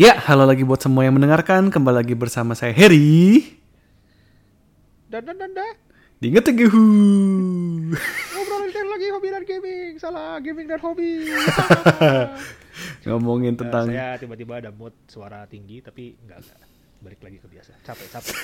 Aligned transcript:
Ya, 0.00 0.16
halo 0.16 0.48
lagi 0.48 0.64
buat 0.64 0.80
semua 0.80 1.04
yang 1.04 1.20
mendengarkan. 1.20 1.68
Kembali 1.68 2.00
lagi 2.00 2.16
bersama 2.16 2.56
saya 2.56 2.72
Harry. 2.72 3.44
Dan 5.12 5.28
dan 5.28 5.36
dan 5.36 5.52
dan. 5.52 5.76
Diinget 6.24 6.48
Tegehu. 6.48 6.88
Ngobrolin 8.32 8.88
lagi 8.88 9.06
hobi 9.12 9.28
dan 9.28 9.44
gaming. 9.44 10.00
Salah 10.00 10.40
gaming 10.40 10.72
dan 10.72 10.80
hobi. 10.80 11.28
Ngomongin 13.04 13.52
Eh, 13.52 13.60
tentang 13.60 13.92
saya 13.92 14.16
tiba-tiba 14.16 14.64
ada 14.64 14.72
mood 14.72 14.96
suara 15.04 15.44
tinggi 15.44 15.84
tapi 15.84 16.16
enggak 16.24 16.48
enggak. 16.48 16.60
Balik 17.04 17.20
lagi 17.20 17.36
ke 17.36 17.48
biasa. 17.52 17.72
Capek 17.84 18.08
capek. 18.08 18.34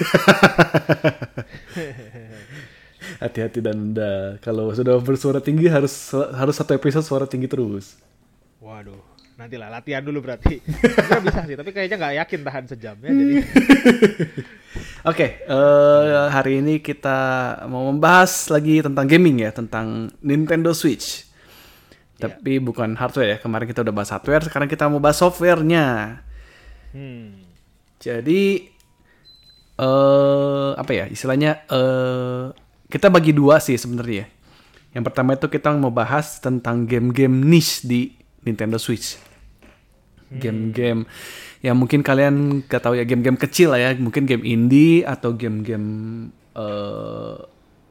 hati-hati 3.25 3.65
dan 3.65 3.97
anda. 3.97 4.37
Kalau 4.45 4.77
sudah 4.77 5.01
bersuara 5.01 5.41
tinggi 5.41 5.73
harus 5.73 6.13
harus 6.37 6.53
satu 6.53 6.77
episode 6.77 7.09
suara 7.09 7.25
tinggi 7.25 7.49
terus. 7.49 7.97
Waduh. 8.61 9.01
Nantilah 9.37 9.69
latihan 9.69 10.01
dulu 10.01 10.25
berarti. 10.25 10.65
Sebenarnya 10.65 11.21
bisa 11.21 11.41
sih, 11.45 11.57
tapi 11.61 11.71
kayaknya 11.77 11.97
nggak 12.01 12.15
yakin 12.25 12.41
tahan 12.41 12.65
sejam 12.73 12.97
ya. 13.05 13.11
Jadi 13.13 13.35
Oke, 15.13 15.27
eh, 15.45 16.27
hari 16.33 16.65
ini 16.65 16.81
kita 16.81 17.19
mau 17.69 17.93
membahas 17.93 18.49
lagi 18.49 18.81
tentang 18.81 19.05
gaming 19.05 19.45
ya, 19.45 19.53
tentang 19.53 20.09
Nintendo 20.25 20.73
Switch. 20.73 21.29
Tapi 22.17 22.57
bukan 22.65 22.97
hardware 22.97 23.37
ya. 23.37 23.39
Kemarin 23.39 23.69
kita 23.69 23.85
udah 23.85 23.93
bahas 23.93 24.11
hardware, 24.11 24.49
sekarang 24.49 24.69
kita 24.73 24.89
mau 24.89 24.99
bahas 25.05 25.21
softwarenya. 25.21 26.21
hmm. 26.97 27.45
Jadi 28.01 28.73
eh 29.77 30.71
apa 30.73 30.89
ya 30.97 31.05
istilahnya 31.13 31.69
eh 31.69 32.49
kita 32.89 33.13
bagi 33.13 33.37
dua 33.37 33.61
sih 33.61 33.77
sebenarnya. 33.77 34.33
Yang 34.97 35.05
pertama 35.13 35.37
itu 35.37 35.47
kita 35.53 35.77
mau 35.77 35.93
bahas 35.93 36.41
tentang 36.41 36.89
game-game 36.89 37.45
niche 37.45 37.85
di 37.85 38.17
Nintendo 38.47 38.79
Switch. 38.79 39.19
Game-game 40.27 41.07
yang 41.63 41.79
mungkin 41.79 42.03
kalian 42.03 42.67
gak 42.67 42.83
tahu 42.83 42.99
ya 42.99 43.07
game-game 43.07 43.39
kecil 43.39 43.75
lah 43.75 43.79
ya, 43.83 43.91
mungkin 43.99 44.27
game 44.27 44.43
indie 44.47 45.03
atau 45.07 45.35
game-game 45.35 45.89
eh 46.55 47.37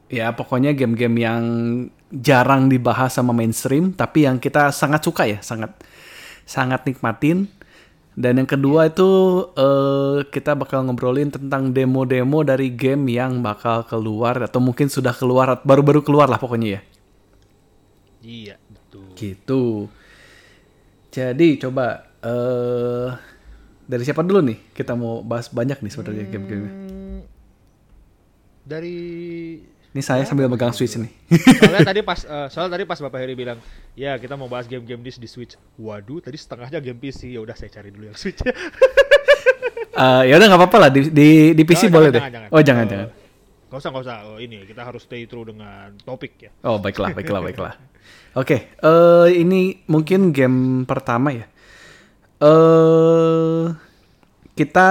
ya 0.06 0.30
pokoknya 0.32 0.76
game-game 0.76 1.16
yang 1.18 1.42
jarang 2.14 2.70
dibahas 2.70 3.18
sama 3.18 3.34
mainstream 3.34 3.90
tapi 3.90 4.24
yang 4.24 4.40
kita 4.40 4.70
sangat 4.72 5.04
suka 5.04 5.28
ya, 5.28 5.38
sangat 5.44 5.76
sangat 6.46 6.86
nikmatin. 6.86 7.50
Dan 8.16 8.40
yang 8.40 8.48
kedua 8.48 8.88
itu 8.88 9.08
eh, 9.52 10.24
kita 10.32 10.56
bakal 10.56 10.88
ngobrolin 10.88 11.28
tentang 11.28 11.68
demo-demo 11.68 12.40
dari 12.40 12.72
game 12.72 13.12
yang 13.12 13.44
bakal 13.44 13.84
keluar 13.84 14.40
atau 14.40 14.56
mungkin 14.56 14.88
sudah 14.88 15.12
keluar 15.12 15.60
baru-baru 15.60 16.00
keluar 16.00 16.24
lah 16.24 16.40
pokoknya 16.40 16.80
ya. 16.80 16.82
Iya, 18.24 18.56
betul. 18.72 19.04
Gitu. 19.12 19.62
Jadi 21.16 21.56
coba 21.56 22.04
eh 22.20 23.08
dari 23.88 24.02
siapa 24.04 24.20
dulu 24.20 24.44
nih? 24.44 24.58
Kita 24.76 24.92
mau 24.92 25.24
bahas 25.24 25.48
banyak 25.48 25.80
nih 25.80 25.88
sebenarnya 25.88 26.24
game-game. 26.28 26.68
Hmm, 26.68 27.20
dari 28.68 28.98
Ini 29.96 30.04
saya 30.04 30.28
sambil 30.28 30.44
megang 30.52 30.76
Switch 30.76 30.92
nih. 31.00 31.08
soalnya 31.56 31.88
tadi 31.88 32.04
pas 32.04 32.20
eh, 32.20 32.46
soalnya 32.52 32.76
tadi 32.76 32.84
pas 32.84 33.00
Bapak 33.00 33.16
Heri 33.16 33.32
bilang, 33.32 33.56
"Ya, 33.96 34.20
kita 34.20 34.36
mau 34.36 34.44
bahas 34.44 34.68
game-game 34.68 35.00
di, 35.00 35.08
di 35.16 35.24
Switch." 35.24 35.56
Waduh, 35.80 36.20
tadi 36.20 36.36
setengahnya 36.36 36.84
game 36.84 37.00
PC. 37.00 37.32
Ya 37.32 37.40
udah 37.40 37.56
saya 37.56 37.72
cari 37.72 37.88
dulu 37.88 38.12
yang 38.12 38.18
Switch. 38.18 38.44
Eh 39.96 40.22
ya 40.28 40.36
udah 40.36 40.46
nggak 40.52 40.60
apa-apa 40.60 40.76
lah 40.76 40.90
di 40.92 41.08
di, 41.08 41.56
di 41.56 41.62
PC 41.64 41.88
Jangan, 41.88 41.94
boleh 41.96 42.10
jangan, 42.12 42.28
deh. 42.28 42.34
jangan. 42.36 42.48
Oh 42.52 42.60
jangan 42.60 42.84
jangan. 42.84 43.08
Gak 43.66 43.78
usah, 43.80 43.90
gak 43.90 44.04
usah. 44.04 44.16
Oh, 44.28 44.38
ini 44.38 44.62
kita 44.68 44.82
harus 44.84 45.02
stay 45.08 45.24
true 45.24 45.48
dengan 45.48 45.96
topik 46.04 46.36
ya. 46.36 46.50
Oh 46.68 46.76
baiklah 46.76 47.16
baiklah 47.16 47.40
baiklah. 47.40 47.74
Oke, 48.36 48.68
eh 48.68 49.28
ini 49.32 49.80
mungkin 49.88 50.28
game 50.28 50.84
pertama 50.84 51.32
ya. 51.32 51.48
Eh 52.44 53.64
kita 54.52 54.88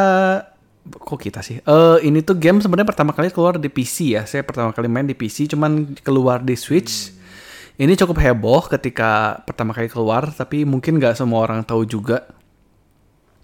kok 0.90 1.22
kita 1.22 1.46
sih? 1.46 1.62
Eh 1.62 1.98
ini 2.10 2.26
tuh 2.26 2.42
game 2.42 2.58
sebenarnya 2.58 2.90
pertama 2.90 3.14
kali 3.14 3.30
keluar 3.30 3.62
di 3.62 3.70
PC 3.70 4.18
ya. 4.18 4.26
Saya 4.26 4.42
pertama 4.42 4.74
kali 4.74 4.90
main 4.90 5.06
di 5.06 5.14
PC, 5.14 5.46
cuman 5.54 5.94
keluar 6.02 6.42
di 6.42 6.58
Switch. 6.58 7.14
Ini 7.78 7.94
cukup 7.94 8.18
heboh 8.18 8.66
ketika 8.66 9.38
pertama 9.46 9.78
kali 9.78 9.94
keluar, 9.94 10.26
tapi 10.34 10.66
mungkin 10.66 10.98
nggak 10.98 11.14
semua 11.14 11.46
orang 11.46 11.62
tahu 11.62 11.86
juga. 11.86 12.26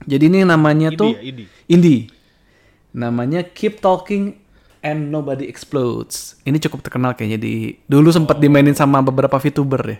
Jadi 0.09 0.33
ini 0.33 0.41
namanya 0.41 0.89
Indie 0.89 0.97
tuh 0.97 1.11
ya, 1.13 1.21
indie. 1.21 1.47
indie. 1.69 2.01
Namanya 2.97 3.45
Keep 3.45 3.85
Talking 3.85 4.40
and 4.81 5.13
Nobody 5.13 5.45
Explodes. 5.47 6.41
Ini 6.45 6.57
cukup 6.57 6.81
terkenal 6.81 7.13
kayaknya 7.13 7.39
di 7.41 7.77
dulu 7.85 8.09
sempat 8.09 8.41
dimainin 8.41 8.73
sama 8.75 8.99
beberapa 9.01 9.37
VTuber 9.37 9.81
ya. 9.85 9.99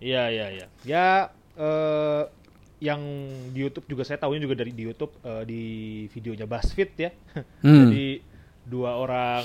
Iya, 0.00 0.22
iya, 0.30 0.46
iya. 0.50 0.66
Ya 0.84 1.06
eh 1.60 2.22
yang 2.80 3.00
di 3.52 3.60
YouTube 3.60 3.86
juga 3.92 4.02
saya 4.08 4.16
tahunya 4.16 4.40
juga 4.48 4.56
dari 4.56 4.72
di 4.72 4.82
YouTube 4.88 5.12
eh, 5.20 5.44
di 5.44 5.62
videonya 6.10 6.46
BuzzFeed 6.48 6.90
ya. 6.98 7.10
Hmm. 7.64 7.92
Jadi 7.92 8.24
dua 8.66 8.96
orang 8.96 9.44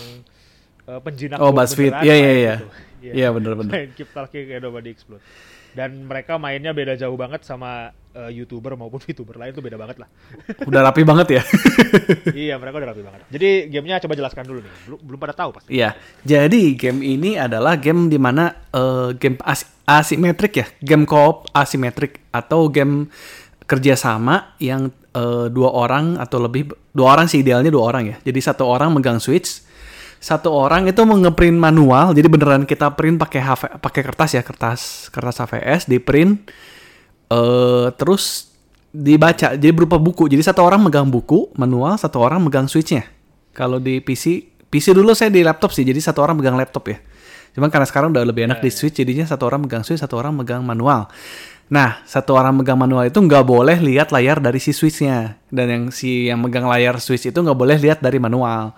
eh, 0.89 0.99
penjinak 1.03 1.37
Oh, 1.37 1.53
BuzzFeed. 1.53 1.93
Iya, 2.01 2.15
iya, 2.15 2.33
iya. 2.33 2.55
gitu. 2.59 2.67
Iya, 3.13 3.27
bener-bener. 3.29 3.69
Main 3.69 3.91
Keep 3.93 4.09
Talking 4.15 4.49
and 4.49 4.63
Nobody 4.65 4.89
Explode. 4.89 5.21
Dan 5.75 6.07
mereka 6.07 6.39
mainnya 6.39 6.71
beda 6.71 6.95
jauh 6.95 7.13
banget 7.19 7.43
sama 7.43 7.91
eh, 8.15 8.31
YouTuber 8.41 8.79
maupun 8.79 8.97
VTuber 9.05 9.35
lain 9.35 9.51
tuh 9.51 9.63
beda 9.63 9.75
banget 9.75 9.99
lah. 9.99 10.09
Udah 10.69 10.79
rapi 10.87 11.03
banget 11.03 11.27
ya. 11.39 11.43
iya, 12.47 12.55
mereka 12.55 12.79
udah 12.79 12.89
rapi 12.95 13.03
banget. 13.03 13.21
Jadi 13.29 13.49
gamenya 13.69 14.01
coba 14.07 14.13
jelaskan 14.15 14.43
dulu 14.47 14.59
nih. 14.63 14.73
Belum 14.87 14.99
belum 15.03 15.19
pada 15.19 15.33
tahu 15.35 15.49
pasti. 15.53 15.69
Iya. 15.75 15.93
Jadi 16.23 16.79
game 16.79 17.03
ini 17.03 17.35
adalah 17.35 17.75
game 17.75 18.07
di 18.07 18.15
mana 18.15 18.49
eh, 18.71 19.11
game 19.19 19.37
as- 19.43 19.67
asimetrik 19.83 20.53
ya, 20.55 20.65
game 20.79 21.03
co-op 21.03 21.51
asimetrik 21.51 22.23
atau 22.31 22.71
game 22.71 23.11
kerjasama 23.65 24.55
yang 24.61 24.89
eh, 25.13 25.47
dua 25.51 25.69
orang 25.75 26.15
atau 26.21 26.39
lebih 26.39 26.71
dua 26.95 27.17
orang 27.19 27.27
sih 27.27 27.43
idealnya 27.43 27.69
dua 27.69 27.91
orang 27.91 28.03
ya. 28.09 28.17
Jadi 28.23 28.39
satu 28.39 28.63
orang 28.65 28.93
megang 28.93 29.19
switch, 29.19 29.65
satu 30.21 30.49
orang 30.53 30.87
itu 30.87 31.01
ngeprint 31.01 31.57
manual. 31.57 32.15
Jadi 32.15 32.27
beneran 32.29 32.63
kita 32.63 32.93
print 32.93 33.19
pakai 33.19 33.41
pakai 33.81 34.01
kertas 34.01 34.31
ya, 34.37 34.41
kertas 34.45 35.09
kertas 35.11 35.35
HVS 35.43 35.89
di 35.89 35.97
print 35.99 36.49
eh 37.31 37.87
terus 37.95 38.53
dibaca 38.95 39.59
jadi 39.59 39.73
berupa 39.75 39.99
buku. 39.99 40.31
Jadi 40.31 40.41
satu 40.41 40.63
orang 40.63 40.79
megang 40.87 41.11
buku 41.11 41.51
manual, 41.59 41.99
satu 41.99 42.23
orang 42.23 42.39
megang 42.39 42.71
switchnya. 42.71 43.03
Kalau 43.51 43.79
di 43.79 43.99
PC, 43.99 44.51
PC 44.67 44.95
dulu 44.95 45.11
saya 45.15 45.31
di 45.31 45.43
laptop 45.43 45.71
sih, 45.75 45.83
jadi 45.83 45.99
satu 45.99 46.23
orang 46.23 46.39
megang 46.39 46.55
laptop 46.55 46.91
ya. 46.91 46.97
Cuman 47.55 47.71
karena 47.71 47.87
sekarang 47.87 48.11
udah 48.11 48.23
lebih 48.27 48.51
enak 48.51 48.59
di 48.59 48.67
switch, 48.67 48.99
jadinya 48.99 49.23
satu 49.23 49.47
orang 49.47 49.63
megang 49.63 49.83
switch, 49.87 50.03
satu 50.03 50.19
orang 50.19 50.35
megang 50.35 50.59
manual. 50.59 51.07
Nah, 51.71 52.03
satu 52.03 52.35
orang 52.35 52.51
megang 52.51 52.75
manual 52.75 53.07
itu 53.07 53.15
nggak 53.15 53.47
boleh 53.47 53.79
lihat 53.79 54.11
layar 54.11 54.43
dari 54.43 54.59
si 54.59 54.75
switchnya, 54.75 55.39
dan 55.49 55.65
yang 55.71 55.83
si 55.89 56.27
yang 56.27 56.43
megang 56.43 56.67
layar 56.67 56.99
switch 56.99 57.31
itu 57.31 57.39
nggak 57.39 57.55
boleh 57.55 57.79
lihat 57.79 58.03
dari 58.03 58.19
manual. 58.19 58.75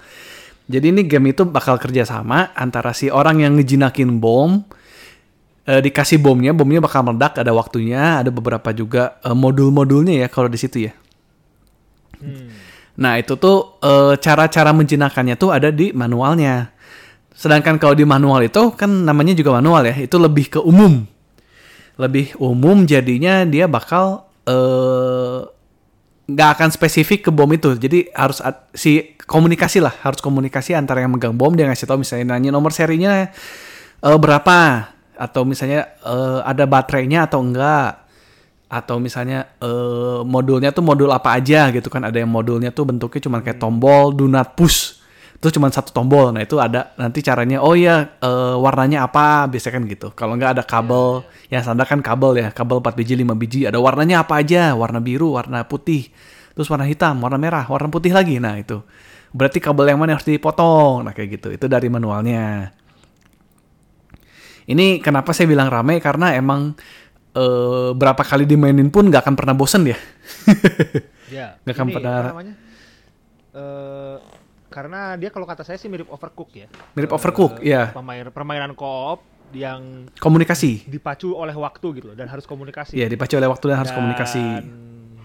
Jadi 0.69 0.93
ini 0.93 1.01
game 1.09 1.33
itu 1.33 1.41
bakal 1.47 1.81
kerjasama 1.81 2.53
antara 2.53 2.93
si 2.93 3.09
orang 3.09 3.41
yang 3.41 3.57
ngejinakin 3.57 4.21
bom, 4.21 4.61
eh, 5.67 5.81
dikasih 5.83 6.17
bomnya, 6.23 6.55
bomnya 6.55 6.79
bakal 6.79 7.03
meledak, 7.03 7.37
ada 7.37 7.51
waktunya, 7.51 8.23
ada 8.23 8.31
beberapa 8.31 8.71
juga 8.71 9.19
eh, 9.21 9.35
modul-modulnya 9.35 10.25
ya 10.25 10.27
kalau 10.31 10.47
di 10.47 10.57
situ 10.57 10.87
ya. 10.87 10.93
Hmm. 12.17 12.49
Nah 12.97 13.19
itu 13.19 13.35
tuh 13.35 13.77
eh, 13.83 14.15
cara-cara 14.17 14.71
menjinakkannya 14.71 15.35
tuh 15.35 15.51
ada 15.51 15.69
di 15.69 15.91
manualnya. 15.91 16.71
Sedangkan 17.37 17.77
kalau 17.77 17.93
di 17.93 18.01
manual 18.01 18.49
itu 18.49 18.73
kan 18.73 18.89
namanya 18.89 19.37
juga 19.37 19.61
manual 19.61 19.85
ya, 19.85 19.93
itu 19.93 20.17
lebih 20.17 20.57
ke 20.57 20.59
umum. 20.63 21.05
Lebih 21.99 22.39
umum 22.41 22.87
jadinya 22.87 23.45
dia 23.45 23.69
bakal 23.69 24.25
nggak 26.27 26.49
akan 26.55 26.69
spesifik 26.71 27.27
ke 27.27 27.31
bom 27.35 27.51
itu. 27.51 27.75
Jadi 27.75 28.07
harus 28.15 28.39
si 28.71 29.15
komunikasi 29.27 29.83
lah, 29.83 29.91
harus 30.01 30.23
komunikasi 30.23 30.71
antara 30.71 31.03
yang 31.03 31.11
megang 31.11 31.35
bom 31.35 31.51
dia 31.51 31.67
ngasih 31.67 31.83
tahu 31.83 32.01
misalnya 32.01 32.33
nanya 32.33 32.49
nomor 32.55 32.71
serinya 32.71 33.27
eh, 34.01 34.17
berapa 34.17 34.87
atau 35.17 35.43
misalnya 35.43 35.97
eh, 36.05 36.39
ada 36.45 36.63
baterainya 36.69 37.25
atau 37.27 37.41
enggak? 37.41 38.05
Atau 38.67 39.01
misalnya 39.01 39.49
eh, 39.59 40.21
modulnya 40.23 40.69
tuh 40.71 40.85
modul 40.85 41.09
apa 41.11 41.35
aja 41.35 41.73
gitu 41.73 41.89
kan? 41.89 42.05
Ada 42.05 42.23
yang 42.23 42.31
modulnya 42.31 42.69
tuh 42.71 42.85
bentuknya 42.87 43.21
cuma 43.25 43.41
kayak 43.41 43.57
tombol 43.57 44.13
do 44.13 44.29
not 44.29 44.53
push. 44.53 45.01
Itu 45.37 45.53
cuma 45.53 45.69
satu 45.69 45.93
tombol. 45.93 46.33
Nah 46.33 46.41
itu 46.41 46.57
ada 46.57 46.93
nanti 46.97 47.21
caranya 47.25 47.61
oh 47.61 47.73
ya 47.73 48.17
eh, 48.21 48.55
warnanya 48.57 49.09
apa? 49.09 49.49
Biasanya 49.49 49.73
kan 49.77 49.83
gitu. 49.89 50.07
Kalau 50.13 50.33
nggak 50.37 50.61
ada 50.61 50.63
kabel 50.63 51.25
yang 51.49 51.61
standar 51.65 51.85
kan 51.89 51.99
kabel 52.05 52.37
ya 52.37 52.47
kabel 52.53 52.79
4 52.79 52.93
biji 52.93 53.13
5 53.17 53.33
biji. 53.37 53.59
Ada 53.65 53.81
warnanya 53.81 54.21
apa 54.25 54.39
aja? 54.41 54.77
Warna 54.77 55.01
biru 55.01 55.35
warna 55.35 55.65
putih. 55.65 56.09
Terus 56.53 56.67
warna 56.69 56.85
hitam 56.89 57.17
warna 57.21 57.37
merah 57.41 57.65
warna 57.65 57.89
putih 57.89 58.13
lagi. 58.13 58.37
Nah 58.37 58.57
itu. 58.61 58.81
Berarti 59.35 59.59
kabel 59.59 59.91
yang 59.91 59.99
mana 59.99 60.15
yang 60.15 60.19
harus 60.19 60.29
dipotong? 60.29 61.05
Nah 61.05 61.13
kayak 61.15 61.39
gitu. 61.39 61.47
Itu 61.53 61.65
dari 61.69 61.87
manualnya 61.91 62.71
ini 64.67 64.99
kenapa 64.99 65.31
saya 65.31 65.47
bilang 65.47 65.67
rame 65.67 65.97
karena 65.97 66.31
emang 66.31 66.75
eh, 67.31 67.89
berapa 67.91 68.19
kali 68.19 68.43
dimainin 68.43 68.87
pun 68.87 69.07
nggak 69.07 69.23
akan 69.23 69.35
pernah 69.35 69.55
bosen 69.55 69.87
ya. 69.87 69.97
Ya. 71.27 71.59
Nggak 71.59 71.75
akan 71.75 71.87
ini 71.91 71.99
namanya? 72.31 72.55
Eh, 73.51 74.17
karena 74.67 75.15
dia 75.15 75.27
kalau 75.27 75.43
kata 75.43 75.63
saya 75.63 75.75
sih 75.75 75.87
mirip 75.87 76.07
Overcook 76.07 76.55
ya. 76.55 76.67
Mirip 76.93 77.11
Eh, 77.11 77.15
Overcook, 77.15 77.53
iya. 77.59 77.91
Pemain 77.91 78.31
permainan 78.31 78.71
koop 78.71 79.23
yang 79.51 80.07
Komunikasi. 80.19 80.87
dipacu 80.87 81.31
oleh 81.31 81.51
waktu 81.51 81.87
gitu 81.95 82.11
loh 82.11 82.15
dan 82.15 82.27
harus 82.27 82.43
komunikasi. 82.43 82.95
Ya 82.95 83.07
dipacu 83.07 83.35
oleh 83.35 83.47
waktu 83.47 83.65
dan 83.67 83.77
harus 83.77 83.91
Dan 83.91 83.99
komunikasi. 83.99 84.43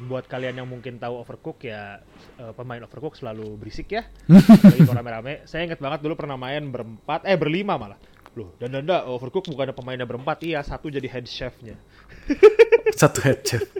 buat 0.03 0.27
kalian 0.27 0.59
yang 0.59 0.69
mungkin 0.69 0.99
tahu 0.99 1.23
Overcook 1.23 1.63
ya 1.63 2.03
eh, 2.37 2.53
pemain 2.53 2.83
Overcook 2.83 3.15
selalu 3.15 3.55
berisik 3.57 3.95
ya. 3.95 4.03
Rame-rame. 4.99 5.47
Saya 5.47 5.67
inget 5.67 5.79
banget 5.79 6.03
dulu 6.03 6.19
pernah 6.19 6.35
main 6.35 6.67
berempat, 6.67 7.23
eh 7.23 7.39
berlima 7.39 7.79
malah. 7.79 7.99
Loh, 8.33 8.49
dan 8.57 8.73
dan 8.73 8.89
dan, 8.89 9.05
Overcook 9.05 9.45
bukan 9.53 9.69
ada 9.69 9.77
pemainnya 9.77 10.09
berempat, 10.09 10.41
iya 10.41 10.65
satu 10.65 10.89
jadi 10.89 11.05
head 11.05 11.29
chefnya. 11.29 11.77
Satu 12.97 13.21
head 13.25 13.41
chef. 13.45 13.65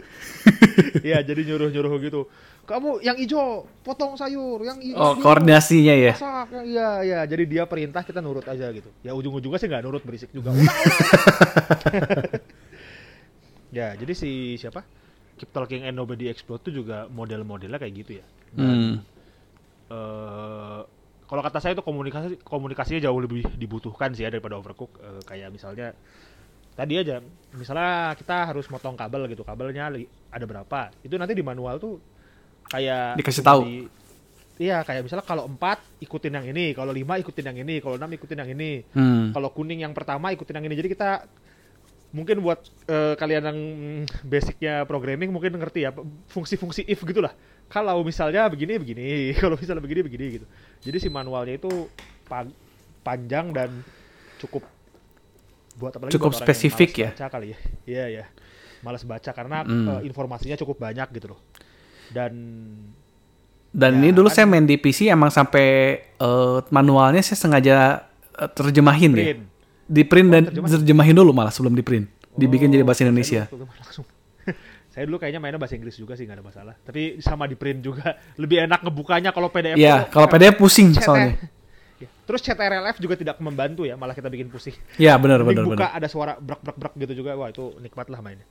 Iya, 1.05 1.23
jadi 1.23 1.47
nyuruh-nyuruh 1.47 1.95
gitu. 2.03 2.27
Kamu 2.67 2.99
yang 2.99 3.15
hijau 3.15 3.63
potong 3.85 4.19
sayur, 4.19 4.59
yang 4.65 4.79
hijau 4.83 4.99
Oh, 4.99 5.13
koordinasinya 5.19 5.95
ya. 5.95 6.13
masak. 6.15 6.47
Iya, 6.67 6.89
iya. 7.05 7.19
Jadi 7.23 7.43
dia 7.47 7.63
perintah 7.63 8.03
kita 8.03 8.19
nurut 8.19 8.43
aja 8.43 8.67
gitu. 8.73 8.89
Ya 9.05 9.15
ujung-ujungnya 9.15 9.59
sih 9.61 9.69
nggak 9.71 9.83
nurut 9.85 10.03
berisik 10.03 10.31
juga. 10.35 10.51
Udah, 10.51 10.63
udah. 10.67 12.39
ya, 13.71 13.87
jadi 13.95 14.13
si 14.15 14.59
siapa? 14.59 14.83
Keep 15.39 15.49
Talking 15.55 15.81
and 15.87 15.95
Nobody 15.95 16.27
Explode 16.27 16.67
itu 16.67 16.83
juga 16.83 17.07
model-modelnya 17.07 17.79
kayak 17.79 17.93
gitu 18.03 18.11
ya. 18.19 18.25
Hmm. 18.53 19.01
eh 19.93 20.81
kalau 21.33 21.41
kata 21.41 21.57
saya 21.57 21.73
itu 21.73 21.81
komunikasi 21.81 22.37
komunikasinya 22.39 23.01
jauh 23.01 23.17
lebih 23.17 23.41
dibutuhkan 23.51 24.13
sih 24.13 24.21
ya 24.21 24.29
daripada 24.29 24.53
overcook 24.53 24.93
Eh, 24.95 25.21
kayak 25.25 25.49
misalnya 25.49 25.97
tadi 26.71 26.93
aja 26.95 27.25
misalnya 27.51 28.13
kita 28.13 28.45
harus 28.45 28.69
motong 28.69 28.93
kabel 28.93 29.25
gitu 29.25 29.41
kabelnya 29.41 29.89
ada 30.29 30.45
berapa 30.45 30.93
itu 31.01 31.17
nanti 31.17 31.33
di 31.33 31.41
manual 31.41 31.77
tuh 31.77 31.97
kayak 32.63 33.17
Dikasih 33.17 33.41
tahu. 33.41 33.61
di- 33.63 33.89
iya 34.59 34.81
kayak 34.81 35.01
misalnya 35.01 35.25
kalau 35.25 35.45
empat 35.45 35.81
ikutin 35.99 36.33
yang 36.33 36.45
ini 36.47 36.71
kalau 36.71 36.89
lima 36.89 37.17
ikutin 37.17 37.49
yang 37.49 37.57
ini 37.57 37.81
kalau 37.81 37.97
enam 37.97 38.09
ikutin 38.11 38.37
yang 38.37 38.49
ini 38.51 38.85
Hmm. 38.93 39.33
kalau 39.33 39.49
kuning 39.49 39.81
yang 39.81 39.91
pertama 39.91 40.29
ikutin 40.29 40.61
yang 40.61 40.65
ini 40.65 40.77
jadi 40.77 40.89
kita 40.93 41.09
mungkin 42.13 42.45
buat 42.45 42.61
eh, 42.85 43.17
kalian 43.17 43.43
yang 43.43 43.57
mm, 43.57 44.03
basicnya 44.23 44.85
programming 44.85 45.33
mungkin 45.33 45.57
ngerti 45.57 45.83
ya 45.83 45.91
fungsi-fungsi 46.29 46.85
if 46.85 47.01
gitulah 47.01 47.33
kalau 47.65 48.05
misalnya 48.05 48.45
begini 48.47 48.77
begini 48.77 49.05
kalau 49.41 49.57
misalnya 49.57 49.81
begini 49.81 50.01
begini 50.05 50.25
gitu 50.37 50.45
jadi 50.85 50.97
si 51.01 51.09
manualnya 51.09 51.57
itu 51.57 51.89
pa- 52.23 52.53
panjang 53.01 53.49
dan 53.49 53.81
cukup 54.37 54.61
buat 55.73 55.89
apalagi 55.89 56.13
Cukup 56.13 56.37
buat 56.37 56.45
spesifik 56.45 56.89
ya? 56.93 57.09
baca 57.17 57.25
kali 57.33 57.47
ya 57.49 57.57
iya 57.89 58.05
ya 58.21 58.25
malas 58.85 59.01
baca 59.03 59.33
karena 59.33 59.65
Hmm. 59.65 59.87
eh, 59.97 60.01
informasinya 60.05 60.53
cukup 60.53 60.77
banyak 60.77 61.09
gitu 61.17 61.33
loh 61.33 61.41
dan 62.13 62.33
Dan 63.73 63.97
Ya, 63.97 64.05
ini 64.05 64.09
dulu 64.13 64.29
kan- 64.29 64.37
saya 64.37 64.45
main 64.45 64.69
di 64.69 64.77
PC 64.77 65.09
emang 65.09 65.33
sampai 65.33 65.65
eh, 66.13 66.59
manualnya 66.69 67.25
saya 67.25 67.41
sengaja 67.41 68.05
eh, 68.37 68.49
terjemahin 68.53 69.17
ya. 69.17 69.33
Di 69.83 70.03
print 70.03 70.29
dan 70.29 70.43
terjemahin. 70.47 71.13
dulu 71.13 71.31
malah 71.31 71.51
sebelum 71.51 71.73
di 71.73 71.81
print. 71.81 72.07
Dibikin 72.33 72.67
Oh, 72.67 72.73
jadi 72.73 72.83
bahasa 72.83 72.99
saya 72.99 73.05
dulu 73.05 73.13
Indonesia. 73.13 73.41
langsung. 73.77 74.05
saya 74.93 75.03
dulu 75.05 75.17
kayaknya 75.17 75.39
mainnya 75.39 75.59
bahasa 75.59 75.75
Inggris 75.75 75.95
juga 75.95 76.13
sih 76.13 76.25
nggak 76.25 76.37
ada 76.39 76.45
masalah. 76.45 76.73
Tapi 76.79 77.19
sama 77.19 77.45
di 77.45 77.53
print 77.53 77.79
juga 77.79 78.15
lebih 78.35 78.63
enak 78.63 78.81
ngebukanya 78.81 79.29
kalau 79.29 79.47
PDF. 79.47 79.77
Iya, 79.77 80.05
tuh 80.05 80.11
kalau 80.11 80.27
PDF 80.27 80.55
pusing 80.57 80.91
chat- 80.91 81.03
soalnya. 81.03 81.37
Ya. 81.99 82.09
Terus 82.23 82.39
CTRLF 82.41 82.97
juga 82.97 83.15
tidak 83.15 83.35
membantu 83.37 83.83
ya, 83.83 83.95
malah 83.95 84.11
kita 84.11 84.27
bikin 84.27 84.47
pusing. 84.47 84.75
Iya, 84.95 85.15
benar 85.15 85.39
benar 85.39 85.63
buka 85.63 85.87
ada 85.89 86.07
suara 86.07 86.35
brak 86.35 86.59
brak 86.59 86.75
brak 86.75 86.93
gitu 86.97 87.23
juga, 87.23 87.35
wah 87.35 87.47
itu 87.47 87.75
nikmat 87.79 88.07
lah 88.07 88.19
mainnya. 88.19 88.43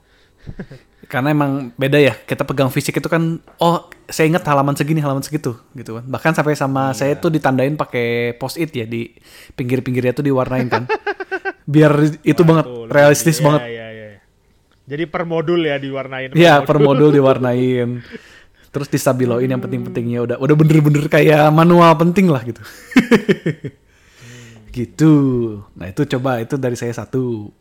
Karena 1.11 1.29
emang 1.29 1.69
beda 1.73 1.97
ya. 1.97 2.13
Kita 2.15 2.43
pegang 2.43 2.69
fisik 2.69 2.97
itu 2.97 3.05
kan 3.05 3.21
oh, 3.59 3.77
saya 4.05 4.25
ingat 4.27 4.41
halaman 4.43 4.73
segini, 4.73 4.99
halaman 4.99 5.21
segitu 5.21 5.53
gitu 5.73 5.97
kan. 5.97 6.03
Bahkan 6.03 6.31
sampai 6.33 6.53
sama 6.53 6.89
Iya. 6.89 6.97
saya 6.97 7.13
tuh 7.15 7.29
ditandain 7.29 7.73
pakai 7.73 8.33
post-it 8.35 8.69
ya 8.71 8.85
di 8.85 9.13
pinggir-pinggirnya 9.53 10.13
tuh 10.13 10.25
diwarnain 10.25 10.67
kan. 10.67 10.83
Biar 11.63 11.91
itu 12.21 12.41
Wah, 12.43 12.47
banget 12.47 12.65
tuh, 12.67 12.85
realistis 12.91 13.37
iya, 13.39 13.45
banget. 13.45 13.61
Iya, 13.63 13.87
iya. 13.91 14.09
Jadi 14.83 15.03
per 15.07 15.23
modul 15.23 15.61
ya 15.63 15.79
diwarnain. 15.79 16.29
Iya, 16.35 16.63
per 16.67 16.77
modul 16.79 17.09
diwarnain. 17.17 18.03
Terus 18.73 18.87
distabiloin 18.89 19.45
yang 19.45 19.61
penting-pentingnya 19.61 20.19
udah 20.25 20.37
udah 20.41 20.55
bener-bener 20.57 21.05
kayak 21.07 21.47
manual 21.53 21.93
penting 21.95 22.27
lah 22.27 22.41
gitu. 22.43 22.59
gitu. 24.77 25.13
Nah, 25.77 25.87
itu 25.93 26.01
coba 26.17 26.41
itu 26.41 26.57
dari 26.57 26.75
saya 26.75 26.91
satu. 26.91 27.53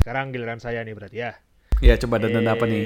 Sekarang 0.00 0.34
giliran 0.34 0.58
saya 0.58 0.82
nih 0.82 0.94
berarti 0.96 1.18
ya. 1.20 1.32
Ya, 1.82 1.94
coba 1.98 2.18
dan 2.22 2.46
apa 2.46 2.64
nih? 2.66 2.84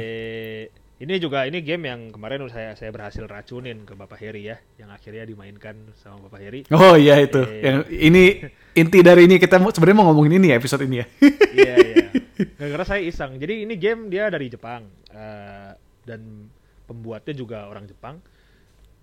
Ini 0.97 1.21
juga 1.21 1.45
ini 1.45 1.61
game 1.61 1.93
yang 1.93 2.09
kemarin 2.09 2.41
saya 2.49 2.73
saya 2.73 2.89
berhasil 2.89 3.21
racunin 3.29 3.85
ke 3.85 3.93
Bapak 3.93 4.17
Heri 4.17 4.49
ya, 4.49 4.57
yang 4.81 4.89
akhirnya 4.89 5.29
dimainkan 5.29 5.93
sama 6.01 6.25
Bapak 6.25 6.41
Heri. 6.41 6.61
Oh 6.73 6.97
iya 6.97 7.21
itu. 7.21 7.37
Eh. 7.45 7.61
Yang 7.61 7.79
ini 7.93 8.25
inti 8.73 9.05
dari 9.05 9.29
ini 9.29 9.37
kita 9.37 9.61
sebenarnya 9.61 9.97
mau 10.01 10.09
ngomongin 10.09 10.41
ini 10.41 10.53
ya 10.53 10.57
episode 10.57 10.89
ini 10.89 11.05
ya. 11.05 11.07
Iya 11.53 11.75
iya. 11.85 12.07
Gara-gara 12.57 12.97
saya 12.97 13.05
iseng. 13.05 13.37
Jadi 13.37 13.69
ini 13.69 13.77
game 13.77 14.09
dia 14.09 14.33
dari 14.33 14.49
Jepang 14.49 14.89
eh, 15.13 15.77
dan 16.09 16.49
pembuatnya 16.89 17.37
juga 17.37 17.69
orang 17.69 17.85
Jepang. 17.85 18.17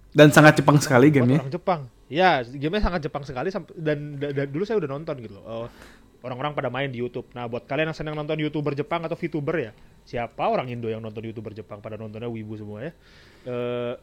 Dan 0.10 0.34
sangat 0.34 0.58
Jepang 0.66 0.82
sekali 0.82 1.14
gamenya. 1.14 1.46
Orang 1.46 1.54
Jepang. 1.54 1.82
Ya, 2.10 2.42
gamenya 2.42 2.90
sangat 2.90 3.06
Jepang 3.06 3.22
sekali 3.22 3.54
dan, 3.78 4.18
da- 4.18 4.34
da- 4.34 4.50
dulu 4.50 4.66
saya 4.66 4.82
udah 4.82 4.90
nonton 4.90 5.22
gitu 5.22 5.38
loh. 5.38 5.46
Oh, 5.46 5.68
orang-orang 6.26 6.58
pada 6.58 6.74
main 6.74 6.90
di 6.90 7.02
YouTube. 7.02 7.30
Nah, 7.38 7.46
buat 7.46 7.70
kalian 7.70 7.94
yang 7.94 7.98
senang 7.98 8.18
nonton 8.18 8.38
YouTuber 8.42 8.74
Jepang 8.74 9.06
atau 9.06 9.18
VTuber 9.18 9.70
ya, 9.70 9.72
siapa 10.04 10.44
orang 10.48 10.68
Indo 10.70 10.92
yang 10.92 11.00
nonton 11.00 11.24
YouTuber 11.24 11.56
Jepang 11.56 11.80
pada 11.80 11.96
nontonnya 11.96 12.28
wibu 12.28 12.56
semua 12.60 12.84
ya. 12.84 12.92
Eh, 13.48 13.94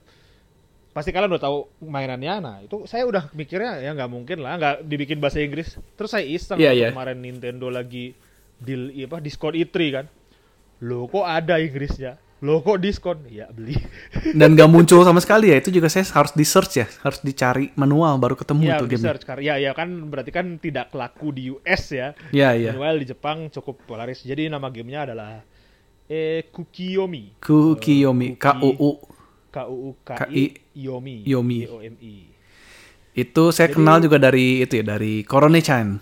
pasti 0.90 1.14
kalian 1.14 1.30
udah 1.30 1.42
tahu 1.42 1.58
mainannya. 1.86 2.34
Nah, 2.42 2.56
itu 2.64 2.84
saya 2.90 3.06
udah 3.06 3.30
mikirnya 3.32 3.78
ya 3.78 3.94
nggak 3.94 4.10
mungkin 4.10 4.38
lah, 4.42 4.58
nggak 4.58 4.76
dibikin 4.88 5.22
bahasa 5.22 5.38
Inggris. 5.38 5.78
Terus 5.94 6.10
saya 6.10 6.26
iseng 6.26 6.58
waktu 6.58 6.76
iya. 6.76 6.90
kemarin 6.90 7.18
Nintendo 7.22 7.70
lagi 7.70 8.12
deal 8.60 8.92
apa 9.06 9.22
diskon 9.22 9.56
E3 9.56 9.76
kan. 9.94 10.06
Loh 10.80 11.06
kok 11.08 11.24
ada 11.28 11.60
Inggrisnya? 11.60 12.16
Loh 12.40 12.64
kok 12.64 12.80
diskon? 12.80 13.20
Ya 13.28 13.52
beli. 13.52 13.76
Dan 14.38 14.56
gak 14.56 14.72
muncul 14.72 15.04
sama 15.04 15.20
sekali 15.20 15.52
ya. 15.52 15.60
Itu 15.60 15.68
juga 15.68 15.92
saya 15.92 16.08
harus 16.08 16.32
di 16.32 16.44
search 16.48 16.72
ya, 16.80 16.86
harus 17.04 17.20
dicari 17.20 17.68
manual 17.76 18.16
baru 18.16 18.32
ketemu 18.32 18.64
Ya, 18.64 18.80
tuh 18.80 18.88
game. 18.88 19.04
search 19.04 19.28
karena 19.28 19.44
ya 19.44 19.54
ya 19.60 19.72
kan 19.76 19.88
berarti 20.08 20.32
kan 20.32 20.56
tidak 20.56 20.88
laku 20.96 21.36
di 21.36 21.52
US 21.52 21.92
ya. 21.92 22.16
Ya 22.32 22.56
ya. 22.56 22.72
Meanwhile 22.72 23.04
di 23.04 23.06
Jepang 23.12 23.52
cukup 23.52 23.84
polaris. 23.84 24.24
Jadi 24.24 24.48
nama 24.48 24.72
gamenya 24.72 25.12
adalah 25.12 25.44
eh 26.10 26.42
Kukiyomi. 26.50 27.38
Kukiyomi, 27.38 28.34
K 28.34 28.46
U 28.58 28.70
U. 28.74 28.90
K 29.48 29.56
U 29.66 29.76
U 29.88 29.90
K 30.02 30.26
I 30.26 30.44
Yomi. 30.74 31.22
Yomi. 31.22 31.58
O 31.66 31.78
M 31.78 31.94
I. 32.02 32.26
Itu 33.12 33.50
saya 33.50 33.70
Jadi- 33.70 33.76
kenal 33.76 33.96
juga 33.98 34.18
dari 34.18 34.60
itu 34.60 34.74
ya, 34.76 34.84
dari 34.84 35.22
Korone-chan. 35.22 35.98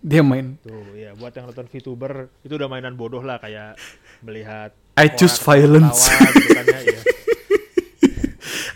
Dia 0.00 0.24
main 0.24 0.56
Tuh 0.64 0.96
ya 0.96 1.12
buat 1.12 1.28
yang 1.30 1.44
nonton 1.46 1.68
VTuber 1.68 2.32
itu 2.40 2.56
udah 2.56 2.66
mainan 2.66 2.96
bodoh 2.96 3.20
lah 3.20 3.36
kayak 3.36 3.76
melihat 4.20 4.72
I 4.96 5.12
choose 5.12 5.36
violence. 5.36 6.08
ya, 6.08 6.16
iya. 6.80 7.00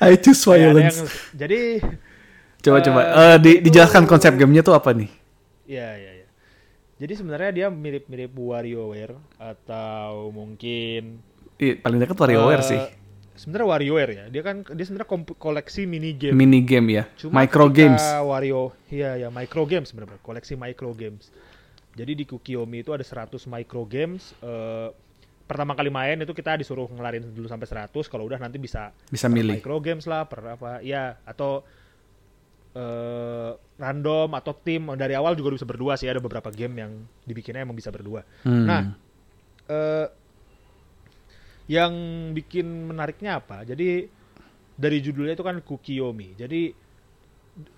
I 0.12 0.20
choose 0.20 0.44
violence. 0.44 1.00
yang- 1.00 1.08
jadi 1.34 1.60
Coba 2.60 2.80
coba 2.80 3.00
Eh, 3.00 3.12
Eh, 3.12 3.36
di, 3.40 3.52
dijelaskan 3.60 4.04
konsep 4.04 4.36
gamenya 4.36 4.60
tuh 4.60 4.72
apa 4.72 4.92
nih? 4.92 5.08
ya 5.64 5.96
ya 5.96 6.12
ya. 6.12 6.13
Jadi 7.04 7.20
sebenarnya 7.20 7.50
dia 7.52 7.66
mirip-mirip 7.68 8.32
WarioWare 8.32 9.12
atau 9.36 10.32
mungkin 10.32 11.20
Ih, 11.60 11.76
paling 11.76 12.00
dekat 12.00 12.16
WarioWare 12.16 12.64
Eh, 12.64 12.68
sih. 12.72 12.80
Sebenarnya 13.36 13.68
WarioWare 13.68 14.12
ya. 14.16 14.24
Dia 14.32 14.40
kan 14.40 14.64
dia 14.64 14.84
sebenarnya 14.88 15.12
koleksi 15.36 15.84
mini 15.84 16.16
game. 16.16 16.32
Mini 16.32 16.64
game 16.64 16.96
ya, 16.96 17.04
Cuma 17.20 17.44
micro 17.44 17.68
games. 17.68 18.00
Wario, 18.24 18.72
iya 18.88 19.20
ya 19.20 19.28
micro 19.28 19.68
games 19.68 19.92
sebenarnya, 19.92 20.16
koleksi 20.24 20.56
micro 20.56 20.96
games. 20.96 21.28
Jadi 21.92 22.16
di 22.16 22.24
Kukiyomi 22.24 22.80
itu 22.80 22.96
ada 22.96 23.04
100 23.04 23.36
micro 23.52 23.84
games. 23.84 24.32
Eh, 24.40 24.88
pertama 25.44 25.76
kali 25.76 25.92
main 25.92 26.16
itu 26.16 26.32
kita 26.32 26.56
disuruh 26.56 26.88
ngelarin 26.88 27.20
dulu 27.36 27.52
sampai 27.52 27.68
100, 27.68 28.08
kalau 28.08 28.24
udah 28.24 28.40
nanti 28.40 28.56
bisa 28.56 28.96
Bisa 29.12 29.28
milih. 29.28 29.60
micro 29.60 29.76
games 29.76 30.08
lah, 30.08 30.24
per 30.24 30.56
apa, 30.56 30.80
ya 30.80 31.20
atau 31.28 31.68
eh, 32.74 33.50
random 33.78 34.30
atau 34.34 34.52
tim 34.54 34.90
dari 34.98 35.14
awal 35.14 35.38
juga 35.38 35.54
bisa 35.54 35.66
berdua 35.66 35.94
sih 35.94 36.10
ada 36.10 36.18
beberapa 36.18 36.50
game 36.50 36.74
yang 36.82 36.92
dibikinnya 37.26 37.62
emang 37.62 37.78
bisa 37.78 37.94
berdua. 37.94 38.26
Hmm. 38.42 38.66
Nah, 38.66 38.82
eh 39.70 40.06
yang 41.64 41.94
bikin 42.36 42.92
menariknya 42.92 43.40
apa? 43.40 43.64
Jadi 43.64 44.04
dari 44.74 44.98
judulnya 45.00 45.32
itu 45.38 45.44
kan 45.46 45.56
Kukiyomi. 45.64 46.36
Jadi 46.36 46.62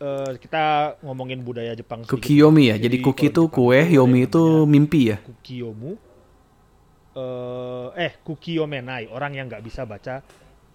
eh, 0.00 0.32
kita 0.40 0.96
ngomongin 1.04 1.44
budaya 1.44 1.76
Jepang 1.76 2.02
sedikit. 2.02 2.18
Kukiyomi 2.18 2.72
ya. 2.72 2.76
Jadi 2.80 2.96
cookie 3.04 3.30
kalau 3.30 3.46
itu 3.46 3.54
kue, 3.54 3.80
yomi 3.86 4.18
itu 4.26 4.42
mimpi 4.66 5.14
ya. 5.14 5.18
Kukiyomu. 5.22 5.92
Eh, 7.16 7.88
eh 8.00 8.12
Kukiyomenai, 8.20 9.08
orang 9.12 9.32
yang 9.38 9.46
nggak 9.46 9.64
bisa 9.64 9.86
baca 9.86 10.24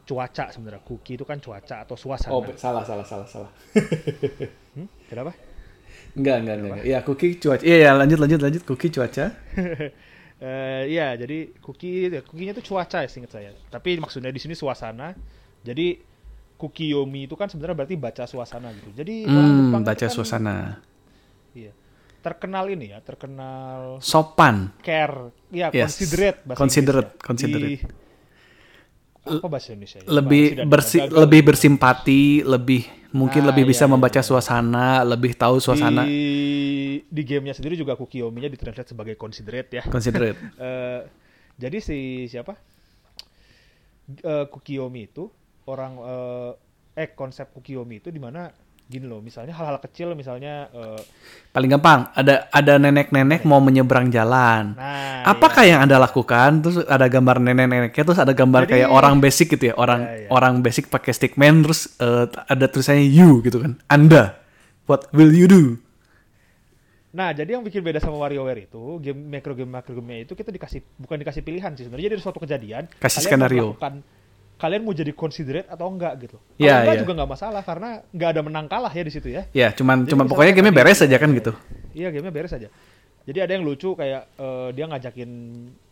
cuaca 0.01 0.50
sebenarnya. 0.50 0.81
Kuki 0.81 1.15
itu 1.15 1.24
kan 1.24 1.38
cuaca 1.38 1.84
atau 1.84 1.96
suasana. 1.96 2.34
Oh, 2.34 2.43
salah 2.55 2.84
salah 2.84 3.05
salah 3.05 3.27
salah. 3.27 3.51
Hmm? 4.72 4.88
Kenapa? 5.12 5.36
Enggak, 6.15 6.36
enggak, 6.39 6.55
enggak. 6.55 6.72
enggak. 6.79 6.86
Ya, 6.88 7.00
cookie 7.03 7.36
cuaca. 7.36 7.60
Iya, 7.62 7.77
ya, 7.77 7.91
lanjut 7.91 8.20
lanjut 8.20 8.39
lanjut 8.39 8.62
cookie 8.63 8.91
cuaca. 8.91 9.25
Eh, 10.41 10.89
iya, 10.89 11.13
jadi 11.13 11.53
kuki, 11.62 12.10
kukinya 12.25 12.58
itu 12.58 12.74
cuaca 12.74 13.05
ya, 13.05 13.10
seingat 13.12 13.29
saya. 13.29 13.53
Tapi 13.70 14.01
maksudnya 14.01 14.34
di 14.34 14.41
sini 14.41 14.58
suasana. 14.58 15.13
Jadi 15.62 16.01
kukiyomi 16.58 17.29
itu 17.29 17.38
kan 17.38 17.46
sebenarnya 17.46 17.77
berarti 17.77 17.93
baca 17.93 18.25
suasana 18.25 18.74
gitu. 18.74 18.89
Jadi 18.98 19.29
orang 19.29 19.38
Hmm, 19.46 19.60
Jepang 19.70 19.84
baca 19.86 20.01
kan- 20.01 20.10
suasana. 20.10 20.58
Iya. 21.53 21.72
terkenal 22.22 22.70
ini 22.70 22.89
ya, 22.89 23.01
terkenal 23.01 23.98
Sopan. 24.01 24.74
care, 24.81 25.29
ya 25.50 25.70
Yes. 25.70 25.93
considerate 25.93 26.38
bahasa 26.46 26.58
Considerate, 26.58 27.10
Inggrisnya. 27.13 27.25
considerate. 27.25 27.70
Di- 27.70 27.81
apa 29.21 29.47
bahasa 29.47 29.73
Indonesia? 29.73 30.01
ya? 30.01 30.09
Lebih 30.09 30.43
Bahasa 30.43 30.57
dan 30.57 30.65
bersi 30.69 30.97
gagal. 30.97 31.17
lebih 31.21 31.41
bersimpati, 31.45 32.23
lebih 32.41 32.81
mungkin 33.11 33.41
Nah, 33.43 33.49
lebih 33.53 33.63
bisa 33.69 33.85
iya, 33.85 33.89
iya, 33.91 33.93
membaca 33.93 34.21
iya. 34.23 34.27
suasana, 34.27 34.87
lebih 35.05 35.31
tahu 35.37 35.55
suasana. 35.61 36.03
Di, 36.07 36.23
di 37.05 37.21
gamenya 37.27 37.53
sendiri 37.53 37.75
juga 37.77 37.93
Kukiyomi-nya 37.99 38.49
ditranslate 38.49 38.95
sebagai 38.95 39.15
considerate 39.19 39.71
ya. 39.81 39.83
Considerate. 39.85 40.39
Eh, 40.61 41.01
jadi 41.59 41.77
si 41.83 42.25
siapa? 42.31 42.57
Eh, 44.09 44.45
Kukiyomi 44.49 45.01
itu 45.05 45.29
orang 45.69 45.93
eh, 46.01 46.51
eh 47.05 47.09
konsep 47.13 47.53
Kukiyomi 47.53 48.01
itu 48.01 48.09
di 48.09 48.17
mana 48.17 48.49
gini 48.91 49.07
loh, 49.07 49.24
misalnya 49.24 49.55
hal-hal 49.55 49.79
kecil 49.79 50.12
misalnya 50.12 50.67
eh, 50.69 51.00
Paling 51.50 51.71
gampang 51.71 52.12
ada 52.12 52.51
ada 52.51 52.75
nenek-nenek 52.75 53.41
mau 53.43 53.57
menyeberang 53.57 54.07
jalan. 54.07 54.75
nah 54.75 55.24
Apakah 55.24 55.63
ya. 55.63 55.75
yang 55.75 55.88
Anda 55.88 55.95
lakukan? 55.98 56.60
Terus 56.60 56.83
ada 56.83 57.07
gambar 57.07 57.39
nenek-neneknya, 57.39 58.03
terus 58.03 58.19
ada 58.19 58.31
gambar 58.31 58.67
Jadi- 58.67 58.71
kayak 58.83 58.89
orang 58.89 59.17
basic 59.17 59.48
gitu 59.50 59.71
ya, 59.71 59.75
orang 59.75 60.03
Ya, 60.03 60.12
ya. 60.15 60.27
orang 60.29 60.60
basic 60.60 60.88
pakai 60.88 61.12
stickman, 61.12 61.63
terus 61.63 61.95
eh, 61.98 62.27
ada 62.27 62.65
tulisannya 62.67 63.07
you 63.07 63.39
gitu 63.39 63.63
kan. 63.63 63.79
Anda, 63.88 64.36
what 64.86 65.07
will 65.12 65.31
you 65.31 65.48
do? 65.48 65.79
Nah, 67.12 67.31
jadi 67.31 67.60
yang 67.60 67.63
bikin 67.63 67.83
beda 67.83 68.00
sama 68.00 68.15
WarioWare 68.17 68.71
itu, 68.71 68.83
game 69.03 69.19
macro 69.27 69.51
game 69.51 69.67
macro 69.67 69.91
game 69.91 70.24
itu 70.24 70.31
kita 70.31 70.48
dikasih 70.48 70.79
bukan 70.95 71.19
dikasih 71.19 71.43
pilihan 71.43 71.75
sih 71.75 71.83
sebenarnya. 71.83 72.07
Jadi 72.07 72.15
ada 72.15 72.24
suatu 72.24 72.39
kejadian, 72.39 72.83
Kasih 72.98 73.27
skenario. 73.27 73.75
melakukan 73.75 74.00
kalian 74.62 74.86
mau 74.86 74.94
jadi 74.94 75.10
considerate 75.18 75.65
atau 75.65 75.89
enggak 75.89 76.13
gitu. 76.22 76.38
Kalau 76.38 76.62
Iya, 76.62 76.86
enggak 76.86 76.96
iya. 76.96 77.01
juga 77.01 77.12
nggak 77.18 77.32
masalah 77.34 77.62
karena 77.65 77.89
nggak 78.13 78.30
ada 78.30 78.41
menang 78.46 78.68
kalah 78.70 78.94
ya 78.94 79.01
di 79.01 79.10
situ 79.10 79.34
ya. 79.34 79.50
Ya, 79.58 79.74
cuman 79.74 80.06
Jadi 80.06 80.13
cuman 80.13 80.25
pokoknya 80.30 80.53
gamenya 80.53 80.75
beres 80.77 81.01
aja 81.01 81.18
kan 81.18 81.30
gitu. 81.34 81.51
Iya, 81.98 82.13
gamenya 82.13 82.30
beres 82.30 82.53
aja. 82.53 82.70
Jadi 83.25 83.38
ada 83.41 83.51
yang 83.58 83.65
lucu 83.65 83.98
kayak 83.98 84.30
eh, 84.38 84.70
dia 84.77 84.86
ngajakin 84.86 85.30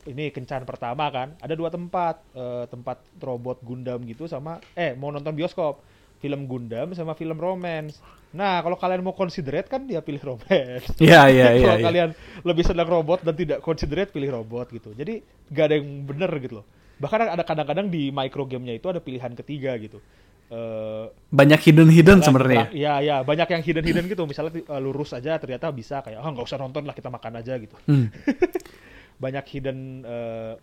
ini 0.05 0.29
kencan 0.29 0.69
pertama 0.69 1.09
kan. 1.09 1.33
Ada 1.41 1.57
dua 1.57 1.73
tempat, 1.73 2.21
eh, 2.37 2.69
tempat 2.69 3.01
robot 3.17 3.57
Gundam 3.65 4.05
gitu 4.05 4.29
sama 4.29 4.61
eh 4.77 4.93
mau 4.93 5.09
nonton 5.09 5.33
bioskop. 5.33 5.81
Film 6.19 6.45
Gundam 6.45 6.93
sama 6.93 7.15
film 7.15 7.39
romance. 7.39 8.03
Nah, 8.35 8.61
kalau 8.61 8.77
kalian 8.77 9.01
mau 9.01 9.15
considerate 9.17 9.65
kan 9.65 9.87
dia 9.89 10.03
pilih 10.05 10.21
romance. 10.21 10.93
Iya, 11.01 11.25
iya, 11.33 11.47
iya. 11.57 11.65
kalau 11.65 11.79
iya. 11.79 11.87
kalian 11.89 12.09
lebih 12.45 12.63
senang 12.67 12.85
robot 12.91 13.25
dan 13.25 13.33
tidak 13.33 13.65
considerate 13.65 14.13
pilih 14.13 14.37
robot 14.37 14.69
gitu. 14.69 14.93
Jadi 14.93 15.23
gak 15.49 15.65
ada 15.71 15.75
yang 15.81 16.05
bener 16.05 16.29
gitu 16.37 16.61
loh. 16.61 16.65
Bahkan 16.99 17.39
ada 17.39 17.43
kadang-kadang 17.47 17.87
di 17.87 18.11
micro 18.11 18.43
gamenya 18.43 18.75
itu 18.75 18.87
ada 18.91 18.99
pilihan 18.99 19.31
ketiga 19.33 19.73
gitu. 19.79 20.03
Eh 20.51 21.05
Banyak 21.31 21.59
hidden-hidden 21.63 22.19
Misalnya 22.19 22.27
sebenarnya. 22.27 22.65
Iya, 22.75 22.93
iya, 22.99 23.17
banyak 23.23 23.47
yang 23.47 23.61
hidden-hidden 23.63 24.05
gitu. 24.11 24.23
Misalnya 24.27 24.59
uh, 24.67 24.81
lurus 24.83 25.15
aja 25.15 25.39
ternyata 25.39 25.71
bisa 25.71 26.03
kayak, 26.03 26.19
ah 26.19 26.29
nggak 26.29 26.45
usah 26.45 26.59
nonton 26.59 26.83
lah 26.83 26.93
kita 26.93 27.07
makan 27.07 27.39
aja 27.39 27.55
gitu. 27.55 27.75
Hmm. 27.87 28.11
Banyak 29.23 29.45
hidden, 29.51 30.07
uh, 30.07 30.55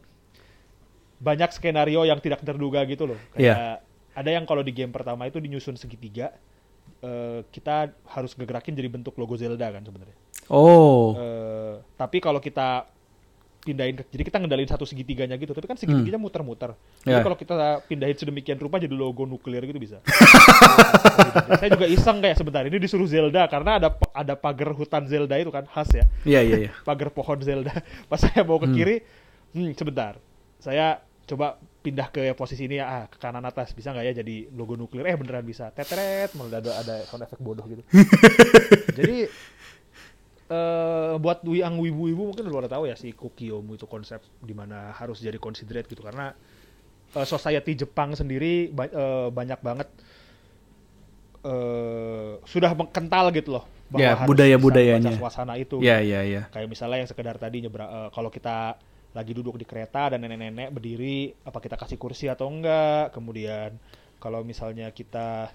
banyak 1.21 1.53
skenario 1.53 2.09
yang 2.09 2.21
tidak 2.25 2.41
terduga 2.41 2.85
gitu 2.89 3.05
loh. 3.05 3.21
Iya. 3.37 3.53
Kayak 3.53 3.77
ada 4.17 4.31
yang 4.33 4.45
kalau 4.49 4.65
di 4.65 4.73
game 4.73 4.93
pertama 4.93 5.29
itu 5.29 5.37
dinyusun 5.41 5.77
segitiga, 5.77 6.33
uh, 7.05 7.45
kita 7.53 7.93
harus 8.09 8.33
ngegerakin 8.33 8.73
jadi 8.73 8.89
bentuk 8.89 9.13
logo 9.21 9.37
Zelda 9.37 9.69
kan 9.69 9.85
sebenarnya. 9.85 10.17
Oh, 10.49 11.17
Uh, 11.17 11.83
tapi 11.99 12.23
kalau 12.23 12.39
kita 12.39 12.87
pindahin 13.67 13.99
jadi 13.99 14.23
kita 14.23 14.39
ngendalin 14.39 14.65
satu 14.65 14.87
segitiganya 14.87 15.35
gitu, 15.35 15.51
tapi 15.51 15.67
kan 15.67 15.75
segitiganya 15.75 16.15
muter-muter. 16.17 16.79
Jadi 17.03 17.11
Ya. 17.11 17.21
kalau 17.21 17.35
kita 17.35 17.55
pindahin 17.85 18.15
sedemikian 18.15 18.55
rupa 18.57 18.79
jadi 18.79 18.95
logo 18.95 19.27
nuklir 19.27 19.67
gitu 19.67 19.77
bisa. 19.77 19.99
Saya 21.59 21.69
juga 21.69 21.87
iseng 21.87 22.23
kayak 22.23 22.37
sebentar 22.37 22.63
ini 22.63 22.79
disuruh 22.79 23.05
Zelda 23.05 23.43
karena 23.47 23.77
ada 23.77 23.89
ada 24.13 24.35
pagar 24.35 24.71
hutan 24.71 25.03
Zelda 25.05 25.35
itu 25.35 25.51
kan 25.51 25.67
khas 25.67 25.91
ya, 25.91 26.05
iya 26.23 26.41
iya 26.41 26.57
iya. 26.57 26.71
pagar 26.89 27.11
pohon 27.11 27.39
Zelda. 27.39 27.75
Pas 28.11 28.19
saya 28.19 28.41
mau 28.41 28.57
ke 28.57 28.67
Hmm. 28.67 28.77
kiri, 28.77 28.97
hmm, 29.53 29.75
sebentar, 29.75 30.15
saya 30.57 31.01
coba 31.25 31.59
pindah 31.81 32.07
ke 32.09 32.31
posisi 32.33 32.67
ini 32.67 32.77
ya, 32.77 32.87
ah 32.87 33.05
ke 33.07 33.17
kanan 33.17 33.43
atas 33.43 33.71
bisa 33.71 33.91
nggak 33.91 34.05
ya 34.05 34.13
jadi 34.17 34.51
logo 34.53 34.75
nuklir? 34.75 35.03
Eh 35.05 35.15
beneran 35.15 35.43
bisa, 35.43 35.71
tetret, 35.71 36.31
malah 36.35 36.59
ada 36.59 36.73
ada 36.77 36.95
sound 37.05 37.23
efek 37.23 37.39
bodoh 37.39 37.63
gitu. 37.65 37.83
jadi 38.93 39.27
eh 40.47 41.15
buat 41.19 41.43
yang 41.45 41.75
wibu-wibu 41.75 42.31
mungkin 42.31 42.47
udah 42.47 42.57
pada 42.63 42.71
tahu 42.71 42.87
ya 42.87 42.95
si 42.95 43.11
Kukiyomu 43.11 43.75
itu 43.75 43.85
konsep 43.85 44.23
di 44.39 44.55
mana 44.55 44.95
harus 44.95 45.19
jadi 45.19 45.37
considerate 45.37 45.91
gitu 45.91 46.07
karena 46.07 46.31
eh, 47.13 47.27
society 47.27 47.75
Jepang 47.75 48.15
sendiri 48.15 48.71
ba- 48.71 48.87
eh, 48.87 49.29
banyak 49.29 49.59
banget 49.59 49.89
eh 51.47 52.33
sudah 52.45 52.71
kental 52.91 53.31
gitu 53.31 53.59
loh 53.59 53.67
Ya, 53.95 54.19
harus 54.19 54.27
budaya-budayanya. 54.35 54.99
bisa 54.99 55.15
membaca 55.15 55.23
suasana 55.31 55.55
itu 55.55 55.79
Iya 55.79 56.03
iya 56.03 56.21
iya. 56.27 56.43
kayak 56.51 56.67
misalnya 56.67 57.07
yang 57.07 57.11
sekedar 57.11 57.39
tadi 57.39 57.63
nyebrang 57.63 57.87
eh, 57.87 58.09
kalau 58.11 58.35
kita 58.35 58.75
lagi 59.15 59.31
duduk 59.31 59.55
di 59.55 59.63
kereta 59.63 60.11
dan 60.11 60.27
nenek-nenek 60.27 60.75
berdiri 60.75 61.31
apa 61.47 61.59
kita 61.63 61.79
kasih 61.79 61.95
kursi 61.95 62.27
atau 62.27 62.51
enggak 62.51 63.15
kemudian 63.15 63.79
kalau 64.19 64.43
misalnya 64.43 64.91
kita 64.91 65.55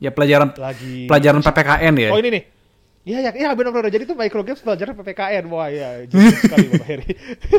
Ya 0.00 0.08
pelajaran 0.12 0.56
lagi 0.56 1.04
pelajaran 1.08 1.40
PPKN 1.40 1.94
ya. 1.96 2.10
Oh 2.12 2.20
ini 2.20 2.28
nih. 2.32 2.42
Iya 3.06 3.18
ya, 3.22 3.32
iya 3.38 3.48
benar-benar. 3.54 3.86
Jadi 3.86 4.02
itu 4.02 4.18
micro 4.18 4.42
games 4.42 4.58
pelajaran 4.58 4.98
PPKN. 4.98 5.46
Wah 5.46 5.70
iya, 5.70 6.02
jujur 6.10 6.34
sekali 6.34 6.66
Bapak 6.74 6.86
Heri. 6.90 7.10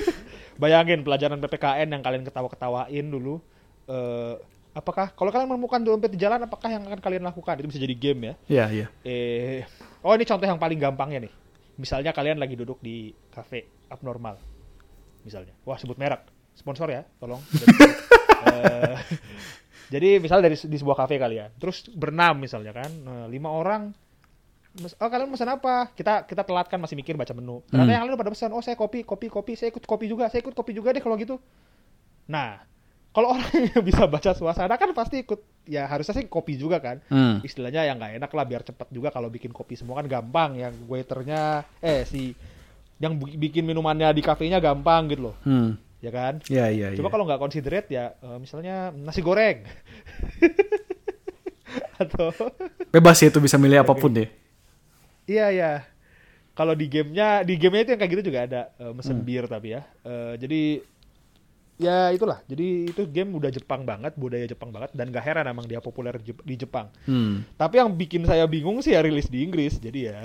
Bayangin 0.62 1.08
pelajaran 1.08 1.40
PPKN 1.40 1.88
yang 1.96 2.04
kalian 2.04 2.28
ketawa-ketawain 2.28 3.08
dulu. 3.08 3.40
eh 3.88 4.36
apakah 4.78 5.10
kalau 5.18 5.34
kalian 5.34 5.50
menemukan 5.50 5.82
dompet 5.82 6.14
di 6.14 6.22
jalan, 6.22 6.46
apakah 6.46 6.70
yang 6.70 6.86
akan 6.86 7.02
kalian 7.02 7.26
lakukan? 7.26 7.58
Itu 7.58 7.68
bisa 7.74 7.82
jadi 7.82 7.96
game 7.98 8.20
ya. 8.22 8.34
Iya 8.46 8.66
iya. 8.70 8.88
Eh, 9.02 9.66
oh 10.06 10.14
ini 10.14 10.28
contoh 10.28 10.46
yang 10.46 10.62
paling 10.62 10.78
gampangnya 10.78 11.26
nih. 11.26 11.34
Misalnya 11.82 12.14
kalian 12.14 12.38
lagi 12.38 12.54
duduk 12.54 12.78
di 12.84 13.10
cafe 13.34 13.66
abnormal, 13.90 14.38
misalnya. 15.26 15.58
Wah 15.66 15.78
sebut 15.82 15.98
merek, 15.98 16.28
sponsor 16.54 16.92
ya, 16.94 17.02
tolong. 17.18 17.42
Eh, 18.38 18.96
jadi 19.90 20.22
misal 20.22 20.46
dari 20.46 20.54
di 20.54 20.78
sebuah 20.78 20.94
cafe 20.94 21.18
kalian, 21.18 21.58
terus 21.58 21.90
berenam 21.90 22.38
misalnya 22.38 22.70
kan, 22.70 22.92
Nah, 23.02 23.26
lima 23.26 23.50
orang. 23.50 23.90
Oh 24.96 25.08
kalian 25.08 25.28
pesan 25.28 25.50
apa? 25.50 25.90
Kita 25.92 26.24
kita 26.24 26.42
telat 26.42 26.66
kan 26.66 26.78
masih 26.78 26.94
mikir 26.94 27.14
baca 27.14 27.32
menu. 27.32 27.66
Ternyata 27.66 27.84
Hmm. 27.84 27.96
yang 27.96 28.04
lain 28.06 28.16
pada 28.16 28.30
pesan. 28.30 28.50
Oh 28.50 28.60
saya 28.60 28.74
kopi, 28.74 29.02
kopi, 29.02 29.28
kopi. 29.28 29.54
Saya 29.54 29.70
ikut 29.70 29.82
kopi 29.82 30.06
juga. 30.06 30.26
Saya 30.26 30.40
ikut 30.40 30.52
kopi 30.52 30.72
juga 30.72 30.90
deh 30.90 31.00
kalau 31.00 31.16
gitu. 31.16 31.42
Nah, 32.26 32.62
kalau 33.10 33.32
orang 33.34 33.42
yang 33.68 33.82
bisa 33.82 34.06
baca 34.06 34.32
suasana 34.32 34.76
kan 34.76 34.92
pasti 34.92 35.20
ikut. 35.20 35.40
Ya 35.66 35.84
harusnya 35.84 36.14
sih 36.14 36.26
kopi 36.26 36.56
juga 36.56 36.78
kan 36.78 37.04
Hmm. 37.06 37.42
istilahnya 37.42 37.84
yang 37.84 37.98
nggak 37.98 38.16
enak 38.16 38.32
lah 38.32 38.46
biar 38.46 38.64
cepet 38.64 38.88
juga 38.88 39.10
kalau 39.10 39.28
bikin 39.28 39.52
kopi 39.52 39.76
semua 39.76 39.98
kan 39.98 40.08
gampang 40.08 40.56
yang 40.56 40.72
waiternya 40.86 41.68
eh 41.78 42.02
si 42.02 42.32
yang 42.98 43.14
bi- 43.14 43.36
bikin 43.38 43.62
minumannya 43.62 44.08
di 44.10 44.24
kafenya 44.24 44.58
gampang 44.58 45.12
gitu 45.12 45.28
loh 45.28 45.36
Hmm. 45.44 45.76
ya 46.00 46.08
kan 46.10 46.40
Iya 46.48 46.72
iya 46.72 46.88
iya. 46.88 46.96
coba 46.96 47.12
kalau 47.12 47.28
nggak 47.28 47.42
considerate 47.42 47.92
ya 47.92 48.16
eh, 48.16 48.38
misalnya 48.38 48.96
nasi 48.96 49.20
goreng 49.20 49.68
atau 52.00 52.32
Bebas 52.88 53.20
ya 53.20 53.28
itu 53.28 53.40
bisa 53.40 53.58
milih 53.58 53.84
apa 53.84 53.92
pun 53.92 54.12
deh. 54.14 54.30
Iya 55.28 55.48
ya 55.50 55.72
kalau 56.54 56.74
di 56.74 56.88
gamenya 56.88 57.44
di 57.44 57.54
gamenya 57.56 57.84
itu 57.84 57.92
yang 57.92 58.02
kayak 58.02 58.14
gitu 58.14 58.24
juga 58.26 58.40
ada 58.42 58.62
eh, 58.74 58.92
mesen 58.92 59.16
Hmm. 59.16 59.24
bir 59.24 59.46
tapi 59.46 59.68
ya 59.70 59.82
Eh, 60.02 60.34
jadi 60.38 60.62
ya 61.78 62.10
itulah 62.10 62.42
jadi 62.44 62.68
itu 62.90 63.06
game 63.06 63.30
udah 63.32 63.48
Jepang 63.48 63.86
banget 63.86 64.16
budaya 64.16 64.44
Jepang 64.44 64.74
banget 64.74 64.90
dan 64.92 65.08
gak 65.08 65.22
heran 65.22 65.46
emang 65.46 65.64
dia 65.64 65.78
populer 65.78 66.18
di 66.18 66.56
Jepang 66.56 66.90
Hmm. 67.06 67.46
tapi 67.54 67.78
yang 67.78 67.92
bikin 67.92 68.26
saya 68.26 68.44
bingung 68.46 68.82
sih 68.82 68.92
ya 68.92 69.00
rilis 69.00 69.28
di 69.28 69.44
Inggris 69.44 69.78
jadi 69.78 70.00
ya 70.08 70.20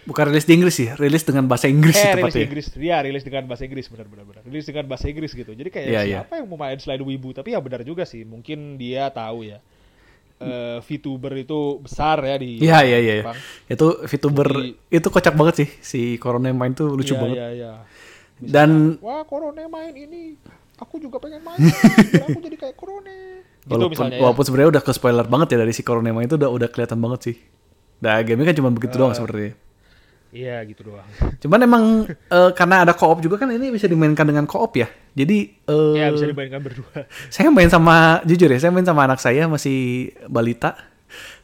Bukan 0.00 0.24
rilis 0.24 0.48
di 0.48 0.56
Inggris 0.56 0.72
sih, 0.72 0.88
rilis 0.96 1.20
dengan 1.20 1.44
bahasa 1.44 1.68
Inggris 1.68 1.92
sih 1.92 2.00
eh, 2.00 2.16
rilis 2.16 2.32
di. 2.32 2.40
Inggris. 2.40 2.66
Iya, 2.72 3.04
rilis 3.04 3.20
dengan 3.20 3.44
bahasa 3.44 3.68
Inggris 3.68 3.92
benar 3.92 4.08
benar 4.08 4.24
benar. 4.24 4.40
Rilis 4.40 4.64
dengan 4.64 4.88
bahasa 4.88 5.04
Inggris 5.04 5.36
gitu. 5.36 5.52
Jadi 5.52 5.68
kayak 5.68 5.84
Iya, 5.84 6.00
iya. 6.00 6.18
siapa 6.24 6.40
yang 6.40 6.48
mau 6.48 6.56
main 6.56 6.80
selain 6.80 7.04
Wibu? 7.04 7.36
Tapi 7.36 7.52
ya 7.52 7.60
benar 7.60 7.84
juga 7.84 8.08
sih. 8.08 8.24
Mungkin 8.24 8.80
dia 8.80 9.12
tahu 9.12 9.44
ya. 9.44 9.60
Eh 10.38 10.78
VTuber 10.78 11.34
itu 11.36 11.58
besar 11.78 12.22
ya 12.22 12.38
di 12.38 12.58
Iya 12.58 12.78
iya 12.80 12.98
iya. 12.98 13.14
Jepang. 13.20 13.36
Itu 13.66 13.86
VTuber 14.00 14.48
Di- 14.48 14.74
itu 14.88 15.08
kocak 15.08 15.34
banget 15.34 15.54
sih 15.56 15.68
si 15.80 16.00
Corona 16.16 16.50
main 16.50 16.72
tuh 16.72 16.94
lucu 16.94 17.12
Iya, 17.12 17.20
banget. 17.20 17.36
Iya, 17.36 17.48
iya. 17.52 17.72
Dan 18.38 19.02
Wah, 19.02 19.26
Korone 19.26 19.66
main 19.66 19.90
ini. 19.92 20.38
Aku 20.78 20.96
juga 20.96 21.18
pengen 21.18 21.42
main. 21.42 21.58
aku 21.58 22.38
jadi 22.38 22.54
kayak 22.56 22.76
Korone. 22.78 23.42
Gitu 23.58 23.74
walaupun, 23.74 23.90
misalnya 23.92 24.14
ya. 24.14 24.22
walaupun 24.22 24.44
sebenarnya 24.46 24.70
udah 24.72 24.82
ke 24.82 24.92
spoiler 24.94 25.26
banget 25.26 25.48
ya 25.52 25.58
dari 25.58 25.72
si 25.74 25.82
Corona 25.82 26.08
main 26.08 26.24
itu 26.24 26.38
udah 26.38 26.46
udah 26.48 26.68
kelihatan 26.70 26.98
banget 26.98 27.20
sih. 27.20 27.36
Nah, 27.98 28.22
game 28.22 28.46
kan 28.46 28.54
cuma 28.54 28.70
begitu 28.70 28.94
doang 28.94 29.10
Eh. 29.10 29.52
Iya, 30.28 30.60
gitu 30.68 30.92
doang. 30.92 31.08
Cuman 31.40 31.60
emang 31.64 31.84
eh, 32.08 32.50
karena 32.52 32.84
ada 32.84 32.92
co-op 32.92 33.24
juga 33.24 33.40
kan 33.40 33.48
ini 33.48 33.72
bisa 33.72 33.88
dimainkan 33.88 34.28
dengan 34.28 34.44
co-op 34.44 34.76
ya. 34.76 34.88
Jadi 35.16 35.38
eh, 35.64 35.94
Iya, 35.96 36.12
bisa 36.12 36.28
dimainkan 36.28 36.60
berdua. 36.60 37.08
saya 37.34 37.48
main 37.48 37.72
sama 37.72 38.20
jujur 38.28 38.52
ya, 38.52 38.60
saya 38.60 38.68
main 38.68 38.84
sama 38.84 39.08
anak 39.08 39.24
saya 39.24 39.48
masih 39.48 40.12
balita. 40.28 40.76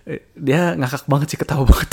Eh, 0.04 0.20
Dia 0.36 0.76
ngakak 0.76 1.08
banget 1.08 1.32
sih 1.32 1.38
ketawa 1.40 1.64
banget. 1.64 1.90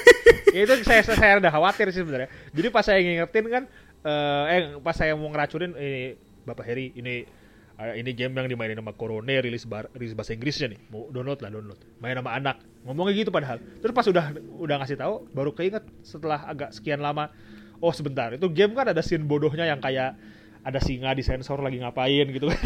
ya 0.54 0.60
itu 0.62 0.74
saya 0.86 1.02
saya 1.02 1.42
udah 1.42 1.50
khawatir 1.50 1.90
sih 1.90 2.06
sebenarnya. 2.06 2.30
Jadi 2.54 2.68
pas 2.70 2.86
saya 2.86 2.98
ngingetin 3.02 3.46
kan 3.50 3.62
eh 4.06 4.44
eh 4.54 4.60
pas 4.78 4.94
saya 4.94 5.18
mau 5.18 5.26
ngeracunin 5.26 5.74
ini 5.74 6.14
Bapak 6.46 6.64
Heri 6.64 6.94
ini 6.94 7.26
"Ah, 7.26 7.37
ini 7.78 8.10
game 8.10 8.34
yang 8.34 8.50
dimainin 8.50 8.82
sama 8.82 8.90
Corone 8.90 9.38
rilis 9.38 9.62
bar, 9.62 9.86
rilis 9.94 10.18
bahasa 10.18 10.34
Inggrisnya 10.34 10.74
nih. 10.74 10.80
Mau 10.90 11.06
download 11.14 11.38
lah 11.38 11.50
download. 11.54 11.78
Main 12.02 12.18
sama 12.18 12.34
anak. 12.34 12.56
Ngomongnya 12.82 13.14
gitu 13.22 13.30
padahal. 13.30 13.62
Terus 13.78 13.94
pas 13.94 14.06
udah 14.10 14.34
udah 14.58 14.76
ngasih 14.82 14.98
tahu 14.98 15.14
baru 15.30 15.54
keinget 15.54 15.86
setelah 16.02 16.42
agak 16.50 16.74
sekian 16.74 16.98
lama 16.98 17.30
oh 17.78 17.94
sebentar 17.94 18.34
itu 18.34 18.46
game 18.50 18.74
kan 18.74 18.90
ada 18.90 18.98
scene 18.98 19.22
bodohnya 19.22 19.62
yang 19.62 19.78
kayak 19.78 20.18
ada 20.66 20.80
singa 20.82 21.14
di 21.14 21.22
sensor 21.22 21.62
lagi 21.62 21.78
ngapain 21.78 22.26
gitu 22.28 22.50
kan. 22.50 22.60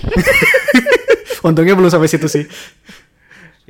Untungnya 1.52 1.76
belum 1.76 1.92
sampai 1.92 2.08
situ 2.08 2.26
sih. 2.26 2.44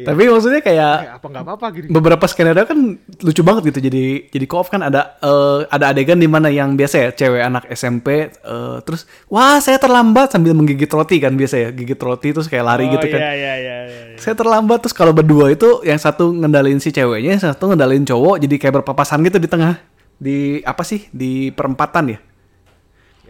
Iya. 0.02 0.06
Tapi 0.10 0.22
maksudnya 0.26 0.60
kayak 0.60 0.94
Kayak 0.98 1.14
apa 1.22 1.26
nggak 1.30 1.44
apa-apa 1.46 1.66
gini 1.70 1.86
beberapa 1.86 2.24
skenario 2.26 2.64
kan 2.66 2.78
lucu 3.22 3.42
banget 3.46 3.62
gitu 3.70 3.78
jadi 3.86 4.04
jadi 4.34 4.46
co-op 4.50 4.66
kan 4.66 4.82
ada 4.82 5.14
eh, 5.22 5.60
ada 5.70 5.94
adegan 5.94 6.18
di 6.18 6.26
mana 6.26 6.50
yang 6.50 6.74
biasa 6.74 6.94
ya 6.98 7.08
cewek 7.14 7.42
anak 7.42 7.64
SMP 7.70 8.34
eh, 8.34 8.76
terus 8.82 9.06
wah 9.30 9.62
saya 9.62 9.78
terlambat 9.78 10.34
sambil 10.34 10.58
menggigit 10.58 10.90
roti 10.90 11.22
kan 11.22 11.38
biasa 11.38 11.54
ya 11.62 11.68
gigit 11.70 12.00
roti 12.02 12.34
terus 12.34 12.50
kayak 12.50 12.66
lari 12.66 12.90
oh, 12.90 12.98
gitu 12.98 13.06
kan 13.14 13.20
iya, 13.22 13.32
iya, 13.32 13.54
iya, 13.54 13.76
iya, 13.86 14.00
iya. 14.12 14.18
saya 14.18 14.34
terlambat 14.34 14.82
terus 14.82 14.94
kalau 14.96 15.14
berdua 15.14 15.54
itu 15.54 15.86
yang 15.86 16.00
satu 16.02 16.34
ngendalin 16.34 16.82
si 16.82 16.90
ceweknya 16.90 17.38
yang 17.38 17.42
satu 17.42 17.70
ngendalin 17.70 18.02
cowok 18.02 18.42
jadi 18.42 18.54
kayak 18.58 18.74
berpapasan 18.82 19.22
gitu 19.22 19.38
di 19.38 19.46
tengah 19.46 19.78
di 20.18 20.58
apa 20.66 20.82
sih 20.82 21.06
di 21.14 21.54
perempatan 21.54 22.18
ya 22.18 22.18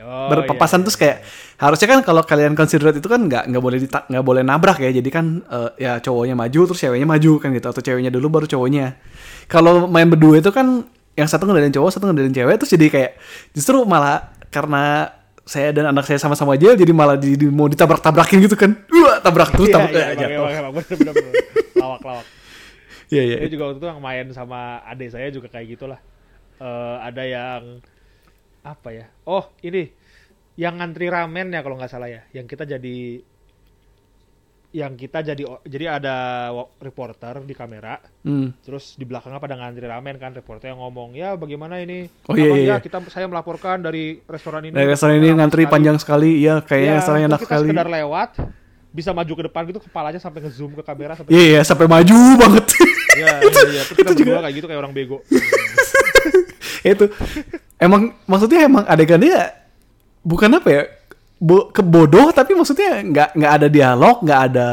Oh, 0.03 0.29
berpapasan 0.29 0.83
iya, 0.83 0.85
terus 0.85 0.99
kayak 0.99 1.17
harusnya 1.57 1.89
kan 1.89 1.99
kalau 2.03 2.23
kalian 2.27 2.53
considerate 2.53 2.99
itu 2.99 3.07
kan 3.07 3.23
nggak 3.23 3.47
nggak 3.49 3.63
boleh 3.63 3.79
nggak 3.87 4.25
boleh 4.27 4.43
nabrak 4.43 4.83
ya. 4.83 4.91
Jadi 4.91 5.09
kan 5.09 5.41
eh, 5.47 5.71
ya 5.79 5.93
cowoknya 6.03 6.35
maju 6.35 6.61
terus 6.69 6.81
ceweknya 6.83 7.07
maju 7.07 7.33
kan 7.39 7.49
gitu. 7.55 7.67
Atau 7.71 7.83
ceweknya 7.83 8.11
dulu 8.11 8.27
baru 8.29 8.47
cowoknya. 8.51 8.99
Kalau 9.47 9.87
main 9.87 10.11
berdua 10.11 10.43
itu 10.43 10.51
kan 10.51 10.83
yang 11.15 11.29
satu 11.29 11.45
ngendalin 11.47 11.71
cowok 11.71 11.91
satu 11.93 12.05
ngendalin 12.09 12.33
cewek 12.33 12.57
terus 12.57 12.73
jadi 12.73 12.87
kayak 12.89 13.11
justru 13.53 13.85
malah 13.85 14.33
karena 14.49 15.13
saya 15.43 15.75
dan 15.75 15.91
anak 15.91 16.07
saya 16.07 16.23
sama-sama 16.23 16.55
aja 16.55 16.73
jadi 16.73 16.89
malah 16.95 17.19
di, 17.19 17.35
di- 17.35 17.51
mau 17.51 17.67
ditabrak-tabrakin 17.67 18.39
gitu 18.47 18.55
kan. 18.57 18.79
Wah 18.89 19.19
tabrak 19.21 19.51
terus 19.53 19.69
Iya, 19.69 19.75
tabrak 19.77 19.91
iya, 19.91 19.99
eh, 19.99 20.07
emang, 20.07 20.23
jatuh. 20.23 20.33
emang, 20.33 20.53
emang, 20.55 20.73
bener, 20.79 20.97
bener, 20.97 21.13
bener. 21.19 21.35
lawak 21.77 22.01
lawak. 22.07 22.27
Iya 23.13 23.23
iya. 23.29 23.37
Saya 23.45 23.51
juga 23.51 23.63
waktu 23.69 23.79
itu 23.83 23.87
yang 23.91 24.01
main 24.01 24.27
sama 24.33 24.61
adik 24.89 25.09
saya 25.13 25.29
juga 25.29 25.47
kayak 25.53 25.67
gitulah. 25.77 26.01
Eh 26.57 26.97
ada 27.03 27.23
yang 27.27 27.61
apa 28.62 28.88
ya? 28.90 29.07
Oh 29.25 29.45
ini 29.61 29.90
yang 30.54 30.76
ngantri 30.76 31.07
ramen 31.07 31.49
ya 31.49 31.61
kalau 31.61 31.75
nggak 31.75 31.88
salah 31.88 32.07
ya. 32.07 32.23
Yang 32.31 32.47
kita 32.49 32.64
jadi 32.69 33.21
yang 34.73 34.97
kita 34.97 35.21
jadi 35.23 35.42
jadi 35.62 35.85
ada 35.92 36.16
reporter 36.78 37.40
di 37.40 37.52
kamera 37.52 38.00
Hmm. 38.25 38.57
terus 38.59 38.97
di 38.97 39.04
belakangnya 39.04 39.37
pada 39.37 39.52
ngantri 39.52 39.85
ramen 39.85 40.16
kan 40.16 40.33
reporter 40.33 40.73
yang 40.73 40.81
ngomong 40.81 41.12
ya 41.12 41.37
bagaimana 41.37 41.76
ini 41.76 42.09
Oh, 42.25 42.33
iya, 42.33 42.49
iya, 42.49 42.57
ya 42.57 42.64
iya. 42.64 42.76
kita 42.78 43.04
saya 43.07 43.28
melaporkan 43.28 43.78
dari 43.78 44.25
restoran 44.25 44.62
ini 44.62 44.73
Nah, 44.73 44.87
restoran 44.87 45.19
ini 45.19 45.28
ngantri 45.31 45.62
sekali." 45.62 45.75
panjang 45.76 45.97
sekali 45.99 46.40
iya 46.40 46.54
kayaknya 46.59 46.88
Ya, 46.88 46.97
restorannya 46.97 47.28
enak 47.28 47.37
kita 47.37 47.49
sekali 47.50 47.69
sekedar 47.69 47.88
lewat 47.92 48.31
bisa 48.88 49.11
maju 49.11 49.33
ke 49.35 49.42
depan 49.45 49.62
gitu 49.66 49.81
kepalanya 49.83 50.16
sampai 50.19 50.40
ngezoom 50.40 50.73
ke 50.73 50.83
kamera 50.83 51.12
sampai 51.14 51.31
iya 51.31 51.45
iya 51.50 51.61
sampai 51.62 51.87
maju 51.87 52.16
banget 52.40 52.64
Iya, 53.12 53.28
iya, 53.45 53.61
iya. 53.69 53.83
Terus 53.85 53.97
kita 53.99 54.11
itu 54.11 54.21
juga- 54.25 54.40
kayak 54.40 54.57
gitu 54.57 54.66
kayak 54.66 54.81
orang 54.81 54.95
bego. 54.95 55.21
itu 56.95 57.04
emang 57.83 58.15
maksudnya 58.31 58.71
emang 58.71 58.87
adegannya 58.87 59.51
bukan 60.23 60.55
apa 60.55 60.69
ya 60.71 60.83
bo 61.43 61.75
kebodoh 61.75 62.31
tapi 62.31 62.55
maksudnya 62.55 63.03
nggak 63.03 63.29
nggak 63.35 63.53
ada 63.59 63.67
dialog 63.67 64.23
nggak 64.23 64.41
ada 64.47 64.69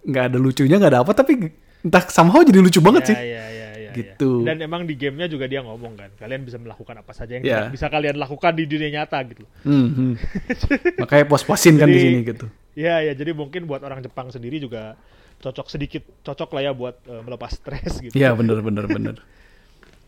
nggak 0.00 0.24
ada 0.32 0.36
lucunya 0.40 0.80
nggak 0.80 0.92
ada 0.96 1.00
apa 1.04 1.12
tapi 1.12 1.52
entah 1.84 2.04
somehow 2.08 2.40
jadi 2.40 2.60
lucu 2.64 2.80
banget 2.80 3.12
sih 3.12 3.16
Iya, 3.16 3.24
iya, 3.28 3.44
iya, 3.52 3.68
iya, 3.76 3.90
Gitu. 3.90 4.46
iya. 4.46 4.54
Dan 4.54 4.56
emang 4.64 4.88
di 4.88 4.94
gamenya 4.96 5.26
juga 5.26 5.50
dia 5.50 5.60
ngomong 5.66 5.98
kan, 5.98 6.10
kalian 6.14 6.46
bisa 6.46 6.56
melakukan 6.62 7.02
apa 7.02 7.12
saja 7.12 7.36
yang 7.36 7.44
tidak 7.44 7.74
bisa 7.74 7.86
kalian 7.90 8.16
lakukan 8.22 8.52
di 8.54 8.64
dunia 8.70 8.88
nyata 9.02 9.18
gitu. 9.26 9.44
Hmm, 9.66 9.88
hmm. 9.92 10.12
makanya 11.02 11.24
puas-puasin 11.26 11.74
kan 11.76 11.90
di 11.90 12.00
sini 12.00 12.18
gitu 12.24 12.46
Iya, 12.78 13.02
ya. 13.10 13.12
Jadi 13.18 13.34
mungkin 13.34 13.66
buat 13.66 13.82
orang 13.82 13.98
Jepang 14.00 14.30
sendiri 14.30 14.62
juga 14.62 14.94
cocok 15.42 15.66
sedikit 15.72 16.04
cocok 16.22 16.48
lah 16.54 16.62
ya 16.70 16.72
buat 16.76 16.96
eh, 17.08 17.22
melepas 17.24 17.50
stres 17.56 17.98
gitu. 17.98 18.14
Iya 18.14 18.36
bener 18.36 18.60
bener 18.62 18.86
bener 18.86 19.16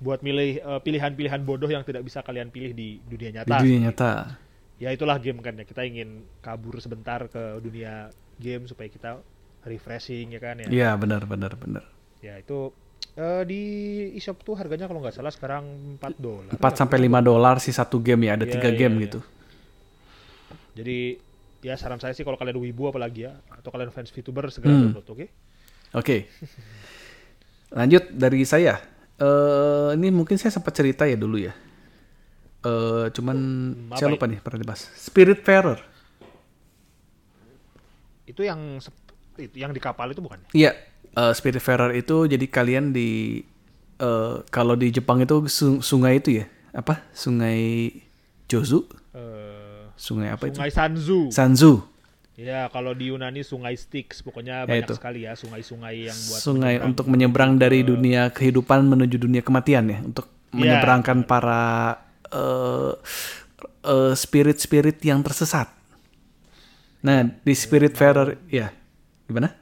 Buat 0.03 0.21
milih 0.21 0.59
eh, 0.59 0.81
pilihan-pilihan 0.83 1.41
bodoh 1.41 1.67
yang 1.67 1.81
tidak 1.81 2.03
bisa 2.03 2.21
kalian 2.21 2.51
pilih 2.51 2.75
di 2.75 2.99
dunia 3.01 3.31
di 3.31 3.37
nyata. 3.38 3.57
dunia 3.57 3.79
nyata 3.81 4.12
Ya 4.77 4.91
itulah 4.91 5.15
game 5.17 5.38
kan 5.38 5.55
ya. 5.55 5.62
Kita 5.62 5.87
ingin 5.87 6.09
kabur 6.38 6.75
sebentar 6.77 7.23
ke 7.27 7.38
dunia 7.59 8.11
game 8.37 8.67
supaya 8.67 8.91
kita 8.91 9.23
refreshing 9.62 10.35
ya 10.35 10.41
kan 10.43 10.59
ya. 10.59 10.67
iya 10.67 10.91
bener 10.93 11.23
bener 11.23 11.55
bener 11.55 11.87
Ya 12.19 12.35
itu 12.35 12.75
eh, 13.15 13.47
di 13.47 13.62
eShop 14.12 14.43
tuh 14.43 14.59
harganya 14.59 14.85
kalau 14.85 14.99
nggak 14.99 15.15
salah 15.15 15.31
sekarang 15.31 15.65
4 15.97 16.19
dolar. 16.19 16.51
4 16.51 16.59
sampai 16.75 16.99
5 17.01 17.23
dolar 17.23 17.57
sih 17.57 17.71
satu 17.71 17.99
game 17.99 18.27
ya 18.27 18.35
ada 18.35 18.43
Iya, 18.43 18.53
tiga 18.53 18.69
iya, 18.69 18.77
game 18.77 18.95
iya. 18.99 19.03
gitu 19.07 19.21
Jadi 20.73 20.99
ya 21.62 21.79
saran 21.79 22.01
saya 22.01 22.11
sih 22.11 22.27
kalau 22.27 22.35
kalian 22.35 22.59
wibu 22.59 22.91
apalagi 22.91 23.23
ya 23.23 23.38
atau 23.47 23.71
kalian 23.71 23.95
fans 23.95 24.11
VTuber 24.11 24.51
segera 24.51 24.73
Hmm. 24.73 24.91
download 24.91 25.07
oke. 25.07 25.27
Oke. 25.95 26.17
Lanjut 27.71 28.03
dari 28.11 28.43
saya. 28.43 28.81
Eh 29.23 29.89
ini 29.95 30.11
mungkin 30.11 30.35
saya 30.35 30.51
sempat 30.51 30.75
cerita 30.75 31.07
ya 31.07 31.15
dulu 31.15 31.39
ya. 31.39 31.55
Eh 32.63 33.07
cuman 33.15 33.37
Hmm, 33.87 33.95
saya 33.95 34.11
lupa 34.11 34.27
nih 34.27 34.43
pernah 34.43 34.59
dibahas. 34.59 34.91
Spiritfarer. 34.99 35.79
Itu 38.27 38.43
yang 38.43 38.79
itu 39.39 39.57
yang 39.57 39.73
di 39.73 39.81
kapal 39.81 40.11
itu 40.13 40.21
bukan? 40.21 40.43
Iya, 40.53 40.75
eh, 41.15 41.33
Spiritfarer 41.33 41.95
itu 41.95 42.27
jadi 42.27 42.47
kalian 42.47 42.91
di 42.91 43.41
eh 43.99 44.37
kalau 44.51 44.75
di 44.75 44.91
Jepang 44.91 45.23
itu 45.23 45.47
su- 45.47 45.79
sungai 45.81 46.19
itu 46.19 46.43
ya. 46.43 46.47
Apa? 46.73 47.05
Sungai 47.13 47.93
Jozu? 48.49 48.89
Eh, 49.15 49.87
Sungai 49.95 50.33
apa 50.33 50.49
sungai 50.49 50.69
itu? 50.73 50.75
Sanzu. 50.75 51.21
Sanzu. 51.31 51.73
Ya 52.33 52.66
kalau 52.68 52.92
di 52.92 53.12
Yunani 53.12 53.45
sungai 53.45 53.77
Styx 53.77 54.25
pokoknya 54.25 54.64
Ya, 54.64 54.68
banyak 54.68 54.88
itu. 54.88 54.95
sekali 54.97 55.29
ya 55.29 55.37
sungai-sungai 55.37 56.09
yang 56.09 56.16
buat 56.16 56.40
Sungai 56.40 56.75
untuk 56.81 57.07
menyeberang 57.07 57.57
dari 57.57 57.85
dunia 57.85 58.29
kehidupan 58.29 58.88
menuju 58.88 59.21
dunia 59.21 59.40
kematian 59.40 59.85
ya, 59.87 59.99
untuk 60.01 60.27
Iya. 60.51 60.57
menyeberangkan 60.77 61.25
para 61.25 61.62
eh, 62.29 62.92
eh, 63.85 64.12
spirit-spirit 64.12 64.97
yang 65.05 65.21
tersesat. 65.21 65.68
Nah, 67.03 67.25
di 67.25 67.53
Spiritfarer 67.53 68.38
ya 68.47 68.71
gimana? 69.27 69.53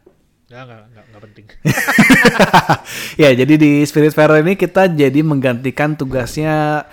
Ya 0.46 0.66
nggak 0.66 0.82
nggak 0.90 1.04
nggak 1.08 1.22
penting. 1.24 1.46
ya, 3.22 3.30
jadi 3.32 3.54
di 3.54 3.82
Spiritfarer 3.82 4.42
ini 4.42 4.54
kita 4.54 4.86
jadi 4.86 5.20
menggantikan 5.22 5.94
tugasnya 5.94 6.84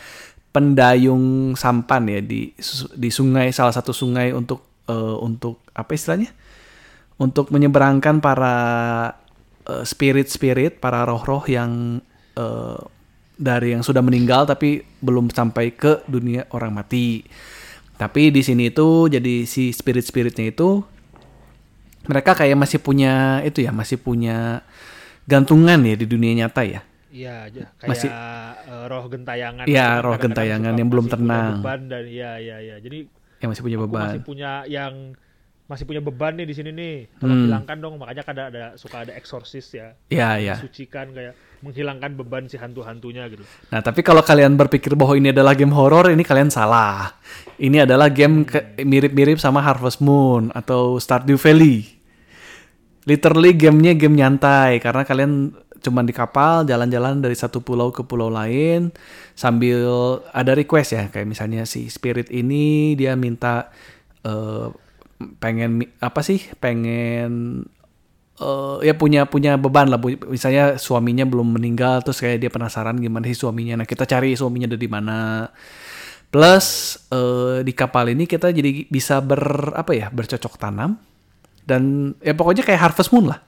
pendayung 0.50 1.54
sampan 1.54 2.08
ya 2.08 2.22
di 2.22 2.54
di 2.94 3.10
sungai 3.10 3.52
salah 3.52 3.74
satu 3.74 3.94
sungai 3.94 4.34
untuk 4.34 4.67
eh, 4.88 5.17
untuk 5.21 5.62
apa 5.71 5.91
istilahnya? 5.93 6.32
Untuk 7.17 7.50
menyeberangkan 7.50 8.19
para 8.19 8.56
eh, 9.67 9.84
spirit-spirit, 9.84 10.80
para 10.80 11.04
roh-roh 11.06 11.43
yang 11.45 12.02
eh, 12.36 12.80
dari 13.38 13.78
yang 13.78 13.86
sudah 13.86 14.02
meninggal 14.02 14.50
tapi 14.50 14.82
belum 14.97 15.30
sampai 15.30 15.78
ke 15.78 16.02
dunia 16.10 16.50
orang 16.52 16.73
mati. 16.73 17.21
Tapi 17.97 18.30
di 18.30 18.41
sini 18.41 18.69
itu 18.69 19.10
jadi 19.10 19.45
si 19.45 19.73
spirit-spiritnya 19.73 20.54
itu 20.54 20.82
mereka 22.08 22.38
kayak 22.38 22.58
masih 22.58 22.80
punya 22.80 23.43
itu 23.43 23.62
ya, 23.65 23.73
masih 23.73 24.00
punya 24.00 24.62
gantungan 25.28 25.82
ya 25.84 25.95
di 25.97 26.06
dunia 26.08 26.45
nyata 26.45 26.63
ya. 26.63 26.82
Iya 27.08 27.50
aja 27.50 27.63
kayak 27.82 27.89
Masih- 27.89 28.13
roh 28.88 29.06
gentayangan. 29.10 29.65
Iya, 29.65 29.88
Kan 29.89 30.04
roh 30.06 30.15
gentayangan 30.21 30.73
yang 30.78 30.89
belum 30.91 31.08
tenang. 31.10 31.60
Beban 31.63 31.82
dan 31.89 32.04
iya 32.06 32.32
iya 32.38 32.58
iya. 32.62 32.76
Jadi 32.78 33.17
Yang 33.38 33.50
masih 33.52 33.63
punya 33.63 33.78
aku 33.78 33.86
beban. 33.86 34.02
masih 34.04 34.21
punya 34.21 34.52
yang 34.65 34.93
masih 35.67 35.84
punya 35.84 36.00
beban 36.00 36.34
nih 36.34 36.47
di 36.47 36.56
sini 36.56 36.71
nih. 36.71 36.95
Tolong 37.17 37.34
Hmm. 37.34 37.45
hilangkan 37.45 37.78
dong. 37.78 37.95
Makanya 37.97 38.23
kadang 38.23 38.47
ada 38.50 38.63
suka 38.76 39.04
ada 39.04 39.12
eksorsis 39.12 39.67
ya. 39.69 39.93
Iya, 40.08 40.30
iya. 40.38 40.56
Sucikan 40.56 41.12
kayak 41.12 41.36
menghilangkan 41.60 42.15
beban 42.15 42.45
si 42.45 42.56
hantu-hantunya 42.56 43.28
gitu. 43.28 43.43
Nah, 43.67 43.82
tapi 43.82 44.00
kalau 44.00 44.21
kalian 44.21 44.56
berpikir 44.56 44.93
bahwa 44.93 45.13
ini 45.13 45.30
adalah 45.30 45.52
game 45.52 45.71
horor, 45.71 46.08
ini 46.08 46.21
kalian 46.21 46.47
salah. 46.47 47.17
Ini 47.58 47.84
adalah 47.84 48.08
game 48.08 48.41
ke- 48.43 48.80
mirip-mirip 48.80 49.38
sama 49.38 49.60
Harvest 49.60 50.00
Moon 50.00 50.50
atau 50.52 50.95
Stardew 50.97 51.36
Valley. 51.36 51.84
Literally 53.04 53.52
gamenya 53.54 53.93
game 53.93 54.15
nyantai 54.15 54.78
karena 54.78 55.02
kalian 55.02 55.56
cuman 55.82 56.04
di 56.06 56.13
kapal 56.13 56.66
jalan-jalan 56.66 57.22
dari 57.22 57.38
satu 57.38 57.62
pulau 57.62 57.94
ke 57.94 58.02
pulau 58.04 58.28
lain 58.28 58.90
sambil 59.38 60.20
ada 60.34 60.58
request 60.58 60.90
ya 60.98 61.04
kayak 61.10 61.28
misalnya 61.30 61.63
si 61.63 61.88
spirit 61.88 62.30
ini 62.34 62.98
dia 62.98 63.13
minta 63.13 63.70
eh, 64.26 64.68
pengen 65.42 65.82
apa 66.02 66.22
sih 66.22 66.42
pengen 66.62 67.63
eh 68.38 68.78
ya 68.86 68.94
punya 68.94 69.26
punya 69.26 69.58
beban 69.58 69.90
lah 69.90 69.98
misalnya 70.30 70.78
suaminya 70.78 71.26
belum 71.26 71.58
meninggal 71.58 72.06
terus 72.06 72.22
kayak 72.22 72.38
dia 72.38 72.52
penasaran 72.54 73.02
gimana 73.02 73.26
sih 73.26 73.38
suaminya. 73.38 73.82
Nah 73.82 73.88
kita 73.90 74.06
cari 74.06 74.38
suaminya 74.38 74.70
ada 74.70 74.78
di 74.78 74.90
mana. 74.90 75.50
Plus 76.28 77.00
eh, 77.10 77.66
di 77.66 77.74
kapal 77.74 78.13
ini 78.13 78.30
kita 78.30 78.54
jadi 78.54 78.86
bisa 78.92 79.24
ber 79.26 79.74
apa 79.74 79.96
ya 79.98 80.13
bercocok 80.13 80.54
tanam. 80.62 81.02
Dan 81.66 82.13
ya 82.22 82.38
pokoknya 82.38 82.63
kayak 82.63 82.80
harvest 82.80 83.12
moon 83.12 83.28
lah 83.34 83.47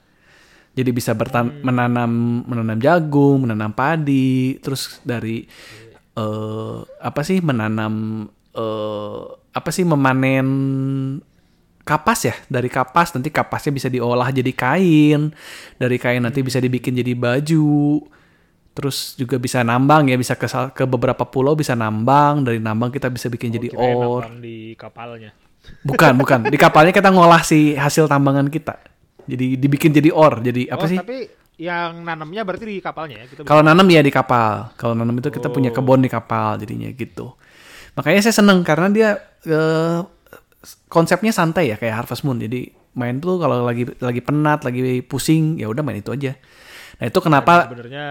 jadi 0.80 0.90
bisa 0.90 1.12
bertan 1.12 1.60
menanam 1.60 2.40
menanam 2.48 2.80
jagung 2.80 3.44
menanam 3.44 3.70
padi 3.70 4.56
terus 4.64 4.98
dari 5.04 5.44
eh 6.16 6.78
apa 6.98 7.20
sih 7.20 7.38
menanam 7.44 8.24
eh 8.56 9.22
apa 9.50 9.70
sih 9.74 9.82
memanen 9.82 10.46
kapas 11.82 12.20
ya. 12.22 12.34
Dari 12.46 12.70
kapas 12.70 13.10
nanti 13.18 13.34
kapasnya 13.34 13.72
bisa 13.74 13.88
diolah 13.90 14.30
jadi 14.30 14.52
kain 14.54 15.34
dari 15.74 15.96
kain 15.98 16.22
nanti 16.22 16.40
bisa 16.40 16.62
dibikin 16.62 16.94
jadi 16.94 17.14
baju 17.18 17.98
terus 18.70 19.18
juga 19.18 19.36
bisa 19.42 19.66
nambang 19.66 20.06
ya 20.06 20.14
bisa 20.14 20.38
ke 20.38 20.46
ke 20.70 20.86
beberapa 20.86 21.26
pulau 21.26 21.58
bisa 21.58 21.74
nambang 21.74 22.46
dari 22.46 22.62
nambang 22.62 22.94
kita 22.94 23.10
bisa 23.10 23.26
bikin 23.26 23.50
Oh, 23.50 23.54
jadi 23.58 23.68
or. 23.74 24.22
di 24.38 24.78
kapalnya. 24.78 25.34
bukan 25.84 26.14
bukan. 26.16 26.38
Di 26.48 26.56
kapalnya 26.56 26.94
kita 26.94 27.10
ngolah 27.10 27.42
si 27.42 27.74
hasil 27.74 28.06
tambangan 28.06 28.46
kita 28.48 28.89
jadi 29.30 29.46
dibikin 29.54 29.94
jadi 29.94 30.10
or 30.10 30.42
jadi 30.42 30.74
apa 30.74 30.84
oh, 30.84 30.90
sih? 30.90 30.98
tapi 30.98 31.18
yang 31.60 32.08
nanamnya 32.08 32.40
berarti 32.40 32.64
di 32.64 32.80
kapalnya 32.80 33.20
ya? 33.20 33.24
Kita 33.28 33.44
kalau 33.44 33.60
nanam 33.60 33.84
ya 33.92 34.00
di 34.00 34.08
kapal. 34.08 34.72
Kalau 34.80 34.96
nanam 34.96 35.20
itu 35.20 35.28
kita 35.28 35.52
punya 35.52 35.68
Oh. 35.68 35.76
kebun 35.76 36.00
di 36.00 36.08
kapal 36.08 36.56
jadinya 36.56 36.88
gitu. 36.96 37.36
Makanya 38.00 38.24
saya 38.24 38.34
seneng 38.40 38.64
karena 38.64 38.88
dia 38.88 39.08
eh, 39.44 40.00
konsepnya 40.88 41.36
santai 41.36 41.68
ya 41.68 41.76
kayak 41.76 42.00
Harvest 42.00 42.24
Moon. 42.24 42.40
Jadi 42.40 42.72
main 42.96 43.20
tuh 43.20 43.36
kalau 43.36 43.68
lagi 43.68 43.84
lagi 44.00 44.24
penat 44.24 44.64
lagi 44.64 45.04
pusing 45.04 45.60
ya 45.60 45.68
udah 45.68 45.84
main 45.84 46.00
itu 46.00 46.08
aja. 46.08 46.32
Nah 46.96 47.04
itu 47.04 47.18
kenapa 47.20 47.68
sebenarnya 47.68 48.06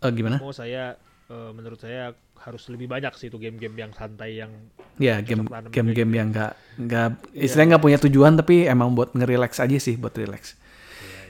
eh, 0.00 0.10
gimana? 0.16 0.36
mau 0.40 0.56
saya 0.56 0.96
eh, 1.28 1.50
menurut 1.52 1.76
saya 1.76 2.16
harus 2.42 2.66
lebih 2.74 2.90
banyak 2.90 3.14
sih 3.14 3.30
itu 3.30 3.38
game-game 3.38 3.86
yang 3.86 3.92
santai 3.94 4.42
yang 4.42 4.50
ya 4.98 5.22
game 5.22 5.46
game-game 5.70 6.10
yang 6.10 6.28
nggak 6.34 6.52
nggak 6.74 7.08
istilahnya 7.38 7.78
nggak 7.78 7.84
punya 7.86 7.98
tujuan 8.02 8.34
tapi 8.34 8.66
emang 8.66 8.98
buat 8.98 9.14
ngerelax 9.14 9.62
aja 9.62 9.78
sih 9.78 9.94
buat 9.94 10.10
relax. 10.18 10.58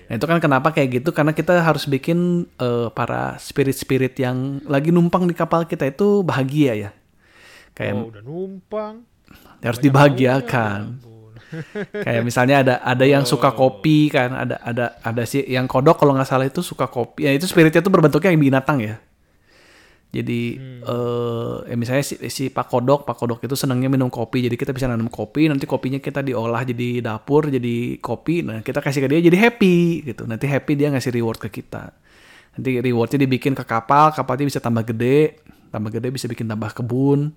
Nah 0.08 0.16
itu 0.16 0.26
kan 0.28 0.40
kenapa 0.40 0.72
kayak 0.72 1.04
gitu? 1.04 1.12
Karena 1.12 1.36
kita 1.36 1.60
harus 1.60 1.84
bikin 1.84 2.48
eh, 2.56 2.88
para 2.96 3.36
spirit-spirit 3.36 4.16
yang 4.24 4.64
lagi 4.64 4.88
numpang 4.88 5.28
di 5.28 5.36
kapal 5.36 5.68
kita 5.68 5.88
itu 5.88 6.24
bahagia 6.24 6.72
ya. 6.88 6.90
Kayak 7.76 7.94
oh, 7.96 8.08
udah 8.08 8.24
numpang. 8.24 8.94
harus 9.62 9.78
banyak 9.78 9.86
dibahagiakan. 9.88 10.80
maunya, 10.98 11.20
ya 11.94 12.00
kayak 12.08 12.22
misalnya 12.24 12.56
ada 12.64 12.74
ada 12.80 13.04
yang 13.04 13.28
suka 13.28 13.52
kopi 13.52 14.08
kan 14.08 14.32
ada 14.32 14.56
ada 14.64 14.96
ada 15.04 15.22
sih 15.28 15.44
yang 15.44 15.68
kodok 15.68 16.00
kalau 16.00 16.16
nggak 16.16 16.28
salah 16.28 16.48
itu 16.48 16.64
suka 16.64 16.88
kopi. 16.88 17.28
Ya 17.28 17.32
itu 17.36 17.44
spiritnya 17.44 17.84
tuh 17.84 17.92
berbentuknya 17.92 18.32
yang 18.32 18.40
binatang 18.40 18.80
ya 18.80 18.96
jadi 20.12 20.60
eh 20.84 21.72
ya 21.72 21.76
misalnya 21.80 22.04
si, 22.04 22.20
si 22.28 22.52
pak 22.52 22.68
kodok 22.68 23.08
pak 23.08 23.16
kodok 23.16 23.40
itu 23.48 23.56
senangnya 23.56 23.88
minum 23.88 24.12
kopi. 24.12 24.44
Jadi 24.44 24.60
kita 24.60 24.76
bisa 24.76 24.84
nanam 24.84 25.08
kopi 25.08 25.48
nanti 25.48 25.64
kopinya 25.64 25.96
kita 25.96 26.20
diolah 26.20 26.60
jadi 26.68 27.00
dapur 27.00 27.48
jadi 27.48 27.96
kopi. 27.96 28.44
Nah 28.44 28.60
kita 28.60 28.84
kasih 28.84 29.00
ke 29.00 29.08
dia 29.08 29.24
jadi 29.24 29.48
happy 29.48 30.04
gitu. 30.12 30.28
Nanti 30.28 30.44
happy 30.44 30.72
dia 30.76 30.92
ngasih 30.92 31.16
reward 31.16 31.40
ke 31.40 31.48
kita. 31.48 31.96
Nanti 32.52 32.70
rewardnya 32.84 33.24
dibikin 33.24 33.56
ke 33.56 33.64
kapal 33.64 34.12
kapalnya 34.12 34.52
bisa 34.52 34.60
tambah 34.60 34.84
gede. 34.84 35.40
Tambah 35.72 35.88
gede 35.88 36.12
bisa 36.12 36.28
bikin 36.28 36.44
tambah 36.44 36.76
kebun. 36.76 37.32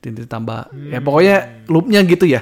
Nanti 0.00 0.24
tambah 0.24 0.72
ya 0.72 1.04
pokoknya 1.04 1.68
loopnya 1.68 2.00
gitu 2.08 2.24
ya. 2.24 2.40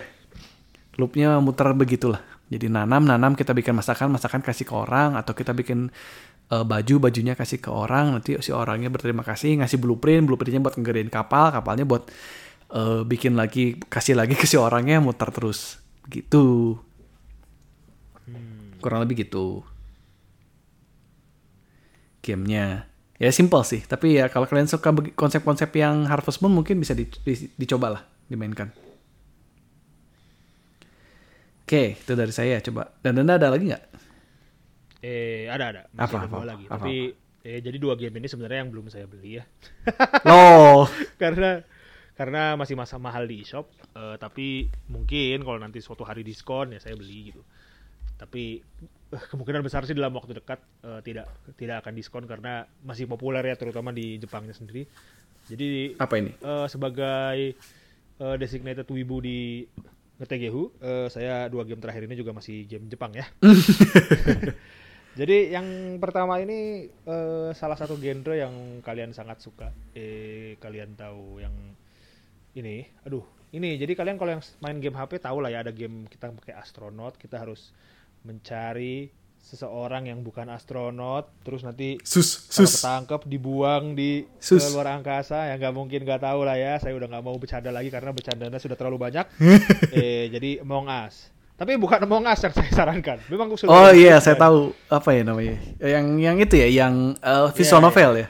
Loopnya 0.95 1.43
muter 1.43 1.67
begitulah. 1.75 2.23
Jadi 2.53 2.71
nanam 2.71 3.03
nanam 3.03 3.35
kita 3.35 3.51
bikin 3.51 3.75
masakan 3.75 4.15
masakan 4.15 4.47
kasih 4.47 4.63
ke 4.63 4.75
orang 4.79 5.19
atau 5.19 5.35
kita 5.35 5.51
bikin 5.57 5.91
eh, 6.53 6.65
baju 6.69 6.95
bajunya 7.09 7.33
kasih 7.33 7.59
ke 7.65 7.73
orang 7.73 8.13
nanti 8.13 8.37
si 8.45 8.53
orangnya 8.53 8.93
berterima 8.93 9.25
kasih 9.25 9.65
ngasih 9.65 9.81
blueprint 9.81 10.29
blueprintnya 10.29 10.61
buat 10.61 10.77
ngegedein 10.77 11.09
kapal 11.09 11.49
kapalnya 11.49 11.89
buat 11.89 12.13
eh, 12.73 13.03
bikin 13.09 13.33
lagi 13.41 13.81
kasih 13.89 14.17
lagi 14.21 14.37
ke 14.37 14.45
si 14.45 14.61
orangnya 14.61 15.01
muter 15.01 15.29
terus. 15.33 15.81
Gitu. 16.09 16.77
Kurang 18.83 19.07
lebih 19.07 19.23
gitu. 19.23 19.63
Gamenya. 22.23 22.91
Ya 23.23 23.31
simple 23.31 23.63
sih. 23.63 23.87
Tapi 23.87 24.19
ya 24.19 24.27
kalau 24.27 24.51
kalian 24.51 24.67
suka 24.67 24.91
konsep-konsep 25.15 25.71
yang 25.79 26.11
Harvest 26.11 26.43
Moon 26.43 26.51
mungkin 26.51 26.83
bisa 26.83 26.91
di- 26.91 27.07
di- 27.07 27.51
dicoba 27.55 27.95
lah 27.99 28.03
dimainkan. 28.27 28.75
Oke 31.63 32.03
itu 32.03 32.13
dari 32.19 32.35
saya. 32.35 32.59
Coba. 32.59 32.91
Dan 32.99 33.23
ada 33.23 33.47
lagi 33.47 33.71
nggak 33.71 33.92
Eh, 35.03 35.51
ada 35.51 35.65
ada. 35.69 35.83
Masih 35.91 36.15
Apa, 36.15 36.17
ada 36.17 36.29
dua 36.31 36.39
apa, 36.39 36.47
lagi. 36.47 36.65
apa, 36.67 36.75
Tapi 36.79 36.95
eh, 37.43 37.59
jadi 37.59 37.77
dua 37.77 37.95
game 37.99 38.15
ini 38.17 38.31
sebenarnya 38.31 38.59
yang 38.63 38.71
belum 38.71 38.87
saya 38.87 39.05
beli 39.05 39.43
ya. 39.43 39.45
loh 40.23 40.87
karena 41.23 41.67
karena 42.13 42.55
masih 42.55 42.77
masa 42.77 43.01
mahal 43.01 43.27
di 43.27 43.43
shop 43.43 43.67
eh, 43.97 44.17
tapi 44.17 44.69
mungkin 44.87 45.43
kalau 45.43 45.59
nanti 45.59 45.83
suatu 45.83 46.07
hari 46.07 46.23
diskon 46.23 46.71
ya 46.71 46.79
saya 46.79 46.95
beli 46.95 47.35
gitu. 47.35 47.43
Tapi 48.15 48.63
eh, 49.11 49.25
kemungkinan 49.27 49.67
besar 49.67 49.83
sih 49.83 49.97
dalam 49.99 50.15
waktu 50.15 50.39
dekat 50.39 50.63
eh, 50.87 51.01
tidak 51.03 51.27
tidak 51.59 51.83
akan 51.83 51.93
diskon 51.99 52.25
karena 52.25 52.63
masih 52.81 53.11
populer 53.11 53.43
ya 53.43 53.59
terutama 53.59 53.91
di 53.91 54.23
Jepangnya 54.23 54.55
sendiri. 54.55 54.87
Jadi 55.51 55.99
apa 55.99 56.15
ini? 56.15 56.31
eh, 56.39 56.67
sebagai 56.71 57.59
eh, 58.23 58.37
designated 58.39 58.87
wibu 58.87 59.19
di 59.19 59.67
ngetegehu 60.23 60.71
eh, 60.79 61.07
saya 61.11 61.51
dua 61.51 61.67
game 61.67 61.83
terakhir 61.83 62.07
ini 62.07 62.15
juga 62.15 62.31
masih 62.31 62.63
game 62.71 62.87
Jepang 62.87 63.11
ya 63.11 63.27
jadi 65.13 65.53
yang 65.53 65.67
pertama 66.01 66.41
ini 66.41 66.89
eh, 66.89 67.51
salah 67.53 67.77
satu 67.77 68.01
genre 68.01 68.33
yang 68.33 68.81
kalian 68.81 69.13
sangat 69.13 69.45
suka. 69.45 69.69
Eh 69.93 70.57
kalian 70.57 70.97
tahu 70.97 71.41
yang 71.45 71.53
ini, 72.57 72.89
aduh, 73.05 73.25
ini. 73.53 73.77
Jadi 73.77 73.93
kalian 73.93 74.17
kalau 74.17 74.37
yang 74.37 74.45
main 74.65 74.81
game 74.81 74.97
HP 74.97 75.21
tahu 75.21 75.45
lah 75.45 75.53
ya 75.53 75.61
ada 75.61 75.73
game 75.73 76.09
kita 76.09 76.33
pakai 76.33 76.57
astronot, 76.57 77.21
kita 77.21 77.37
harus 77.37 77.77
mencari 78.25 79.13
seseorang 79.43 80.07
yang 80.07 80.23
bukan 80.23 80.47
astronot, 80.49 81.29
terus 81.43 81.67
nanti 81.67 81.99
sus 82.07 82.47
kalau 82.47 82.71
ketangkep 82.71 83.21
dibuang 83.27 83.99
di 83.99 84.23
Sus. 84.39 84.63
ke 84.63 84.71
luar 84.71 84.95
angkasa 84.95 85.51
ya 85.51 85.59
nggak 85.59 85.75
mungkin 85.75 86.09
nggak 86.09 86.25
tahu 86.25 86.41
lah 86.47 86.57
ya. 86.57 86.81
Saya 86.81 86.97
udah 86.97 87.11
nggak 87.13 87.25
mau 87.27 87.37
bercanda 87.37 87.69
lagi 87.69 87.93
karena 87.93 88.17
bercandanya 88.17 88.57
sudah 88.57 88.81
terlalu 88.81 88.97
banyak. 88.97 89.27
Eh 89.93 90.33
jadi 90.33 90.65
Among 90.65 90.89
Us 90.89 91.29
tapi 91.57 91.77
bukan 91.79 92.03
Among 92.03 92.27
Us 92.27 92.41
yang 92.43 92.55
saya 92.55 92.71
sarankan 92.73 93.19
memang 93.29 93.53
sudah 93.55 93.71
oh 93.71 93.91
iya 93.93 94.19
saya 94.19 94.35
kan. 94.35 94.49
tahu 94.51 94.59
apa 94.89 95.09
ya 95.15 95.23
namanya 95.23 95.57
yang 95.79 96.07
yang 96.19 96.37
itu 96.41 96.57
ya 96.59 96.69
yang 96.69 97.15
eh, 97.17 97.49
visual 97.55 97.81
Iya, 97.81 97.87
novel 97.87 98.13
ya 98.19 98.29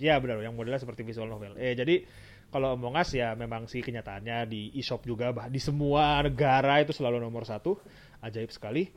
Ya 0.00 0.16
benar, 0.16 0.40
yang 0.40 0.56
modelnya 0.56 0.80
seperti 0.80 1.04
visual 1.04 1.28
novel. 1.28 1.60
Eh 1.60 1.76
jadi 1.76 2.08
kalau 2.48 2.72
Among 2.72 2.96
Us 2.96 3.12
ya 3.12 3.36
memang 3.36 3.68
sih 3.68 3.84
kenyataannya 3.84 4.48
di 4.48 4.72
eShop 4.80 5.04
juga 5.04 5.28
bah 5.28 5.52
di 5.52 5.60
semua 5.60 6.24
negara 6.24 6.80
itu 6.80 6.96
selalu 6.96 7.20
nomor 7.20 7.44
satu, 7.44 7.76
ajaib 8.24 8.48
sekali. 8.48 8.88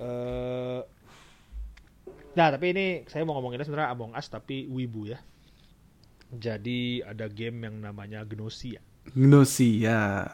Eh, 0.00 0.80
nah 2.32 2.48
tapi 2.48 2.72
ini 2.72 3.04
saya 3.12 3.28
mau 3.28 3.36
ngomonginnya 3.36 3.68
sebenarnya 3.68 3.92
Among 3.92 4.16
Us 4.16 4.32
tapi 4.32 4.64
Wibu 4.64 5.12
ya. 5.12 5.20
Jadi 6.32 7.04
ada 7.04 7.28
game 7.28 7.68
yang 7.68 7.84
namanya 7.84 8.24
Gnosia. 8.24 8.80
Gnosia 9.12 10.32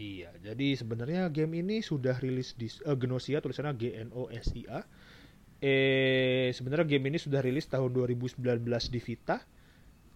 Iya, 0.00 0.32
jadi 0.40 0.80
sebenarnya 0.80 1.28
game 1.28 1.60
ini 1.60 1.84
sudah 1.84 2.16
rilis 2.16 2.56
di 2.56 2.72
eh, 2.72 2.96
Gnosia 2.96 3.44
tulisannya 3.44 3.76
G 3.76 3.84
N 4.00 4.08
O 4.16 4.32
S 4.32 4.48
I 4.56 4.64
A. 4.64 4.80
Eh 5.60 6.48
sebenarnya 6.56 6.88
game 6.88 7.12
ini 7.12 7.20
sudah 7.20 7.44
rilis 7.44 7.68
tahun 7.68 7.92
2019 7.92 8.40
di 8.88 9.00
Vita. 9.04 9.44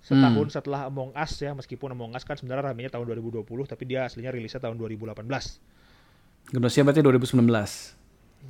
Setahun 0.01 0.57
setelah 0.57 0.89
Among 0.89 1.13
Us 1.13 1.37
ya, 1.37 1.53
meskipun 1.53 1.93
Among 1.93 2.17
Us 2.17 2.25
kan 2.25 2.41
sebenarnya 2.41 2.73
ramenya 2.73 2.97
tahun 2.97 3.13
2020 3.13 3.45
tapi 3.69 3.85
dia 3.85 4.09
aslinya 4.09 4.33
rilisnya 4.33 4.65
tahun 4.65 4.81
2018. 4.81 5.21
Gnosia 6.57 6.81
berarti 6.85 7.01
2019 7.05 7.45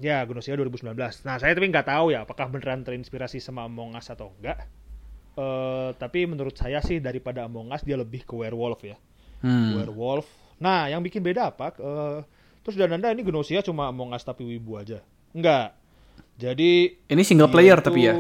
Ya, 0.03 0.27
Gnosia 0.27 0.59
2019. 0.59 1.23
Nah, 1.23 1.39
saya 1.39 1.55
tapi 1.55 1.67
nggak 1.71 1.87
tahu 1.87 2.11
ya 2.11 2.27
apakah 2.27 2.51
beneran 2.51 2.83
terinspirasi 2.87 3.43
sama 3.43 3.67
Among 3.67 3.99
Us 3.99 4.07
atau 4.07 4.31
enggak. 4.39 4.71
Eh 5.35 5.91
tapi 5.99 6.31
menurut 6.31 6.55
saya 6.55 6.79
sih 6.79 7.03
daripada 7.03 7.43
Among 7.43 7.75
Us 7.75 7.83
dia 7.83 7.99
lebih 7.99 8.23
ke 8.23 8.39
werewolf 8.39 8.87
ya. 8.87 8.95
hmm. 9.43 9.83
werewolf. 9.83 10.44
Nah, 10.59 10.87
yang 10.91 11.03
bikin 11.03 11.21
beda 11.23 11.51
apa? 11.51 11.75
Eh, 11.77 12.19
terus 12.63 12.77
dan 12.79 12.95
anda 12.95 13.11
ini 13.11 13.23
Gnosia 13.27 13.61
cuma 13.61 13.91
Among 13.91 14.15
Us 14.15 14.23
tapi 14.23 14.47
wibu 14.47 14.79
aja. 14.79 15.03
Enggak. 15.35 15.75
Jadi 16.39 16.99
ini 17.11 17.23
single 17.23 17.51
player 17.51 17.79
itu- 17.79 17.87
tapi 17.87 18.01
ya 18.11 18.15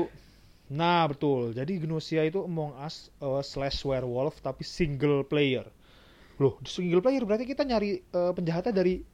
Nah, 0.64 1.04
betul. 1.06 1.52
Jadi 1.52 1.76
Gnosia 1.76 2.24
itu 2.24 2.42
Among 2.42 2.74
Us 2.80 3.12
eh, 3.20 3.42
slash 3.44 3.84
werewolf 3.84 4.40
tapi 4.40 4.64
single 4.64 5.22
player. 5.22 5.68
Loh, 6.40 6.58
single 6.66 7.04
player 7.04 7.22
berarti 7.22 7.46
kita 7.46 7.62
nyari 7.62 8.00
eh, 8.02 8.32
penjahatnya 8.34 8.74
dari 8.74 9.04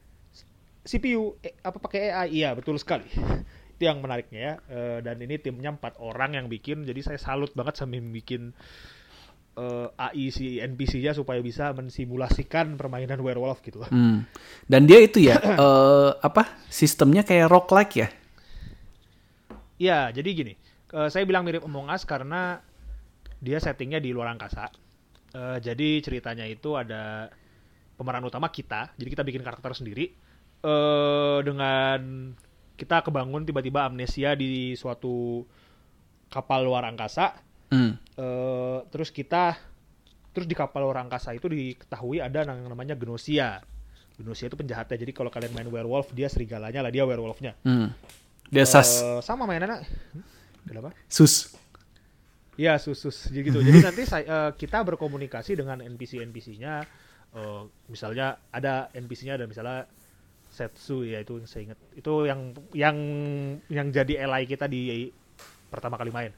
CPU 0.80 1.36
eh, 1.44 1.52
apa 1.60 1.76
pakai 1.76 2.00
AI? 2.08 2.28
Iya, 2.40 2.56
betul 2.56 2.80
sekali. 2.80 3.04
itu 3.76 3.82
yang 3.84 4.00
menariknya 4.00 4.40
ya. 4.40 4.54
Eh, 4.68 4.98
dan 5.04 5.16
ini 5.20 5.36
timnya 5.36 5.72
empat 5.72 6.00
orang 6.00 6.36
yang 6.36 6.46
bikin. 6.48 6.84
Jadi 6.88 7.00
saya 7.04 7.18
salut 7.20 7.52
banget 7.52 7.76
sama 7.76 7.96
yang 8.00 8.08
bikin 8.12 8.56
eh, 9.56 9.88
AI 9.96 10.30
si 10.30 10.58
NPC-nya 10.62 11.16
supaya 11.16 11.42
bisa 11.42 11.74
mensimulasikan 11.74 12.78
permainan 12.78 13.18
werewolf 13.22 13.64
gitu. 13.64 13.82
Hmm. 13.88 14.26
Dan 14.66 14.86
dia 14.86 15.00
itu 15.02 15.22
ya 15.22 15.38
eh, 15.64 16.10
apa 16.20 16.62
sistemnya 16.70 17.26
kayak 17.26 17.50
roguelike 17.50 17.94
ya? 17.96 18.08
Iya, 19.80 20.00
jadi 20.12 20.28
gini. 20.36 20.54
eh, 20.90 21.08
saya 21.08 21.24
bilang 21.24 21.46
mirip 21.46 21.64
Among 21.64 21.88
Us 21.88 22.04
karena 22.04 22.60
dia 23.40 23.56
settingnya 23.62 23.98
di 24.02 24.12
luar 24.12 24.34
angkasa. 24.34 24.68
Eh, 25.30 25.58
jadi 25.62 26.02
ceritanya 26.02 26.44
itu 26.44 26.74
ada 26.76 27.30
pemeran 27.96 28.26
utama 28.26 28.50
kita. 28.50 28.92
Jadi 28.98 29.08
kita 29.08 29.22
bikin 29.24 29.42
karakter 29.42 29.72
sendiri. 29.74 30.06
eh 30.60 31.40
dengan 31.40 32.28
kita 32.76 33.00
kebangun 33.00 33.48
tiba-tiba 33.48 33.88
amnesia 33.88 34.36
di 34.36 34.76
suatu 34.76 35.44
kapal 36.28 36.68
luar 36.68 36.84
angkasa. 36.84 37.32
Hmm. 37.70 37.94
Eh, 37.96 38.78
terus 38.90 39.14
kita 39.14 39.56
terus 40.30 40.46
di 40.46 40.54
kapal 40.54 40.86
luar 40.86 41.02
angkasa 41.02 41.34
itu 41.34 41.50
diketahui 41.50 42.22
ada 42.22 42.46
yang 42.46 42.66
namanya 42.66 42.94
Gnosia. 42.94 43.62
Gnosia 44.20 44.52
itu 44.52 44.58
penjahatnya. 44.58 44.96
Jadi 45.00 45.12
kalau 45.16 45.32
kalian 45.32 45.54
main 45.56 45.66
werewolf, 45.66 46.12
dia 46.12 46.28
serigalanya 46.28 46.84
lah, 46.84 46.92
dia 46.92 47.08
werewolfnya. 47.08 47.56
Hmm. 47.64 47.90
Dia 48.50 48.66
sas. 48.66 49.00
Eh, 49.00 49.20
sama 49.22 49.46
mainannya. 49.46 49.86
Hmm? 49.86 50.24
Kenapa? 50.66 50.92
Sus. 51.08 51.54
Iya 52.60 52.76
sus-sus 52.76 53.32
jadi 53.32 53.48
gitu. 53.48 53.64
Jadi 53.64 53.78
nanti 53.80 54.02
saya, 54.04 54.24
eh, 54.28 54.50
kita 54.52 54.84
berkomunikasi 54.84 55.56
dengan 55.56 55.80
NPC 55.80 56.20
NPC-nya. 56.20 56.84
eh, 57.30 57.62
misalnya 57.86 58.42
ada 58.50 58.90
NPC-nya 58.90 59.38
ada 59.38 59.46
misalnya 59.46 59.86
Setsu 60.50 61.06
ya 61.06 61.22
itu 61.22 61.38
yang 61.38 61.46
saya 61.46 61.62
ingat. 61.70 61.78
Itu 61.94 62.26
yang 62.26 62.50
yang 62.74 62.96
yang 63.70 63.86
jadi 63.94 64.26
ally 64.26 64.50
kita 64.50 64.66
di 64.66 65.14
pertama 65.70 65.94
kali 65.94 66.10
main. 66.10 66.34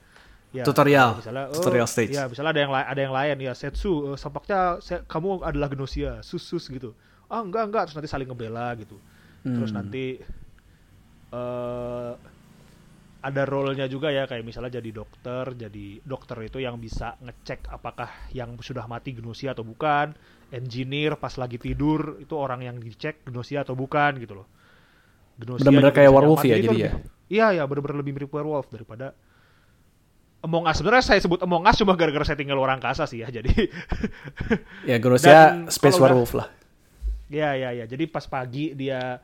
Ya, 0.53 0.65
Tutorial. 0.69 1.17
misalnya, 1.17 1.49
oh, 1.49 1.57
Tutorial 1.57 1.89
stage. 1.89 2.13
Ya, 2.13 2.29
misalnya 2.29 2.51
ada 2.53 2.61
yang 2.61 2.73
ada 2.75 3.01
yang 3.01 3.15
lain 3.15 3.37
ya 3.41 3.53
Setsu, 3.57 4.13
eh, 4.13 4.19
sepertinya 4.21 4.77
se- 4.85 5.05
kamu 5.09 5.41
adalah 5.49 5.69
Gnosia, 5.73 6.21
sus-sus 6.21 6.69
gitu. 6.69 6.93
Ah 7.33 7.41
enggak 7.41 7.65
enggak 7.73 7.83
terus 7.89 7.97
nanti 7.97 8.11
saling 8.11 8.29
ngebela 8.29 8.77
gitu. 8.77 9.01
Terus 9.57 9.71
Hmm. 9.71 9.79
nanti 9.79 10.21
eh 11.33 12.13
ada 13.23 13.43
role-nya 13.47 13.87
juga 13.87 14.11
ya 14.11 14.27
kayak 14.27 14.43
misalnya 14.43 14.83
jadi 14.83 14.91
dokter, 14.91 15.45
jadi 15.55 15.87
dokter 16.03 16.37
itu 16.43 16.59
yang 16.59 16.77
bisa 16.83 17.15
ngecek 17.23 17.71
apakah 17.71 18.11
yang 18.35 18.59
sudah 18.59 18.85
mati 18.91 19.15
Gnosia 19.15 19.55
atau 19.55 19.63
bukan, 19.63 20.11
engineer 20.51 21.15
pas 21.15 21.31
lagi 21.39 21.55
tidur 21.63 22.19
itu 22.19 22.35
orang 22.35 22.67
yang 22.67 22.77
dicek 22.83 23.23
Gnosia 23.31 23.63
atau 23.63 23.79
bukan 23.79 24.19
gitu 24.19 24.35
loh. 24.43 24.47
Gnosia 25.41 25.61
Bener-bener 25.61 25.91
juga 25.91 25.97
kayak 25.97 26.11
werewolf 26.15 26.43
ya 26.45 26.57
jadi 26.59 26.77
ya? 26.89 26.91
Iya 27.33 27.47
ya 27.57 27.65
bener-bener 27.65 27.97
lebih 28.05 28.13
mirip 28.17 28.31
werewolf 28.37 28.69
daripada 28.69 29.17
Among 30.43 30.67
Us. 30.67 30.83
Sebenarnya 30.83 31.05
saya 31.07 31.21
sebut 31.23 31.39
Among 31.43 31.63
Us 31.65 31.79
cuma 31.79 31.95
gara-gara 31.95 32.27
saya 32.27 32.39
tinggal 32.39 32.59
luar 32.59 32.75
angkasa 32.75 33.07
sih 33.07 33.23
ya. 33.23 33.31
Jadi 33.31 33.51
Ya 34.91 34.99
Dan 34.99 35.71
Space 35.71 35.99
Werewolf 36.03 36.35
lah. 36.35 36.51
Ya 37.31 37.55
ya 37.55 37.71
ya. 37.71 37.85
Jadi 37.87 38.11
pas 38.11 38.27
pagi 38.27 38.75
dia 38.75 39.23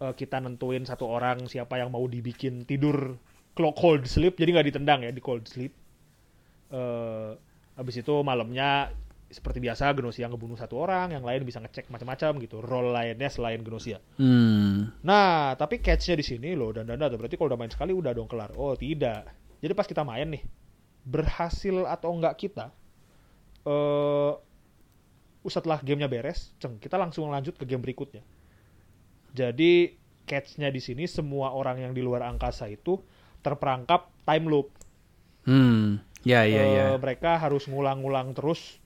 eh, 0.00 0.12
kita 0.16 0.40
nentuin 0.40 0.82
satu 0.88 1.06
orang 1.06 1.44
siapa 1.46 1.76
yang 1.76 1.92
mau 1.92 2.02
dibikin 2.08 2.64
tidur 2.64 3.20
clo- 3.52 3.76
cold 3.76 4.08
sleep. 4.08 4.40
Jadi 4.40 4.50
nggak 4.56 4.66
ditendang 4.72 5.04
ya 5.04 5.12
di 5.12 5.20
cold 5.20 5.44
sleep. 5.44 5.72
Eh 6.72 7.30
habis 7.76 8.00
itu 8.00 8.14
malamnya 8.24 8.88
seperti 9.26 9.58
biasa 9.58 9.90
Gnosia 9.92 10.30
ngebunuh 10.30 10.56
satu 10.56 10.78
orang, 10.80 11.10
yang 11.12 11.26
lain 11.26 11.42
bisa 11.42 11.58
ngecek 11.60 11.90
macam-macam 11.90 12.40
gitu. 12.40 12.62
Role 12.62 12.94
lainnya 12.94 13.28
selain 13.28 13.60
Gnosia. 13.60 13.98
Hmm. 14.16 14.96
Nah, 15.02 15.52
tapi 15.58 15.82
catch-nya 15.82 16.16
di 16.16 16.24
sini 16.24 16.54
loh 16.54 16.70
dan 16.72 16.88
dan 16.88 16.98
berarti 17.02 17.34
kalau 17.34 17.52
udah 17.52 17.58
main 17.58 17.72
sekali 17.72 17.92
udah 17.92 18.14
dong 18.14 18.30
kelar. 18.30 18.54
Oh, 18.56 18.72
tidak. 18.78 19.26
Jadi 19.58 19.72
pas 19.72 19.84
kita 19.84 20.02
main 20.02 20.28
nih, 20.28 20.42
berhasil 21.02 21.86
atau 21.86 22.10
enggak 22.12 22.36
kita 22.36 22.70
eh 23.64 24.32
setelah 25.46 25.78
gamenya 25.78 26.10
beres, 26.10 26.50
ceng, 26.58 26.74
kita 26.82 26.98
langsung 26.98 27.30
lanjut 27.30 27.54
ke 27.54 27.62
game 27.62 27.78
berikutnya. 27.78 28.18
Jadi 29.30 29.94
catch-nya 30.26 30.74
di 30.74 30.82
sini 30.82 31.06
semua 31.06 31.54
orang 31.54 31.78
yang 31.78 31.92
di 31.94 32.02
luar 32.02 32.26
angkasa 32.26 32.66
itu 32.66 32.98
terperangkap 33.42 34.10
time 34.26 34.46
loop. 34.50 34.74
Hmm. 35.46 36.02
Ya 36.26 36.42
ya 36.42 36.58
Eh, 36.58 36.70
ya. 36.74 36.86
mereka 36.98 37.38
harus 37.38 37.70
ngulang-ngulang 37.70 38.34
terus 38.34 38.82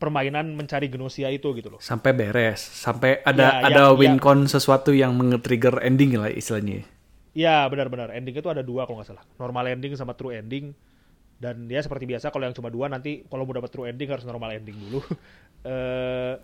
permainan 0.00 0.56
mencari 0.56 0.88
Gnosia 0.88 1.28
itu 1.28 1.52
gitu 1.52 1.76
loh. 1.76 1.80
Sampai 1.84 2.16
beres, 2.16 2.58
sampai 2.58 3.20
ada 3.22 3.60
Ya, 3.60 3.68
ada 3.68 3.82
yang- 3.92 3.98
win 4.00 4.14
con 4.16 4.48
sesuatu 4.48 4.96
yang 4.96 5.12
nge-trigger 5.12 5.84
ending 5.84 6.16
lah 6.16 6.32
istilahnya. 6.32 6.88
Ya 7.32 7.64
benar-benar 7.68 8.12
ending 8.12 8.36
itu 8.36 8.48
ada 8.52 8.60
dua 8.60 8.84
kalau 8.84 9.00
nggak 9.00 9.08
salah. 9.08 9.24
Normal 9.40 9.72
ending 9.72 9.96
sama 9.96 10.12
true 10.12 10.36
ending. 10.36 10.76
Dan 11.40 11.66
ya 11.66 11.82
seperti 11.82 12.06
biasa 12.06 12.30
kalau 12.30 12.46
yang 12.46 12.54
cuma 12.54 12.70
dua 12.70 12.86
nanti 12.86 13.24
kalau 13.26 13.42
mau 13.48 13.56
dapat 13.56 13.72
true 13.72 13.88
ending 13.88 14.08
harus 14.12 14.24
normal 14.28 14.52
ending 14.56 14.76
dulu. 14.88 15.00
Eh, 15.62 16.34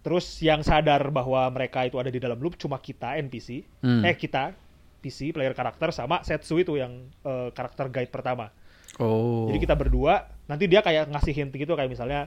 terus 0.00 0.40
yang 0.40 0.64
sadar 0.64 1.12
bahwa 1.12 1.52
mereka 1.52 1.84
itu 1.84 2.00
ada 2.00 2.08
di 2.08 2.16
dalam 2.16 2.40
loop 2.40 2.56
cuma 2.56 2.80
kita 2.80 3.20
NPC. 3.20 3.60
Hmm. 3.84 4.00
Eh 4.08 4.16
kita 4.16 4.56
PC 5.04 5.36
player 5.36 5.52
karakter 5.52 5.92
sama 5.92 6.24
Setsu 6.24 6.56
itu 6.56 6.80
yang 6.80 7.12
eh, 7.28 7.52
karakter 7.52 7.92
guide 7.92 8.08
pertama. 8.08 8.48
Oh. 8.96 9.52
Jadi 9.52 9.68
kita 9.68 9.76
berdua 9.76 10.32
nanti 10.48 10.64
dia 10.64 10.80
kayak 10.80 11.12
ngasih 11.12 11.32
hint 11.36 11.52
gitu 11.52 11.76
kayak 11.76 11.92
misalnya 11.92 12.24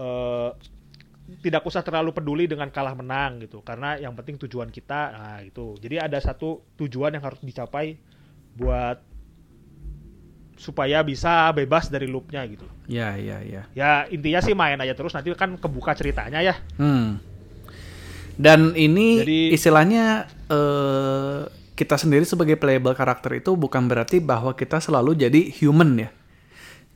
eh 0.00 0.50
tidak 1.44 1.60
usah 1.68 1.84
terlalu 1.84 2.10
peduli 2.16 2.48
dengan 2.48 2.72
kalah 2.72 2.96
menang 2.96 3.44
gitu 3.44 3.60
karena 3.60 4.00
yang 4.00 4.16
penting 4.16 4.40
tujuan 4.48 4.72
kita 4.72 5.00
nah 5.12 5.38
itu. 5.44 5.76
Jadi 5.76 6.00
ada 6.00 6.16
satu 6.18 6.64
tujuan 6.80 7.12
yang 7.12 7.24
harus 7.24 7.38
dicapai 7.44 8.00
buat 8.56 9.04
supaya 10.58 11.06
bisa 11.06 11.54
bebas 11.54 11.86
dari 11.86 12.10
loopnya 12.10 12.42
gitu. 12.50 12.66
Ya 12.90 13.14
ya 13.14 13.38
ya. 13.44 13.62
Ya 13.76 14.08
intinya 14.10 14.40
sih 14.42 14.56
main 14.58 14.80
aja 14.80 14.96
terus 14.96 15.14
nanti 15.14 15.30
kan 15.36 15.54
kebuka 15.54 15.94
ceritanya 15.94 16.42
ya. 16.42 16.58
Hmm. 16.80 17.22
Dan 18.34 18.74
ini 18.74 19.22
Jadi- 19.22 19.50
istilahnya 19.54 20.26
eh, 20.50 21.40
kita 21.78 21.94
sendiri 21.94 22.26
sebagai 22.26 22.58
playable 22.58 22.94
karakter 22.96 23.38
itu 23.38 23.54
bukan 23.54 23.86
berarti 23.86 24.18
bahwa 24.18 24.50
kita 24.58 24.82
selalu 24.82 25.14
jadi 25.14 25.46
human 25.62 25.94
ya. 25.94 26.10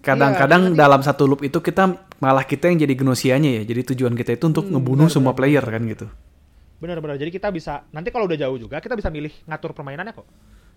Kadang-kadang 0.03 0.75
Iya, 0.75 0.77
dalam 0.77 1.01
satu 1.01 1.31
loop 1.31 1.47
itu 1.47 1.63
kita 1.63 1.95
malah 2.19 2.43
kita 2.43 2.67
yang 2.67 2.83
jadi 2.83 2.95
gnosianya 2.99 3.51
ya. 3.59 3.63
Jadi 3.63 3.95
tujuan 3.95 4.19
kita 4.19 4.35
itu 4.35 4.51
untuk 4.51 4.67
Hmm, 4.67 4.75
ngebunuh 4.77 5.07
benar, 5.07 5.15
semua 5.15 5.33
player 5.33 5.63
kan 5.63 5.83
gitu. 5.87 6.07
Benar-benar. 6.83 7.15
Jadi 7.15 7.31
kita 7.31 7.55
bisa 7.55 7.87
nanti 7.95 8.11
kalau 8.11 8.27
udah 8.27 8.35
jauh 8.35 8.59
juga 8.59 8.83
kita 8.83 8.99
bisa 8.99 9.09
milih 9.09 9.31
ngatur 9.47 9.71
permainannya 9.71 10.11
kok. 10.11 10.27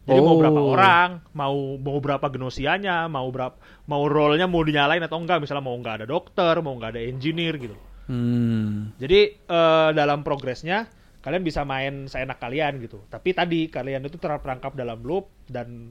Jadi 0.05 0.21
Oh. 0.21 0.25
mau 0.29 0.37
berapa 0.37 0.61
orang, 0.61 1.09
mau 1.33 1.57
mau 1.81 1.97
berapa 1.97 2.27
genosianya, 2.29 3.09
mau 3.09 3.25
berapa 3.33 3.57
mau 3.89 4.05
role-nya 4.05 4.45
mau 4.45 4.61
dinyalain 4.61 5.01
atau 5.01 5.17
enggak, 5.17 5.41
misalnya 5.41 5.65
mau 5.65 5.73
nggak 5.73 5.95
ada 6.01 6.05
dokter, 6.05 6.53
mau 6.61 6.77
nggak 6.77 6.93
ada 6.93 7.01
engineer 7.01 7.57
gitu. 7.57 7.73
Hmm. 8.05 8.93
Jadi 9.01 9.19
eh, 9.41 9.89
dalam 9.97 10.21
progresnya 10.21 10.85
kalian 11.25 11.41
bisa 11.41 11.65
main 11.65 12.05
seenak 12.05 12.37
kalian 12.37 12.77
gitu. 12.85 13.01
Tapi 13.09 13.33
tadi 13.33 13.65
kalian 13.65 14.05
itu 14.05 14.21
terperangkap 14.21 14.77
dalam 14.77 15.01
loop 15.01 15.33
dan 15.49 15.89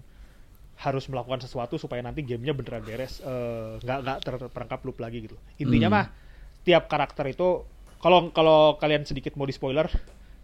harus 0.74 1.06
melakukan 1.06 1.38
sesuatu 1.38 1.78
supaya 1.78 2.02
nanti 2.02 2.26
gamenya 2.26 2.52
beneran 2.52 2.82
beres, 2.82 3.22
eh, 3.22 3.78
nggak 3.78 3.98
nggak 4.02 4.18
terperangkap 4.26 4.80
loop 4.82 4.98
lagi 4.98 5.24
gitu. 5.24 5.36
Intinya 5.58 5.88
Hmm. 5.88 5.96
mah 6.00 6.06
tiap 6.64 6.90
karakter 6.90 7.30
itu 7.30 7.62
kalau 8.02 8.28
kalau 8.34 8.76
kalian 8.76 9.06
sedikit 9.06 9.32
mau 9.38 9.46
di 9.46 9.54
spoiler, 9.54 9.86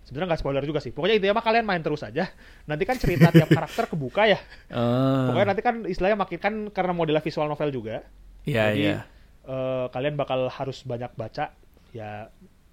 sebenarnya 0.06 0.32
nggak 0.32 0.40
spoiler 0.40 0.64
juga 0.64 0.80
sih. 0.80 0.94
Pokoknya 0.94 1.18
intinya 1.20 1.40
mah 1.40 1.44
kalian 1.44 1.66
main 1.66 1.82
terus 1.82 2.00
aja. 2.00 2.30
Nanti 2.64 2.84
kan 2.86 2.96
cerita 2.96 3.28
tiap 3.28 3.50
karakter 3.58 3.90
kebuka 3.90 4.30
ya. 4.30 4.38
Ah. 4.70 5.28
Pokoknya 5.28 5.48
nanti 5.52 5.62
kan 5.66 5.74
istilahnya 5.84 6.16
makin 6.16 6.38
kan 6.40 6.54
karena 6.72 6.92
modelnya 6.94 7.20
visual 7.20 7.50
novel 7.50 7.68
juga. 7.74 8.06
Iya 8.46 8.72
Jadi 8.72 8.80
iya. 8.80 8.96
eh, 9.44 9.86
kalian 9.92 10.14
bakal 10.16 10.48
harus 10.48 10.80
banyak 10.86 11.12
baca 11.12 11.52
ya 11.90 12.30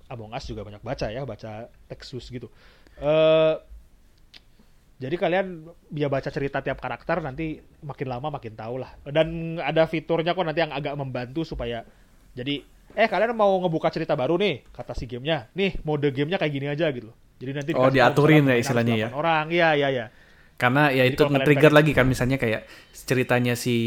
Among 0.07 0.31
Us 0.31 0.47
juga 0.47 0.63
banyak 0.63 0.79
baca 0.79 1.11
ya 1.11 1.27
baca 1.27 1.67
Textus 1.91 2.31
gitu. 2.31 2.47
eh 2.97 3.53
jadi 4.97 5.13
kalian 5.13 5.69
ya 5.93 6.09
baca 6.09 6.25
cerita 6.33 6.57
tiap 6.65 6.81
karakter 6.81 7.21
nanti 7.21 7.61
makin 7.85 8.07
lama 8.09 8.33
makin 8.33 8.57
tahu 8.57 8.81
lah. 8.81 8.97
Dan 9.05 9.61
ada 9.61 9.85
fiturnya 9.85 10.33
kok 10.33 10.41
nanti 10.41 10.65
yang 10.65 10.73
agak 10.73 10.97
membantu 10.97 11.45
supaya 11.45 11.85
jadi 12.33 12.65
eh 12.97 13.05
kalian 13.05 13.37
mau 13.37 13.61
ngebuka 13.61 13.93
cerita 13.93 14.17
baru 14.17 14.41
nih 14.41 14.65
kata 14.73 14.97
si 14.97 15.05
gamenya 15.05 15.53
nih 15.53 15.85
mode 15.85 16.09
gamenya 16.09 16.41
kayak 16.41 16.53
gini 16.53 16.65
aja 16.65 16.89
gitu. 16.89 17.13
Jadi 17.37 17.51
nanti 17.53 17.71
Oh, 17.77 17.93
diaturin 17.93 18.49
ya 18.49 18.57
istilahnya 18.57 18.95
ya. 18.97 19.07
Orang 19.13 19.53
iya 19.53 19.77
iya 19.77 19.87
iya. 19.93 20.05
Karena 20.57 20.89
ya 20.89 21.05
Jadi 21.05 21.13
itu 21.13 21.23
nge-trigger 21.29 21.69
lagi 21.69 21.91
kan 21.93 22.09
misalnya 22.09 22.41
kayak 22.41 22.65
ceritanya 23.05 23.53
si 23.53 23.77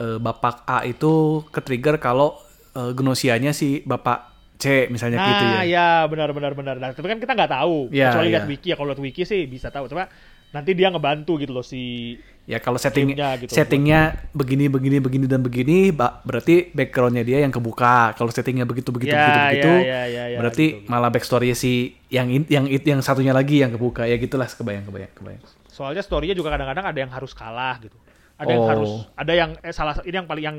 eh, 0.00 0.16
bapak 0.16 0.64
A 0.64 0.88
itu 0.88 1.44
ke-trigger 1.52 2.00
kalau 2.00 2.40
eh, 2.72 2.96
gnosianya 2.96 3.52
si 3.52 3.84
bapak 3.84 4.32
C 4.56 4.88
misalnya 4.88 5.20
gitu 5.20 5.44
ya. 5.44 5.52
Nah, 5.52 5.64
ya 5.68 5.88
benar 6.08 6.32
benar 6.32 6.52
benar. 6.56 6.76
Nah, 6.80 6.90
tapi 6.96 7.06
kan 7.06 7.20
kita 7.20 7.36
nggak 7.36 7.52
tahu. 7.52 7.92
Ya, 7.92 8.10
Kecuali 8.10 8.28
ya. 8.28 8.32
lihat 8.40 8.46
wiki 8.48 8.68
ya. 8.72 8.76
Kalau 8.80 8.88
lihat 8.90 9.02
wiki 9.04 9.22
sih 9.28 9.44
bisa 9.44 9.68
tahu. 9.68 9.86
Cuma 9.86 10.08
nanti 10.50 10.72
dia 10.72 10.88
ngebantu 10.88 11.36
gitu 11.36 11.52
loh 11.52 11.62
si 11.62 12.16
Ya 12.48 12.56
kalau 12.56 12.80
setting 12.80 13.12
gitu, 13.12 13.52
settingnya 13.52 14.24
begini 14.32 14.72
begini 14.72 15.04
begini 15.04 15.28
dan 15.28 15.44
begini, 15.44 15.92
berarti 15.92 16.72
backgroundnya 16.72 17.20
dia 17.20 17.44
yang 17.44 17.52
kebuka. 17.52 18.16
Kalau 18.16 18.32
settingnya 18.32 18.64
begitu 18.64 18.88
begitu 18.88 19.12
Ya, 19.12 19.20
begitu 19.20 19.36
ya, 19.36 19.44
begitu, 19.44 19.72
ya, 19.84 20.02
ya, 20.08 20.24
ya, 20.32 20.38
berarti 20.40 20.64
gitu, 20.64 20.78
gitu. 20.80 20.88
malah 20.88 21.12
backstorynya 21.12 21.52
si 21.52 21.92
yang 22.08 22.32
in- 22.32 22.48
yang 22.48 22.64
it 22.64 22.80
yang 22.88 23.04
satunya 23.04 23.36
lagi 23.36 23.60
yang 23.60 23.76
kebuka. 23.76 24.08
Ya 24.08 24.16
gitulah 24.16 24.48
kebayang 24.48 24.88
kebayang 24.88 25.12
kebayang. 25.12 25.44
soalnya 25.68 26.00
story-nya 26.00 26.32
juga 26.32 26.56
kadang-kadang 26.56 26.88
ada 26.88 26.98
yang 26.98 27.12
harus 27.12 27.36
kalah 27.36 27.76
gitu. 27.84 28.00
Ada 28.40 28.48
yang 28.48 28.64
Oh. 28.64 28.70
harus 28.72 28.90
ada 29.12 29.32
yang 29.36 29.50
eh, 29.60 29.74
salah 29.76 30.00
ini 30.00 30.16
yang 30.16 30.24
paling 30.24 30.44
yang 30.48 30.56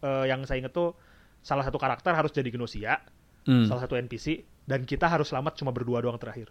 eh, 0.00 0.24
yang 0.32 0.40
saya 0.48 0.64
inget 0.64 0.72
tuh 0.72 0.96
salah 1.44 1.60
satu 1.60 1.76
karakter 1.76 2.16
harus 2.16 2.32
jadi 2.32 2.48
Gnosia, 2.48 2.96
Hmm. 3.44 3.68
salah 3.68 3.84
satu 3.84 4.00
NPC 4.00 4.48
dan 4.64 4.88
kita 4.88 5.12
harus 5.12 5.28
selamat 5.28 5.60
cuma 5.60 5.76
berdua 5.76 6.00
doang 6.00 6.16
terakhir. 6.16 6.48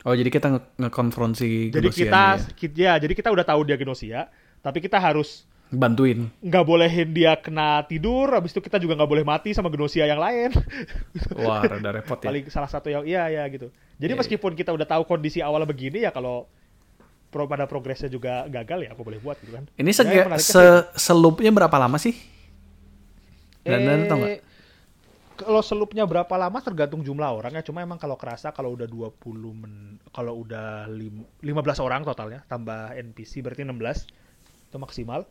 Oh 0.00 0.12
jadi 0.12 0.26
kita 0.26 0.48
nge- 0.48 0.68
nge-confront 0.80 1.34
si 1.34 1.68
Jadi 1.68 1.88
kita 1.90 2.40
ya. 2.40 2.68
ya, 2.72 2.92
jadi 2.98 3.12
kita 3.12 3.28
udah 3.28 3.44
tahu 3.44 3.60
dia 3.62 3.76
Gnosia, 3.76 4.32
tapi 4.58 4.80
kita 4.80 4.96
harus 4.96 5.44
bantuin. 5.68 6.26
nggak 6.40 6.64
bolehin 6.64 7.12
dia 7.12 7.36
kena 7.36 7.84
tidur, 7.84 8.32
habis 8.32 8.50
itu 8.50 8.58
kita 8.58 8.76
juga 8.76 8.96
nggak 8.96 9.06
boleh 9.06 9.22
mati 9.22 9.52
sama 9.52 9.68
Gnosia 9.68 10.02
yang 10.02 10.18
lain. 10.18 10.50
Wah, 11.38 11.62
rada 11.62 11.90
repot 11.92 12.16
ya. 12.16 12.26
paling 12.26 12.44
salah 12.48 12.66
satu 12.66 12.88
yang 12.88 13.04
iya 13.04 13.28
ya 13.28 13.44
gitu. 13.46 13.68
Jadi 13.96 14.12
Iya, 14.12 14.18
meskipun 14.18 14.56
kita 14.56 14.72
udah 14.72 14.88
tahu 14.88 15.04
kondisi 15.04 15.38
awal 15.38 15.62
begini 15.62 16.00
ya 16.00 16.10
kalau 16.10 16.48
pro 17.28 17.46
pada 17.46 17.68
progresnya 17.68 18.08
juga 18.08 18.48
gagal 18.48 18.88
ya 18.88 18.90
apa 18.90 19.02
boleh 19.04 19.20
buat 19.20 19.36
gitu 19.38 19.52
kan. 19.52 19.68
Ini 19.76 19.86
Ya, 19.86 19.94
sege- 19.94 20.16
yang 20.16 20.26
menariknya 20.26 20.50
se 20.50 20.64
selupnya 20.96 21.52
berapa 21.52 21.76
lama 21.76 22.00
sih? 22.00 22.16
Dan 23.62 23.84
dan 23.84 23.98
tau 24.08 24.16
nggak? 24.18 24.40
Kalau 25.40 25.64
selupnya 25.64 26.04
berapa 26.04 26.30
lama 26.36 26.60
tergantung 26.60 27.00
jumlah 27.00 27.32
orang 27.32 27.56
ya. 27.56 27.64
Cuma 27.64 27.80
emang 27.80 27.96
kalau 27.96 28.20
kerasa 28.20 28.52
kalau 28.52 28.76
udah 28.76 28.84
20 28.84 29.16
men 29.56 29.96
kalau 30.12 30.44
udah 30.44 30.84
lim, 30.92 31.24
15 31.40 31.80
orang 31.80 32.04
totalnya 32.04 32.44
tambah 32.44 32.92
NPC 32.92 33.40
berarti 33.40 33.64
16 33.64 34.04
itu 34.70 34.76
maksimal. 34.76 35.24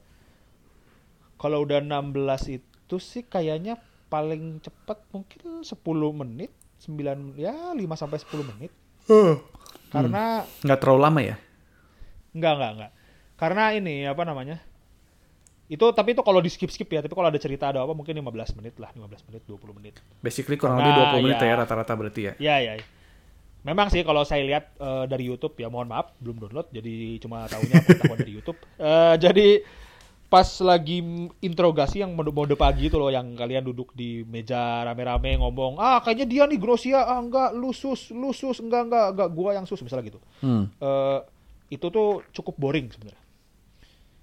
Kalau 1.38 1.63
udah 1.63 1.80
16 1.80 2.58
itu 2.60 2.95
sih 2.98 3.24
kayaknya 3.24 3.78
paling 4.10 4.60
cepat 4.60 5.06
mungkin 5.13 5.62
10 5.62 5.78
menit, 6.17 6.52
9 6.84 7.38
ya 7.38 7.72
5 7.72 7.80
sampai 7.93 8.17
10 8.17 8.50
menit. 8.50 8.72
Karena 9.93 10.43
Nggak 10.65 10.80
terlalu 10.82 11.00
lama 11.02 11.19
ya? 11.22 11.36
Enggak, 12.34 12.54
enggak, 12.58 12.72
enggak. 12.76 12.91
Karena 13.39 13.63
ini 13.74 13.95
apa 14.06 14.22
namanya? 14.28 14.58
Itu 15.69 15.86
tapi 15.93 16.12
itu 16.12 16.21
kalau 16.21 16.41
di 16.41 16.49
skip 16.49 16.67
skip 16.67 16.89
ya, 16.89 16.99
tapi 16.99 17.13
kalau 17.13 17.29
ada 17.29 17.38
cerita 17.38 17.69
ada 17.69 17.79
apa 17.79 17.93
mungkin 17.93 18.17
15 18.17 18.58
menit 18.58 18.75
lah, 18.75 18.89
15 18.91 19.29
menit, 19.29 19.41
20 19.45 19.77
menit. 19.77 20.01
Basically 20.19 20.58
kurang 20.58 20.82
Nah, 20.82 20.89
lebih 20.89 21.21
20 21.21 21.25
menit 21.29 21.38
ya. 21.39 21.53
ya 21.53 21.55
rata-rata 21.55 21.93
berarti 21.93 22.21
ya. 22.23 22.34
Ya, 22.41 22.55
ya. 22.60 22.73
ya. 22.75 22.86
Memang 23.60 23.88
sih 23.88 24.01
kalau 24.01 24.23
saya 24.23 24.41
lihat 24.41 24.73
eh, 24.75 25.05
dari 25.05 25.23
YouTube 25.23 25.53
ya 25.55 25.67
mohon 25.67 25.86
maaf 25.86 26.15
belum 26.17 26.39
download 26.39 26.71
jadi 26.71 26.91
cuma 27.19 27.45
tahunya 27.45 27.75
pengetahuan 27.79 28.17
dari 28.17 28.34
YouTube. 28.34 28.58
Eh, 28.82 29.15
jadi 29.21 29.47
pas 30.25 30.45
lagi 30.62 31.01
interogasi 31.38 32.01
yang 32.01 32.13
mode, 32.13 32.29
mode 32.29 32.53
pagi 32.53 32.86
itu 32.86 32.95
loh 32.95 33.10
yang 33.10 33.34
kalian 33.34 33.65
duduk 33.65 33.91
di 33.91 34.21
meja 34.23 34.86
rame-rame 34.86 35.38
ngomong 35.38 35.75
ah 35.75 35.97
kayaknya 35.99 36.25
dia 36.25 36.43
nih 36.45 36.62
Grosia 36.62 37.01
ah 37.01 37.17
enggak 37.17 37.49
lu 37.51 37.73
sus 37.73 38.13
lu 38.13 38.29
sus 38.29 38.62
enggak 38.62 38.86
enggak 38.86 39.05
enggak 39.10 39.29
gua 39.34 39.58
yang 39.58 39.65
sus 39.65 39.82
misalnya 39.82 40.05
gitu 40.05 40.21
Hmm. 40.39 40.69
eh 40.69 41.19
itu 41.69 41.86
tuh 41.89 42.21
cukup 42.29 42.55
boring 42.58 42.89
sebenarnya. 42.89 43.21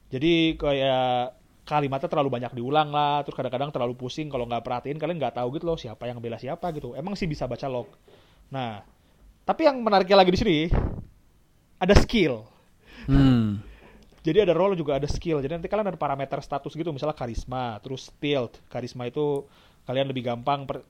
Jadi 0.07 0.33
kayak 0.57 1.36
kalimatnya 1.67 2.07
terlalu 2.07 2.31
banyak 2.31 2.55
diulang 2.55 2.95
lah, 2.95 3.27
terus 3.27 3.35
kadang-kadang 3.35 3.75
terlalu 3.75 3.99
pusing 3.99 4.31
kalau 4.31 4.47
nggak 4.47 4.63
perhatiin 4.63 5.03
kalian 5.03 5.19
nggak 5.19 5.43
tahu 5.43 5.59
gitu 5.59 5.67
loh 5.67 5.75
siapa 5.75 6.07
yang 6.07 6.23
bela 6.23 6.39
siapa 6.39 6.71
gitu. 6.71 6.95
Emang 6.95 7.19
sih 7.19 7.27
bisa 7.27 7.51
baca 7.51 7.67
log. 7.67 7.91
Nah, 8.55 8.87
tapi 9.43 9.67
yang 9.67 9.83
menariknya 9.83 10.17
lagi 10.23 10.31
di 10.31 10.39
sini 10.39 10.59
ada 11.83 11.95
skill. 11.99 12.47
Hmm. 13.11 13.59
Jadi 14.27 14.43
ada 14.43 14.55
role 14.55 14.75
juga 14.79 14.99
ada 14.99 15.07
skill. 15.11 15.39
Jadi 15.43 15.59
nanti 15.59 15.71
kalian 15.71 15.91
ada 15.91 15.99
parameter 15.99 16.39
status 16.43 16.75
gitu, 16.75 16.91
misalnya 16.91 17.15
karisma, 17.15 17.79
terus 17.79 18.11
stealth. 18.11 18.59
Karisma 18.67 19.07
itu 19.07 19.47
kalian 19.87 20.11
lebih 20.11 20.27
gampang 20.27 20.67
per- 20.67 20.83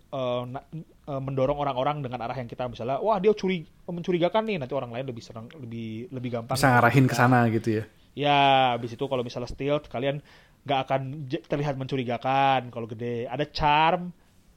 na- 0.49 0.65
eh, 0.73 1.21
mendorong 1.21 1.61
orang-orang 1.61 2.01
dengan 2.01 2.25
arah 2.25 2.33
yang 2.33 2.49
kita 2.49 2.65
misalnya, 2.65 2.97
wah 2.97 3.21
dia 3.21 3.37
curi 3.37 3.69
mencurigakan 3.85 4.41
nih, 4.49 4.57
nanti 4.57 4.73
orang 4.73 4.89
lain 4.89 5.05
lebih 5.05 5.21
serang, 5.21 5.53
lebih 5.53 6.09
lebih 6.09 6.41
gampang. 6.41 6.57
Bisa 6.57 6.73
ngarahin 6.73 7.05
ke 7.05 7.13
sana 7.13 7.45
gitu 7.53 7.69
ya. 7.81 7.85
Ya, 8.17 8.73
habis 8.73 8.97
itu 8.97 9.05
kalau 9.05 9.21
misalnya 9.21 9.53
stealth 9.53 9.93
kalian 9.93 10.25
nggak 10.67 10.81
akan 10.83 11.01
terlihat 11.47 11.79
mencurigakan 11.79 12.69
kalau 12.69 12.85
gede. 12.85 13.31
Ada 13.31 13.47
charm 13.49 14.11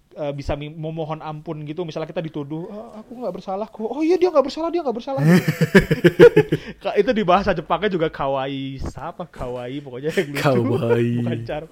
eh, 0.09 0.33
bisa 0.33 0.57
memohon 0.57 1.21
ampun 1.21 1.61
gitu. 1.63 1.85
Misalnya 1.85 2.09
kita 2.09 2.17
dituduh, 2.19 2.65
"Ah, 2.67 3.05
aku 3.05 3.13
nggak 3.13 3.29
bersalah 3.29 3.69
kok. 3.69 3.85
Oh 3.85 4.01
iya 4.01 4.17
dia 4.17 4.33
nggak 4.33 4.41
bersalah, 4.41 4.73
dia 4.73 4.81
nggak 4.81 4.97
bersalah. 4.97 5.21
Itu 7.01 7.11
di 7.13 7.21
bahasa 7.21 7.53
Jepangnya 7.53 7.93
juga 7.93 8.09
kawaii, 8.09 8.81
apa 8.95 9.29
kawaii 9.29 9.77
pokoknya 9.79 10.09
yang 10.09 10.29
lucu. 10.33 10.41
Kawaii. 10.41 11.15
Bukan 11.21 11.39
charm. 11.45 11.67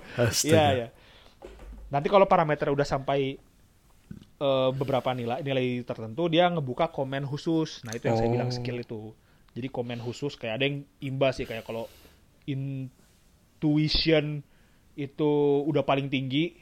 Iya, 0.45 0.65
ya. 0.85 0.87
Nanti 1.89 2.07
kalau 2.07 2.29
parameter 2.29 2.69
udah 2.69 2.85
sampai 2.85 3.41
eh, 4.37 4.69
beberapa 4.69 5.17
nilai 5.17 5.41
nilai 5.41 5.81
tertentu 5.81 6.29
dia 6.29 6.45
ngebuka 6.45 6.93
komen 6.93 7.25
khusus. 7.25 7.81
Nah, 7.83 7.97
itu 7.97 8.05
yang 8.05 8.21
saya 8.21 8.29
Oh. 8.29 8.33
bilang 8.37 8.51
skill 8.53 8.77
itu. 8.77 9.01
Jadi 9.57 9.67
komen 9.73 9.97
khusus 9.97 10.37
kayak 10.37 10.61
ada 10.61 10.65
yang 10.69 10.85
imbas 11.01 11.41
sih 11.41 11.49
kayak 11.49 11.65
kalau 11.65 11.89
intuition 13.57 14.45
itu 14.93 15.31
udah 15.65 15.81
paling 15.81 16.13
tinggi, 16.13 16.53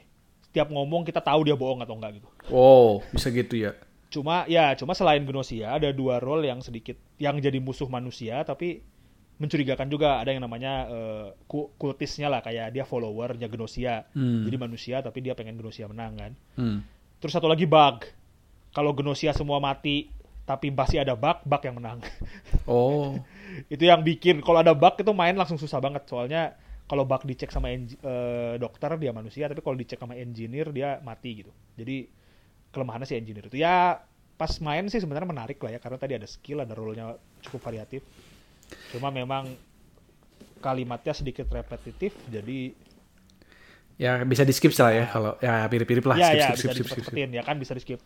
setiap 0.48 0.72
ngomong 0.72 1.04
kita 1.04 1.20
tahu 1.20 1.44
dia 1.44 1.52
bohong 1.52 1.84
atau 1.84 1.92
enggak 2.00 2.16
gitu. 2.16 2.28
Oh, 2.48 3.04
bisa 3.12 3.28
gitu 3.28 3.60
ya. 3.60 3.76
Cuma 4.08 4.48
ya, 4.48 4.72
cuma 4.80 4.96
selain 4.96 5.20
Gnosia 5.28 5.76
ada 5.76 5.92
dua 5.92 6.16
role 6.16 6.48
yang 6.48 6.64
sedikit 6.64 6.96
yang 7.20 7.36
jadi 7.36 7.60
musuh 7.60 7.88
manusia 7.92 8.40
tapi 8.48 8.80
mencurigakan 9.36 9.92
juga 9.92 10.16
ada 10.16 10.32
yang 10.32 10.40
namanya 10.40 10.88
ku- 11.44 11.68
kultisnya 11.76 12.32
lah 12.32 12.40
kayak 12.40 12.72
dia 12.72 12.88
followernya 12.88 13.52
Gnosia. 13.52 14.08
Hmm. 14.16 14.48
Jadi 14.48 14.56
manusia 14.56 15.04
tapi 15.04 15.20
dia 15.20 15.36
pengen 15.36 15.60
Gnosia 15.60 15.84
menang 15.92 16.16
kan. 16.16 16.32
Hmm. 16.56 16.80
Terus 17.20 17.36
satu 17.36 17.44
lagi 17.44 17.68
bug. 17.68 18.08
Kalau 18.72 18.96
Gnosia 18.96 19.36
semua 19.36 19.60
mati 19.60 20.08
tapi 20.48 20.72
masih 20.72 21.04
ada 21.04 21.12
bug, 21.12 21.44
bug 21.44 21.60
yang 21.60 21.76
menang. 21.76 21.98
Oh. 22.64 23.20
itu 23.72 23.84
yang 23.84 24.00
bikin 24.00 24.40
kalau 24.40 24.64
ada 24.64 24.72
bug 24.72 24.96
itu 24.96 25.12
main 25.12 25.36
langsung 25.36 25.60
susah 25.60 25.84
banget 25.84 26.08
soalnya 26.08 26.56
kalau 26.86 27.02
bug 27.02 27.22
dicek 27.26 27.50
sama 27.50 27.70
engi- 27.74 27.98
eh, 27.98 28.54
dokter 28.62 28.94
dia 28.98 29.10
manusia 29.10 29.50
tapi 29.50 29.60
kalau 29.62 29.74
dicek 29.74 29.98
sama 29.98 30.14
engineer 30.14 30.70
dia 30.70 31.02
mati 31.02 31.42
gitu. 31.42 31.52
Jadi 31.74 32.06
kelemahannya 32.70 33.06
si 33.06 33.14
engineer 33.18 33.46
itu 33.50 33.58
ya 33.58 33.98
pas 34.36 34.52
main 34.60 34.84
sih 34.86 35.00
sebenarnya 35.00 35.26
menarik 35.28 35.58
lah 35.64 35.74
ya 35.74 35.80
karena 35.80 35.98
tadi 35.98 36.12
ada 36.14 36.28
skill 36.28 36.62
ada 36.62 36.72
role-nya 36.76 37.18
cukup 37.42 37.60
variatif. 37.66 38.04
Cuma 38.94 39.10
memang 39.10 39.50
kalimatnya 40.62 41.12
sedikit 41.14 41.46
repetitif 41.52 42.16
jadi 42.30 42.74
Ya 43.96 44.20
bisa 44.28 44.44
di 44.44 44.52
skip 44.52 44.76
lah 44.76 44.92
ya 44.92 45.04
kalau 45.08 45.32
ya 45.40 45.64
mirip-mirip 45.72 46.04
lah 46.04 46.16
ya 46.20 46.28
skip, 46.28 46.36
ya 46.36 46.46
skip, 46.52 46.52
bisa 46.52 46.68
skip, 46.68 46.84
skip, 46.84 46.84
skip, 46.84 47.04
skip. 47.16 47.30
ya 47.32 47.42
kan 47.42 47.56
bisa 47.56 47.72
di 47.72 47.80
skip 47.80 48.00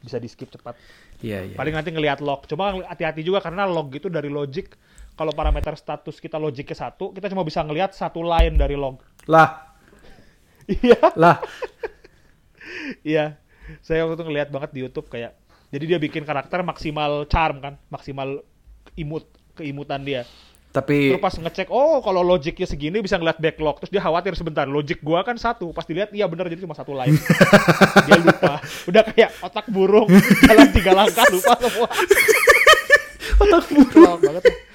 bisa 0.00 0.16
di 0.16 0.28
skip 0.30 0.48
cepat 0.48 0.72
Iya, 1.20 1.52
iya. 1.52 1.56
paling 1.58 1.74
nanti 1.76 1.90
ngelihat 1.92 2.22
log 2.24 2.46
cuma 2.48 2.70
hati-hati 2.86 3.20
juga 3.20 3.44
karena 3.44 3.68
log 3.68 3.92
itu 3.92 4.08
dari 4.08 4.30
logic 4.32 4.72
kalau 5.18 5.34
parameter 5.34 5.74
status 5.74 6.22
kita 6.22 6.38
logiknya 6.38 6.78
satu 6.78 7.10
kita 7.10 7.26
cuma 7.26 7.42
bisa 7.42 7.58
ngelihat 7.66 7.90
satu 7.90 8.22
line 8.22 8.54
dari 8.54 8.78
log. 8.78 9.02
Lah, 9.26 9.74
iya. 10.78 11.00
Lah. 11.18 11.42
iya. 13.02 13.34
Saya 13.82 14.06
waktu 14.06 14.22
itu 14.22 14.24
ngelihat 14.30 14.48
banget 14.54 14.70
di 14.70 14.80
YouTube 14.86 15.10
kayak 15.10 15.34
jadi 15.68 15.84
dia 15.84 15.98
bikin 15.98 16.22
karakter 16.22 16.62
maksimal 16.62 17.26
charm 17.28 17.58
kan 17.60 17.74
maksimal 17.90 18.46
imut 18.94 19.26
keimutan 19.58 20.06
dia. 20.06 20.22
Tapi 20.68 21.16
terus 21.16 21.24
pas 21.24 21.34
ngecek 21.34 21.72
oh 21.74 21.98
kalau 22.04 22.22
logiknya 22.22 22.68
segini 22.68 23.02
bisa 23.02 23.18
ngeliat 23.18 23.42
backlog. 23.42 23.82
Terus 23.82 23.92
dia 23.92 24.02
khawatir 24.04 24.38
sebentar 24.38 24.64
logik 24.70 25.02
gua 25.02 25.26
kan 25.26 25.34
satu. 25.34 25.74
Pas 25.74 25.82
dilihat 25.82 26.14
iya 26.14 26.30
bener 26.30 26.46
jadi 26.46 26.62
cuma 26.62 26.78
satu 26.78 26.94
line. 26.94 27.18
Dia 28.06 28.16
lupa. 28.20 28.62
Udah 28.86 29.02
kayak 29.02 29.30
otak 29.42 29.66
burung. 29.72 30.06
Jalan 30.48 30.68
tiga 30.70 30.92
langkah 30.94 31.26
lupa 31.32 31.52
semua. 31.58 31.88
Otak 33.42 33.64
burung. 33.74 34.20
Banget 34.22 34.67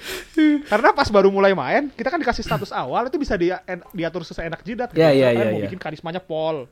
karena 0.64 0.88
pas 0.90 1.08
baru 1.08 1.28
mulai 1.28 1.52
main 1.52 1.88
kita 1.90 2.08
kan 2.08 2.18
dikasih 2.18 2.42
status 2.42 2.70
awal 2.70 3.06
itu 3.06 3.16
bisa 3.16 3.34
dia 3.34 3.60
diatur 3.90 4.22
sesuai 4.22 4.46
enak 4.48 4.60
jidat 4.62 4.88
gitu. 4.90 5.00
Ya, 5.00 5.10
ya, 5.10 5.30
Misalkan 5.30 5.44
ya, 5.44 5.52
mau 5.52 5.60
ya. 5.60 5.66
bikin 5.68 5.80
karismanya 5.80 6.20
pol 6.20 6.66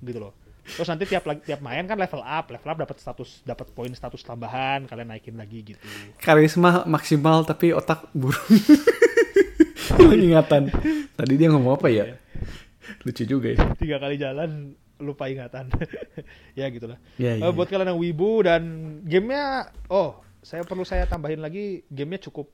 gitu 0.00 0.18
loh 0.20 0.32
terus 0.66 0.90
nanti 0.90 1.06
tiap 1.06 1.22
lagi 1.22 1.46
tiap 1.46 1.62
main 1.62 1.86
kan 1.86 1.94
level 1.94 2.18
up 2.20 2.50
level 2.50 2.66
up 2.66 2.78
dapat 2.82 2.96
status 2.98 3.38
dapat 3.42 3.70
poin 3.70 3.90
status 3.90 4.18
tambahan 4.20 4.82
kalian 4.84 5.08
naikin 5.08 5.38
lagi 5.38 5.62
gitu 5.62 5.86
karisma 6.18 6.82
maksimal 6.84 7.42
tapi 7.42 7.70
otak 7.70 8.10
burung. 8.10 8.42
Ingatan. 9.96 10.68
Tadi 11.14 11.34
dia 11.38 11.48
ngomong 11.48 11.78
apa 11.78 11.88
ya? 11.88 12.18
Lucu 13.02 13.22
juga 13.22 13.54
ya. 13.54 13.62
tiga 13.74 13.96
kali 13.98 14.18
jalan 14.18 14.74
lupa 14.96 15.28
ingatan 15.28 15.68
ya 16.58 16.66
gitulah 16.66 16.96
Ya, 17.14 17.36
Eh, 17.36 17.52
buat 17.52 17.68
kalian 17.68 17.92
yang 17.92 18.00
wibu 18.00 18.40
dan 18.40 18.62
gamenya 19.04 19.68
oh 19.86 20.16
saya 20.40 20.64
perlu 20.64 20.82
saya 20.82 21.04
tambahin 21.04 21.38
lagi 21.38 21.84
gamenya 21.86 22.26
cukup 22.26 22.48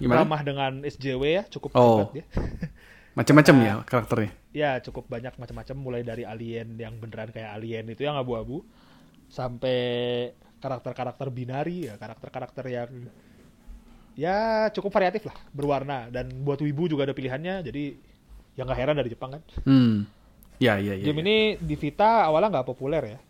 Gimana? 0.00 0.24
ramah 0.24 0.40
dengan 0.40 0.72
SJW 0.82 1.22
ya 1.22 1.42
cukup 1.46 1.70
Oh. 1.72 2.00
hebat 2.00 2.12
ya 2.14 2.24
Macam-macam 3.10 3.54
ya 3.58 3.74
karakternya. 3.82 4.30
ya 4.50 4.70
cukup 4.80 5.04
banyak 5.06 5.34
macam-macam 5.34 5.76
mulai 5.76 6.00
dari 6.00 6.22
alien 6.22 6.74
yang 6.74 6.96
beneran 6.96 7.28
kayak 7.28 7.52
alien 7.52 7.84
itu 7.86 8.02
yang 8.02 8.14
abu-abu 8.14 8.64
sampai 9.26 9.78
karakter-karakter 10.56 11.28
binari 11.28 11.86
ya 11.86 11.94
karakter-karakter 11.96 12.64
yang 12.66 12.90
ya 14.14 14.36
cukup 14.70 14.90
variatif 14.90 15.24
lah 15.24 15.36
berwarna 15.50 16.08
dan 16.08 16.28
buat 16.40 16.58
wibu 16.58 16.86
juga 16.86 17.02
ada 17.02 17.12
pilihannya 17.12 17.62
jadi 17.62 17.94
yang 18.54 18.66
nggak 18.66 18.78
heran 18.78 18.96
dari 18.96 19.08
Jepang 19.08 19.30
kan 19.32 19.42
Hmm. 19.62 20.04
Ya, 20.56 20.76
ya, 20.76 20.92
ya. 20.92 21.04
game 21.04 21.18
ya. 21.18 21.24
ini 21.24 21.36
di 21.56 21.74
Vita 21.74 22.24
awalnya 22.24 22.48
nggak 22.52 22.68
populer 22.68 23.04
ya 23.06 23.20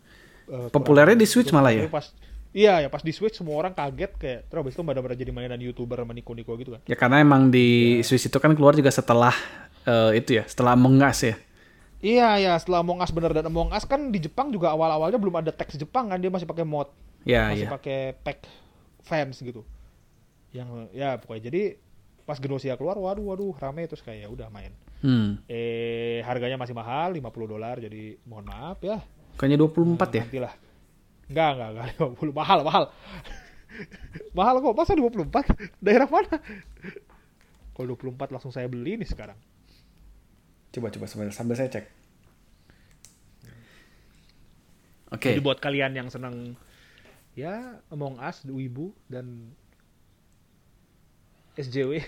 Eh, 0.43 0.67
Populernya 0.67 1.15
di 1.15 1.23
Switch 1.23 1.47
malah 1.49 1.71
ya? 1.71 1.87
Pas, 1.87 2.11
iya 2.51 2.83
ya 2.83 2.87
pas 2.91 3.03
di 3.03 3.15
Switch 3.15 3.39
semua 3.39 3.55
orang 3.55 3.71
kaget 3.71 4.11
kayak 4.19 4.39
terus 4.51 4.59
habis 4.59 4.73
itu 4.75 4.83
benar-benar 4.83 5.17
jadi 5.17 5.31
mainan 5.31 5.61
youtuber 5.63 6.03
sama 6.03 6.11
niko-niko 6.11 6.55
gitu 6.59 6.75
kan. 6.75 6.81
Ya 6.85 6.95
karena 6.99 7.23
emang 7.23 7.51
di 7.51 7.99
Swiss 8.03 8.27
itu 8.27 8.37
kan 8.39 8.51
keluar 8.53 8.75
juga 8.75 8.91
setelah 8.91 9.33
eh, 9.87 10.19
itu 10.19 10.39
ya, 10.39 10.43
setelah 10.45 10.75
Among 10.75 10.99
Us 10.99 11.23
ya. 11.23 11.35
Iya 12.01 12.29
ya 12.41 12.53
setelah 12.57 12.81
Among 12.81 12.99
Us 12.99 13.13
bener. 13.13 13.31
Dan 13.31 13.47
Among 13.47 13.71
Us 13.71 13.85
kan 13.85 14.09
di 14.09 14.19
Jepang 14.19 14.49
juga 14.49 14.73
awal-awalnya 14.73 15.21
belum 15.21 15.45
ada 15.45 15.51
teks 15.53 15.77
Jepang 15.79 16.09
kan 16.11 16.17
dia 16.19 16.33
masih 16.33 16.49
pakai 16.49 16.65
mod. 16.65 16.89
Ya, 17.21 17.53
masih 17.53 17.69
ya. 17.69 17.71
pakai 17.71 17.99
pack 18.19 18.49
fans 19.05 19.37
gitu. 19.39 19.61
Yang 20.51 20.91
ya 20.91 21.15
pokoknya. 21.21 21.47
Jadi 21.47 21.61
pas 22.25 22.37
Genosia 22.37 22.77
keluar 22.77 22.97
waduh 22.97 23.33
waduh 23.33 23.53
rame 23.57 23.85
terus 23.89 24.01
kayak 24.01 24.25
ya 24.25 24.29
udah 24.29 24.49
main. 24.49 24.73
Hmm. 25.01 25.41
eh 25.49 26.21
harganya 26.21 26.61
masih 26.61 26.77
mahal 26.77 27.17
50 27.17 27.25
dolar 27.49 27.81
jadi 27.81 28.21
mohon 28.29 28.45
maaf 28.45 28.77
ya. 28.85 29.01
Kayaknya 29.37 29.57
24 29.65 30.13
ya? 30.13 30.23
nantilah 30.29 30.53
enggak 31.31 31.49
enggak 31.55 31.69
enggak 31.71 31.85
50 32.19 32.35
mahal 32.35 32.59
mahal 32.67 32.83
mahal 34.35 34.55
kok 34.59 34.75
masa 34.75 34.93
24 34.93 35.79
daerah 35.79 36.07
mana 36.11 36.35
kalau 37.71 37.95
24 37.95 38.35
langsung 38.35 38.51
saya 38.51 38.67
beli 38.67 38.99
nih 38.99 39.07
sekarang 39.07 39.39
Coba 40.71 40.87
coba 40.87 41.03
sambil, 41.03 41.27
sambil 41.35 41.55
saya 41.59 41.67
cek. 41.67 41.83
Oke. 45.11 45.35
Jadi 45.35 45.43
buat 45.43 45.59
kalian 45.59 45.91
yang 45.91 46.07
senang 46.07 46.55
ya 47.35 47.83
Among 47.91 48.15
Us, 48.23 48.47
The 48.47 48.55
Wibu 48.55 48.95
dan 49.11 49.51
SJW. 51.59 51.99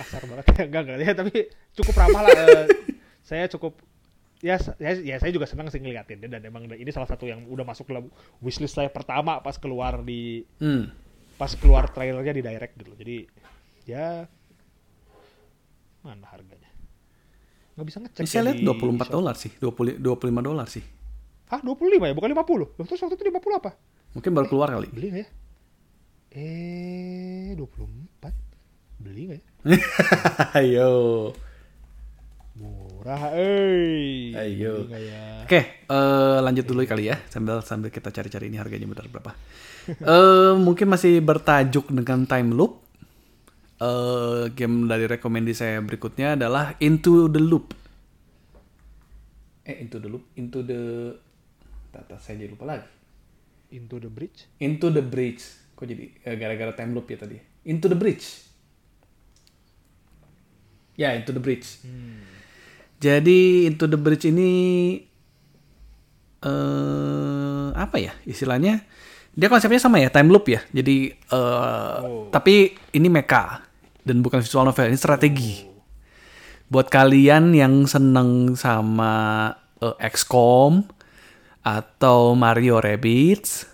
Kasar 0.00 0.24
banget 0.24 0.44
ya, 0.56 0.64
enggak 0.64 0.82
enggak 0.88 0.98
ya, 1.04 1.12
tapi 1.12 1.52
cukup 1.76 1.94
ramah 2.00 2.24
lah. 2.24 2.32
eh, 2.32 2.64
saya 3.20 3.44
cukup 3.52 3.76
ya 4.44 4.60
saya 4.60 5.00
ya 5.00 5.16
saya 5.16 5.32
juga 5.32 5.48
senang 5.48 5.72
sih 5.72 5.80
ngeliatin 5.80 6.20
dan 6.20 6.44
emang 6.44 6.68
ini 6.68 6.92
salah 6.92 7.08
satu 7.08 7.24
yang 7.24 7.48
udah 7.48 7.64
masuk 7.64 7.88
dalam 7.88 8.12
wishlist 8.44 8.76
saya 8.76 8.92
pertama 8.92 9.40
pas 9.40 9.56
keluar 9.56 10.04
di 10.04 10.44
Hmm. 10.60 10.92
pas 11.40 11.48
keluar 11.56 11.88
trailernya 11.88 12.34
di 12.36 12.42
direct 12.44 12.76
gitu. 12.76 12.92
Jadi 12.92 13.16
ya 13.88 14.28
mana 16.04 16.28
harganya? 16.28 16.68
Nggak 17.74 17.86
bisa 17.88 17.98
ngecek. 18.04 18.22
Saya 18.28 18.36
ya 18.36 18.46
lihat 18.52 18.56
di 18.60 18.66
24 18.68 19.08
shop. 19.08 19.14
dolar 19.16 19.34
sih, 19.34 19.50
20 19.56 19.96
25 19.98 20.40
dolar 20.44 20.68
sih. 20.68 20.84
Hah, 21.48 21.60
25 21.60 22.08
ya, 22.08 22.14
bukan 22.14 22.30
50. 22.30 22.60
Loh, 22.60 22.84
terus 22.84 23.00
waktu 23.00 23.16
itu 23.16 23.24
50 23.32 23.56
apa? 23.56 23.70
Mungkin 24.12 24.30
baru 24.30 24.46
keluar 24.46 24.68
kali. 24.70 24.88
Beli 24.92 25.06
nggak 25.10 25.22
ya? 25.24 25.28
Eh, 26.34 27.48
24. 27.56 28.32
Beli 29.00 29.22
nggak 29.26 29.38
ya? 29.40 29.44
Ayo. 30.60 30.92
Murah, 33.04 33.36
eh. 33.36 34.32
Ayo. 34.32 34.88
Ya? 34.88 35.44
Oke, 35.44 35.84
eh, 35.92 36.38
lanjut 36.40 36.64
dulu 36.64 36.88
kali 36.88 37.12
ya 37.12 37.20
sambil 37.28 37.60
sambil 37.60 37.92
kita 37.92 38.08
cari-cari 38.08 38.48
ini 38.48 38.56
harganya 38.56 38.88
benar 38.88 39.12
berapa. 39.12 39.36
Eh 39.84 40.56
mungkin 40.56 40.88
masih 40.88 41.20
bertajuk 41.20 41.92
dengan 41.92 42.24
time 42.24 42.56
loop. 42.56 42.80
Eh 43.76 44.48
game 44.56 44.88
dari 44.88 45.04
rekomendasi 45.04 45.52
saya 45.52 45.84
berikutnya 45.84 46.32
adalah 46.32 46.80
Into 46.80 47.28
the 47.28 47.44
Loop. 47.44 47.76
Eh 49.68 49.84
Into 49.84 50.00
the 50.00 50.08
Loop, 50.08 50.24
Into 50.40 50.64
the 50.64 51.12
Tata 51.92 52.16
saya 52.16 52.40
jadi 52.40 52.56
lupa 52.56 52.64
lagi. 52.64 52.88
Into 53.68 54.00
the 54.00 54.08
Bridge. 54.08 54.48
Into 54.64 54.88
the 54.88 55.04
Bridge. 55.04 55.44
Kok 55.76 55.84
jadi 55.84 56.08
gara-gara 56.40 56.72
time 56.72 56.96
loop 56.96 57.12
ya 57.12 57.20
tadi? 57.20 57.36
Into 57.68 57.92
the 57.92 57.98
Bridge. 58.00 58.48
Ya, 60.96 61.12
Into 61.12 61.36
the 61.36 61.44
Bridge. 61.44 61.84
Jadi 62.98 63.68
Into 63.68 63.90
the 63.90 63.98
Bridge 63.98 64.28
ini 64.30 64.52
eh 66.44 67.68
apa 67.74 67.96
ya 67.98 68.12
istilahnya? 68.28 68.84
Dia 69.34 69.50
konsepnya 69.50 69.82
sama 69.82 69.98
ya, 69.98 70.14
time 70.14 70.30
loop 70.30 70.46
ya. 70.46 70.62
Jadi 70.70 71.10
eh 71.10 71.98
tapi 72.30 72.76
ini 72.94 73.08
mecha 73.10 73.64
dan 74.04 74.20
bukan 74.20 74.44
visual 74.44 74.68
novel, 74.68 74.92
ini 74.92 75.00
strategi. 75.00 75.64
Buat 76.68 76.92
kalian 76.92 77.56
yang 77.56 77.88
seneng 77.88 78.56
sama 78.56 79.52
eh, 79.80 79.96
XCOM 80.00 80.84
atau 81.64 82.36
Mario 82.36 82.80
Rabbids 82.80 83.64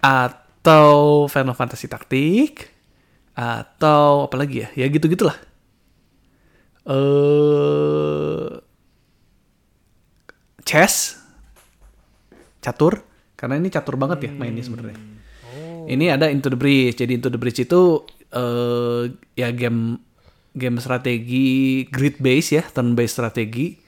atau 0.00 1.24
Final 1.28 1.56
Fantasy 1.56 1.86
Tactic 1.86 2.72
atau 3.36 4.28
apa 4.28 4.36
lagi 4.40 4.64
ya? 4.64 4.68
Ya 4.76 4.86
gitu-gitulah. 4.88 5.51
Eh 6.86 8.50
chess. 10.66 11.18
Catur. 12.62 13.02
Karena 13.34 13.58
ini 13.58 13.68
catur 13.74 13.98
banget 13.98 14.30
ya 14.30 14.32
mainnya 14.34 14.62
sebenarnya. 14.62 14.98
Ini 15.82 16.14
ada 16.14 16.30
Into 16.30 16.46
the 16.46 16.58
Bridge. 16.58 17.02
Jadi 17.02 17.18
Into 17.18 17.26
the 17.26 17.40
Bridge 17.42 17.66
itu 17.66 18.06
eh 18.32 19.12
ya 19.34 19.50
game 19.52 19.98
game 20.52 20.78
strategi 20.78 21.84
grid 21.88 22.20
base 22.20 22.60
ya, 22.60 22.62
turn 22.64 22.92
based 22.92 23.16
strategi 23.16 23.80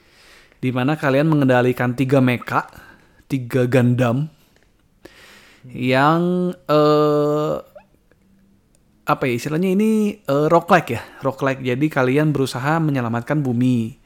di 0.64 0.72
mana 0.72 0.96
kalian 0.96 1.28
mengendalikan 1.28 1.92
tiga 1.92 2.24
mecha, 2.24 2.64
tiga 3.28 3.68
Gundam 3.68 4.32
yang 5.68 6.52
eh 6.68 7.56
apa 9.04 9.28
ya 9.28 9.36
istilahnya 9.36 9.70
ini 9.76 10.16
eh, 10.16 10.46
roguelike 10.48 10.90
ya, 10.96 11.02
roguelike. 11.20 11.60
Jadi 11.60 11.86
kalian 11.92 12.32
berusaha 12.32 12.80
menyelamatkan 12.80 13.44
bumi 13.44 14.00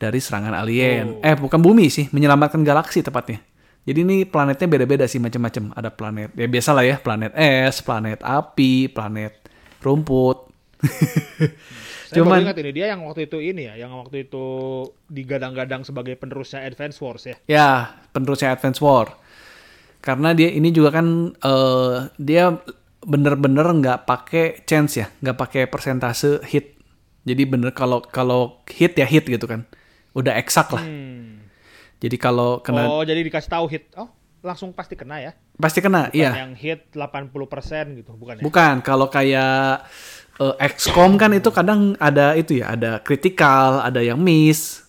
dari 0.00 0.16
serangan 0.16 0.56
alien. 0.56 1.20
Eh 1.20 1.36
bukan 1.36 1.60
bumi 1.60 1.92
sih, 1.92 2.08
menyelamatkan 2.08 2.64
galaksi 2.64 3.04
tepatnya. 3.04 3.44
Jadi 3.84 3.98
ini 4.04 4.16
planetnya 4.28 4.68
beda-beda 4.68 5.04
sih 5.04 5.20
macam-macam. 5.20 5.72
Ada 5.76 5.90
planet 5.92 6.30
ya 6.36 6.46
biasa 6.48 6.70
lah 6.72 6.84
ya, 6.84 6.96
planet 7.00 7.32
es, 7.36 7.84
planet 7.84 8.20
api, 8.24 8.88
planet 8.88 9.32
rumput. 9.84 10.48
Saya 12.10 12.26
Cuman 12.26 12.42
ingat 12.42 12.58
ini 12.58 12.74
dia 12.74 12.90
yang 12.90 13.06
waktu 13.06 13.30
itu 13.30 13.38
ini 13.38 13.70
ya, 13.70 13.86
yang 13.86 13.94
waktu 13.94 14.26
itu 14.26 14.46
digadang-gadang 15.06 15.86
sebagai 15.86 16.18
penerusnya 16.18 16.66
Advance 16.66 16.98
Wars 16.98 17.22
ya. 17.22 17.36
ya 17.46 17.68
penerusnya 18.10 18.50
Advance 18.50 18.82
War. 18.82 19.14
Karena 20.02 20.34
dia 20.34 20.50
ini 20.50 20.74
juga 20.74 20.90
kan 20.90 21.30
eh, 21.38 21.96
dia 22.18 22.58
bener-bener 23.00 23.64
nggak 23.64 23.98
pakai 24.04 24.60
chance 24.68 25.00
ya, 25.00 25.08
nggak 25.24 25.36
pakai 25.36 25.62
persentase 25.66 26.44
hit. 26.44 26.76
Jadi 27.24 27.42
bener 27.44 27.72
kalau 27.72 28.00
kalau 28.04 28.60
hit 28.68 28.96
ya 28.96 29.04
hit 29.08 29.28
gitu 29.28 29.44
kan, 29.44 29.64
udah 30.16 30.36
eksak 30.40 30.72
lah. 30.72 30.84
Hmm. 30.84 31.44
Jadi 32.00 32.16
kalau 32.16 32.64
kena 32.64 32.88
Oh, 32.88 33.04
jadi 33.04 33.20
dikasih 33.20 33.50
tahu 33.52 33.64
hit. 33.68 33.92
Oh, 33.96 34.08
langsung 34.40 34.72
pasti 34.72 34.96
kena 34.96 35.20
ya. 35.20 35.32
pasti 35.60 35.84
kena, 35.84 36.08
Bukan 36.08 36.16
iya. 36.16 36.32
yang 36.40 36.56
hit 36.56 36.88
80% 36.96 38.00
gitu, 38.00 38.16
bukan 38.16 38.40
ya? 38.40 38.42
Bukan, 38.44 38.74
kalau 38.80 39.12
kayak 39.12 39.84
eh, 40.40 40.54
XCOM 40.72 41.20
kan 41.20 41.36
itu 41.36 41.52
kadang 41.52 41.92
ada 42.00 42.32
itu 42.32 42.64
ya, 42.64 42.72
ada 42.72 43.04
critical, 43.04 43.84
ada 43.84 44.00
yang 44.00 44.16
miss. 44.16 44.80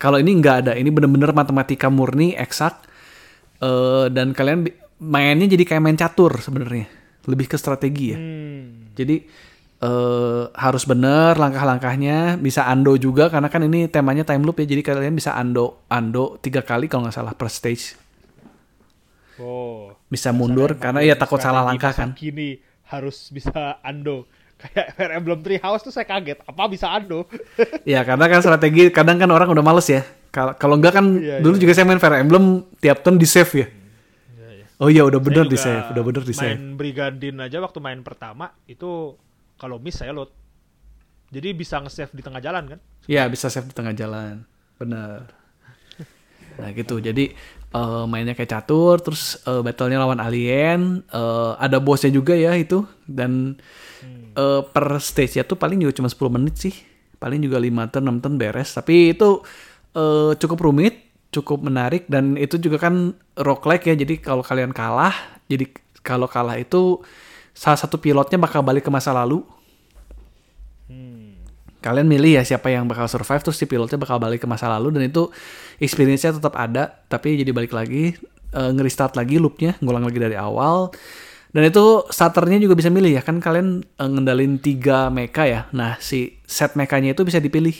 Kalau 0.00 0.16
ini 0.16 0.32
nggak 0.40 0.56
ada, 0.64 0.72
ini 0.72 0.88
bener-bener 0.88 1.36
matematika 1.36 1.92
murni, 1.92 2.32
eksak. 2.32 2.80
Eh, 3.60 4.08
dan 4.08 4.32
kalian 4.32 4.64
mainnya 4.98 5.46
jadi 5.46 5.64
kayak 5.64 5.82
main 5.82 5.98
catur 5.98 6.40
sebenarnya, 6.40 6.86
lebih 7.26 7.46
ke 7.46 7.56
strategi 7.56 8.12
ya. 8.12 8.18
Hmm. 8.18 8.92
Jadi 8.96 9.16
eh, 9.76 10.42
harus 10.50 10.84
bener 10.84 11.36
langkah-langkahnya, 11.36 12.40
bisa 12.40 12.64
ando 12.64 12.96
juga 12.96 13.28
karena 13.28 13.52
kan 13.52 13.60
ini 13.60 13.86
temanya 13.86 14.24
time 14.24 14.42
loop 14.42 14.56
ya, 14.58 14.66
jadi 14.66 14.80
kalian 14.80 15.12
bisa 15.12 15.36
ando 15.36 15.84
ando 15.86 16.40
tiga 16.40 16.64
kali 16.64 16.88
kalau 16.88 17.04
nggak 17.04 17.16
salah 17.16 17.36
per 17.36 17.52
stage. 17.52 17.96
Oh. 19.36 19.92
Bisa 20.08 20.32
mundur 20.32 20.80
karena 20.80 21.04
ya 21.04 21.12
takut 21.12 21.36
salah 21.36 21.60
langkah 21.60 21.92
kan. 21.92 22.16
Kini 22.16 22.56
harus 22.88 23.28
bisa 23.28 23.76
ando. 23.84 24.24
Kayak 24.56 24.96
Fire 24.96 25.12
Emblem 25.12 25.44
Three 25.44 25.60
House 25.60 25.84
tuh 25.84 25.92
saya 25.92 26.08
kaget. 26.08 26.40
Apa 26.48 26.64
bisa 26.64 26.88
ando? 26.88 27.28
Ya 27.84 28.00
karena 28.00 28.24
kan 28.24 28.40
strategi 28.40 28.88
kadang 28.88 29.20
kan 29.20 29.28
orang 29.28 29.52
udah 29.52 29.60
males 29.60 29.84
ya. 29.84 30.00
Kal- 30.32 30.56
Kalau 30.56 30.80
enggak 30.80 30.96
kan 30.96 31.20
Iya, 31.20 31.44
dulu 31.44 31.60
juga 31.60 31.76
saya 31.76 31.84
main 31.84 32.00
Fire 32.00 32.16
Emblem 32.16 32.64
tiap 32.80 33.04
turn 33.04 33.20
di 33.20 33.28
save 33.28 33.52
ya. 33.52 33.66
Oh 34.76 34.92
iya 34.92 35.08
udah 35.08 35.20
bener 35.20 35.48
di 35.48 35.56
save, 35.56 35.96
udah 35.96 36.04
bener 36.04 36.22
di 36.24 36.34
save. 36.36 36.60
Main 36.60 36.76
Brigandine 36.76 37.38
aja 37.48 37.64
waktu 37.64 37.80
main 37.80 38.04
pertama 38.04 38.52
itu 38.68 39.16
kalau 39.56 39.80
miss 39.80 39.96
saya 39.96 40.12
load. 40.12 40.28
Jadi 41.32 41.56
bisa 41.56 41.80
nge-save 41.80 42.12
di 42.12 42.22
tengah 42.22 42.38
jalan 42.44 42.76
kan? 42.76 42.80
Iya 43.08 43.24
bisa 43.32 43.48
save 43.48 43.72
di 43.72 43.74
tengah 43.74 43.96
jalan, 43.96 44.44
bener. 44.76 45.26
Nah 46.56 46.72
gitu, 46.72 46.96
jadi 46.96 47.36
eh, 47.76 48.04
mainnya 48.08 48.32
kayak 48.32 48.48
catur, 48.48 48.96
terus 49.04 49.36
eh, 49.44 49.60
battle-nya 49.60 50.00
lawan 50.00 50.20
alien, 50.20 51.04
eh, 51.04 51.52
ada 51.60 51.76
bosnya 51.80 52.08
juga 52.08 52.32
ya 52.32 52.56
itu, 52.56 52.84
dan 53.04 53.60
eh, 54.32 54.62
per 54.64 54.96
stage-nya 54.96 55.44
tuh 55.44 55.60
paling 55.60 55.84
juga 55.84 55.92
cuma 56.00 56.08
10 56.08 56.32
menit 56.32 56.56
sih, 56.56 56.72
paling 57.20 57.44
juga 57.44 57.60
5 57.60 57.92
turn, 57.92 58.08
6 58.08 58.24
turn 58.24 58.34
beres, 58.40 58.72
tapi 58.72 59.12
itu 59.12 59.44
eh, 59.92 60.32
cukup 60.40 60.64
rumit, 60.64 61.05
cukup 61.42 61.68
menarik, 61.68 62.08
dan 62.08 62.40
itu 62.40 62.56
juga 62.56 62.80
kan 62.88 63.12
roguelike 63.36 63.92
ya, 63.92 63.94
jadi 63.94 64.16
kalau 64.20 64.40
kalian 64.40 64.72
kalah, 64.72 65.12
jadi 65.50 65.68
kalau 66.00 66.24
kalah 66.30 66.56
itu 66.56 67.04
salah 67.52 67.76
satu 67.76 68.00
pilotnya 68.00 68.40
bakal 68.40 68.60
balik 68.64 68.86
ke 68.86 68.92
masa 68.92 69.12
lalu, 69.12 69.44
Hmm. 70.86 71.34
kalian 71.82 72.06
milih 72.06 72.38
ya 72.38 72.42
siapa 72.46 72.70
yang 72.70 72.86
bakal 72.86 73.10
survive 73.10 73.42
terus 73.42 73.58
si 73.58 73.66
pilotnya 73.66 73.98
bakal 73.98 74.22
balik 74.22 74.38
ke 74.38 74.46
masa 74.46 74.70
lalu 74.70 74.94
dan 74.94 75.02
itu 75.10 75.26
experience-nya 75.82 76.38
tetap 76.38 76.54
ada 76.54 77.02
tapi 77.10 77.34
jadi 77.42 77.50
balik 77.50 77.74
lagi 77.74 78.14
eh, 78.54 78.70
nge-restart 78.70 79.18
lagi 79.18 79.42
loopnya 79.42 79.74
ngulang 79.82 80.06
lagi 80.06 80.18
dari 80.22 80.38
awal. 80.38 80.94
Dan 81.50 81.72
itu 81.72 82.04
starternya 82.06 82.62
juga 82.62 82.78
bisa 82.78 82.86
milih 82.86 83.18
ya 83.18 83.22
kan 83.26 83.42
kalian 83.42 83.82
eh, 83.82 84.08
ngendalin 84.12 84.62
tiga 84.62 85.10
mecha 85.10 85.42
ya. 85.42 85.66
Nah 85.74 85.98
si 85.98 86.38
set 86.46 86.78
mekanya 86.78 87.18
itu 87.18 87.26
bisa 87.26 87.42
dipilih 87.42 87.74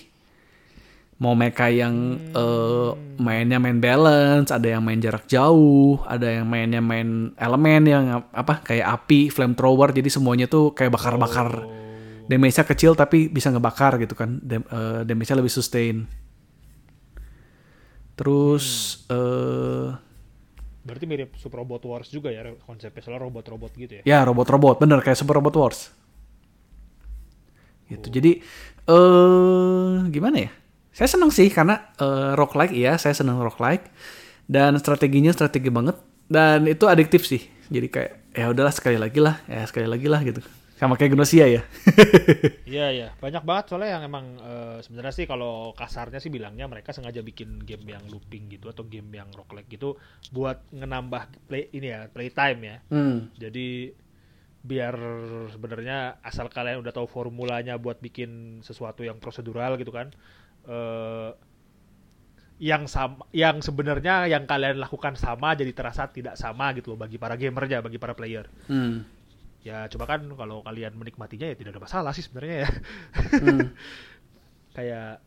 mau 1.16 1.32
mecha 1.32 1.72
yang 1.72 2.20
eh, 2.36 2.90
mainnya 3.16 3.56
main 3.56 3.80
balance 3.80 4.52
ada 4.52 4.76
yang 4.76 4.84
main 4.84 5.00
jarak 5.00 5.24
jauh 5.24 5.96
ada 6.04 6.28
yang 6.28 6.44
mainnya 6.44 6.84
main 6.84 7.32
elemen 7.40 7.82
yang 7.88 8.04
apa 8.36 8.60
kayak 8.60 8.84
api 8.84 9.32
flamethrower 9.32 9.96
jadi 9.96 10.12
semuanya 10.12 10.44
tuh 10.44 10.76
kayak 10.76 10.92
bakar-bakar 10.92 11.64
damage-nya 12.26 12.64
kecil 12.66 12.92
tapi 12.98 13.30
bisa 13.30 13.54
ngebakar 13.54 13.96
gitu 14.02 14.18
kan. 14.18 14.42
Dam 14.42 14.66
eh, 14.66 15.00
damage-nya 15.06 15.38
lebih 15.38 15.52
sustain. 15.54 16.04
Terus 18.18 18.66
eh 19.10 19.90
Berarti 20.86 21.02
mirip 21.02 21.34
Super 21.34 21.66
Robot 21.66 21.82
Wars 21.90 22.06
juga 22.14 22.30
ya 22.30 22.46
konsepnya 22.62 23.02
soalnya 23.02 23.26
robot-robot 23.26 23.74
gitu 23.74 23.92
ya. 23.98 24.02
ya 24.06 24.18
robot-robot 24.22 24.78
bener 24.78 25.02
kayak 25.02 25.18
Super 25.18 25.42
Robot 25.42 25.54
Wars. 25.58 25.80
Gitu. 27.90 28.06
Jadi 28.10 28.30
eh 28.86 29.94
gimana 30.10 30.36
ya? 30.46 30.50
Saya 30.97 31.12
seneng 31.12 31.28
sih 31.28 31.53
karena 31.53 31.92
uh, 32.01 32.32
roguelike 32.32 32.72
ya, 32.72 32.97
saya 32.97 33.12
seneng 33.12 33.36
roguelike 33.36 33.92
dan 34.49 34.80
strateginya 34.80 35.28
strategi 35.28 35.68
banget 35.68 36.01
dan 36.32 36.64
itu 36.64 36.88
adiktif 36.88 37.28
sih. 37.28 37.44
Jadi 37.68 37.92
kayak 37.92 38.32
ya 38.32 38.49
udahlah 38.49 38.72
sekali 38.72 38.97
lagi 38.97 39.20
lah, 39.20 39.44
ya 39.44 39.61
sekali 39.68 39.84
lagi 39.84 40.09
lah 40.09 40.24
gitu. 40.24 40.40
Sama 40.80 40.97
kayak 40.97 41.12
Gnosia 41.12 41.53
ya. 41.53 41.62
Iya 42.76 42.86
iya, 42.92 43.09
banyak 43.16 43.44
banget 43.44 43.64
soalnya 43.72 43.97
yang 43.97 44.05
emang 44.09 44.26
uh, 44.40 44.80
sebenarnya 44.80 45.12
sih 45.12 45.24
kalau 45.28 45.76
kasarnya 45.76 46.20
sih 46.20 46.32
bilangnya 46.32 46.68
mereka 46.68 46.97
sengaja 46.97 47.20
bikin 47.20 47.64
game 47.64 47.84
yang 47.88 48.05
looping 48.09 48.49
gitu 48.53 48.72
atau 48.72 48.84
game 48.88 49.09
yang 49.12 49.28
roguelike 49.36 49.68
gitu 49.68 49.97
buat 50.32 50.64
ngenambah 50.72 51.49
play 51.49 51.68
ini 51.76 51.92
ya 51.92 52.09
playtime 52.09 52.61
ya. 52.64 52.76
Hmm. 52.88 53.28
Jadi 53.36 53.92
biar 54.66 54.97
sebenarnya 55.53 56.24
asal 56.24 56.49
kalian 56.49 56.80
udah 56.80 56.92
tahu 56.92 57.07
formulanya 57.07 57.76
buat 57.76 58.01
bikin 58.01 58.61
sesuatu 58.64 59.05
yang 59.05 59.20
prosedural 59.20 59.76
gitu 59.76 59.92
kan. 59.92 60.12
Eh 60.66 61.30
yang 62.56 62.88
sama 62.88 63.20
yang 63.36 63.60
sebenarnya 63.60 64.32
yang 64.32 64.48
kalian 64.48 64.80
lakukan 64.80 65.12
sama 65.12 65.52
jadi 65.52 65.76
terasa 65.76 66.08
tidak 66.08 66.40
sama 66.40 66.72
gitu 66.72 66.96
loh 66.96 66.98
bagi 66.98 67.20
para 67.20 67.36
gamernya, 67.36 67.84
bagi 67.84 68.00
para 68.00 68.16
player. 68.16 68.48
Hmm. 68.64 69.04
Ya 69.60 69.84
coba 69.92 70.16
kan 70.16 70.24
kalau 70.32 70.62
kalian 70.64 70.96
menikmatinya 70.96 71.52
ya 71.52 71.56
tidak 71.58 71.76
ada 71.76 71.82
masalah 71.84 72.12
sih 72.16 72.24
sebenarnya 72.24 72.64
ya. 72.64 72.70
Hmm. 73.44 73.76
Kayak 74.76 75.20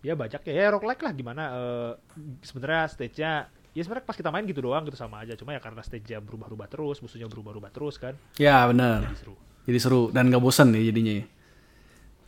ya 0.00 0.14
banyak 0.16 0.40
ya, 0.48 0.52
ya 0.52 0.66
roguelike 0.72 1.02
lah 1.04 1.12
gimana 1.12 1.42
eh 1.52 1.92
sebenarnya 2.40 2.88
stage-nya 2.88 3.32
ya 3.76 3.82
sebenarnya 3.84 4.08
pas 4.08 4.16
kita 4.16 4.32
main 4.32 4.48
gitu 4.48 4.64
doang 4.64 4.88
gitu 4.88 4.96
sama 4.96 5.20
aja 5.20 5.36
cuma 5.36 5.52
ya 5.52 5.60
karena 5.60 5.84
stage-nya 5.84 6.24
berubah-ubah 6.24 6.68
terus 6.72 7.04
musuhnya 7.04 7.28
berubah-ubah 7.28 7.68
terus 7.68 8.00
kan 8.00 8.16
Ya 8.40 8.64
benar. 8.64 9.04
jadi 9.04 9.16
seru 9.20 9.36
Jadi 9.68 9.78
seru 9.78 10.02
dan 10.08 10.32
gak 10.32 10.40
bosan 10.40 10.72
ya 10.72 10.80
jadinya 10.88 11.20
ya. 11.20 11.24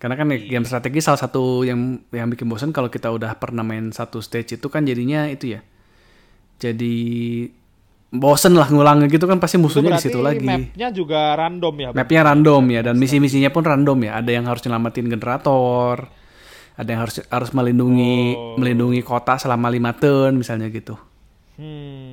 Karena 0.03 0.19
kan 0.19 0.27
ya, 0.35 0.59
game 0.59 0.67
strategi 0.67 0.99
salah 0.99 1.23
satu 1.23 1.63
yang 1.63 2.03
yang 2.11 2.27
bikin 2.27 2.51
bosan 2.51 2.75
kalau 2.75 2.91
kita 2.91 3.07
udah 3.07 3.39
pernah 3.39 3.63
main 3.63 3.95
satu 3.95 4.19
stage 4.19 4.59
itu 4.59 4.67
kan 4.67 4.83
jadinya 4.83 5.31
itu 5.31 5.55
ya. 5.55 5.63
Jadi 6.59 6.95
bosen 8.11 8.59
lah 8.59 8.67
ngulangnya 8.67 9.07
gitu 9.07 9.31
kan 9.31 9.39
pasti 9.39 9.63
musuhnya 9.63 9.95
di 9.95 10.03
situ 10.03 10.19
lagi. 10.19 10.43
mapnya 10.43 10.91
juga 10.91 11.39
random 11.39 11.75
ya? 11.79 11.89
Mapnya 11.95 12.21
random 12.35 12.63
ya 12.67 12.81
dan 12.83 12.99
misi-misinya 12.99 13.55
pun 13.55 13.63
random 13.63 13.99
ya. 14.03 14.19
Ada 14.19 14.31
yang 14.35 14.45
harus 14.51 14.67
nyelamatin 14.67 15.07
generator, 15.07 16.11
ada 16.75 16.89
yang 16.91 17.01
harus 17.07 17.23
harus 17.23 17.51
melindungi 17.55 18.35
Oh. 18.35 18.59
melindungi 18.59 19.07
kota 19.07 19.39
selama 19.39 19.71
lima 19.71 19.95
tahun 19.95 20.35
misalnya 20.35 20.67
gitu. 20.75 20.99
hmm 21.63 22.12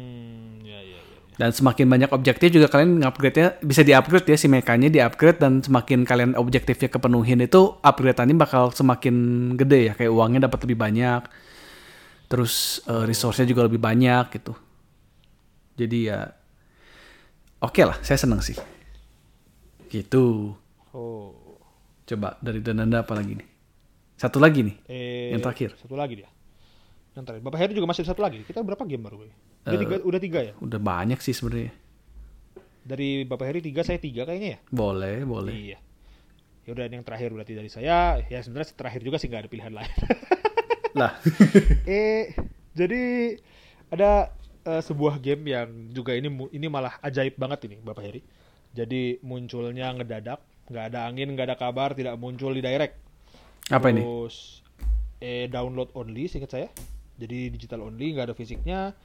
Dan 1.40 1.56
semakin 1.56 1.88
banyak 1.88 2.12
objektif 2.12 2.52
juga 2.52 2.68
kalian 2.68 3.00
upgrade-nya 3.00 3.64
bisa 3.64 3.80
di-upgrade 3.80 4.28
ya 4.28 4.36
si 4.36 4.52
mekanya 4.52 4.92
di-upgrade 4.92 5.40
dan 5.40 5.64
semakin 5.64 6.04
kalian 6.04 6.36
objektifnya 6.36 6.92
kepenuhin 6.92 7.40
itu 7.40 7.80
upgrade-annya 7.80 8.36
bakal 8.36 8.76
semakin 8.76 9.16
gede 9.56 9.88
ya 9.88 9.94
kayak 9.96 10.12
uangnya 10.12 10.52
dapat 10.52 10.68
lebih 10.68 10.76
banyak. 10.76 11.24
Terus 12.28 12.84
eh, 12.92 13.08
resource-nya 13.08 13.48
juga 13.48 13.72
lebih 13.72 13.80
banyak 13.80 14.36
gitu. 14.36 14.52
Jadi 15.80 16.12
ya 16.12 16.28
oke 17.64 17.82
lah, 17.88 17.96
saya 18.04 18.20
seneng 18.20 18.44
sih. 18.44 18.60
Gitu. 19.88 20.52
oh 20.92 21.32
Coba 22.04 22.36
dari 22.44 22.60
Dananda 22.60 23.08
apa 23.08 23.16
lagi 23.16 23.40
nih? 23.40 23.48
Satu 24.20 24.44
lagi 24.44 24.60
nih. 24.68 24.76
eh 24.92 25.32
Yang 25.32 25.42
terakhir. 25.48 25.70
satu 25.80 25.96
lagi 25.96 26.20
dia 26.20 26.30
yang 27.20 27.28
terakhir 27.28 27.44
Bapak 27.44 27.60
Heri 27.60 27.74
juga 27.76 27.88
masih 27.88 28.08
satu 28.08 28.24
lagi 28.24 28.42
kita 28.44 28.64
berapa 28.64 28.80
game 28.84 29.04
baru 29.04 29.18
udah, 29.22 29.36
Eh. 29.68 29.76
tiga, 29.76 29.96
udah 30.02 30.20
tiga 30.20 30.40
ya 30.42 30.54
Udah 30.58 30.80
banyak 30.80 31.20
sih 31.20 31.36
sebenarnya. 31.36 31.76
dari 32.82 33.22
Bapak 33.22 33.46
Heri 33.46 33.60
tiga 33.60 33.84
saya 33.84 34.00
tiga 34.00 34.24
kayaknya 34.24 34.56
ya 34.56 34.60
Boleh, 34.72 35.22
boleh. 35.22 35.52
Iya. 35.54 35.78
Ya 36.64 36.70
udah 36.72 36.86
yang 36.86 37.02
terakhir 37.02 37.30
berarti 37.30 37.54
dari 37.54 37.68
saya. 37.68 38.18
Ya 38.26 38.40
sebenarnya 38.40 38.72
terakhir 38.74 39.02
juga 39.02 39.18
sih 39.18 39.26
nggak 39.26 39.42
ada 39.46 39.50
pilihan 39.50 39.74
lain. 39.74 39.94
Lah. 41.00 41.14
eh 41.86 42.34
jadi 42.72 43.02
ada 43.90 44.32
eh, 44.64 44.82
sebuah 44.82 45.18
game 45.18 45.50
yang 45.50 45.70
juga 45.90 46.14
ini 46.14 46.30
ini 46.50 46.66
malah 46.66 46.98
ajaib 47.02 47.36
banget 47.36 47.70
ini 47.70 47.78
Bapak 47.82 48.04
Heri. 48.06 48.22
Jadi 48.70 49.18
munculnya 49.22 49.90
ngedadak, 49.92 50.40
nggak 50.70 50.86
ada 50.94 51.00
angin, 51.06 51.34
nggak 51.34 51.48
ada 51.50 51.58
kabar, 51.58 51.94
tidak 51.94 52.16
muncul 52.16 52.54
di 52.54 52.62
direct. 52.62 52.96
apa 53.70 53.86
ini? 53.90 54.02
Terus 54.02 54.62
eh 55.20 55.46
download 55.46 55.90
only 55.94 56.26
singkat 56.26 56.50
saya. 56.50 56.70
Jadi 57.20 57.52
digital 57.52 57.84
only, 57.84 58.16
nggak 58.16 58.32
ada 58.32 58.38
fisiknya. 58.38 58.96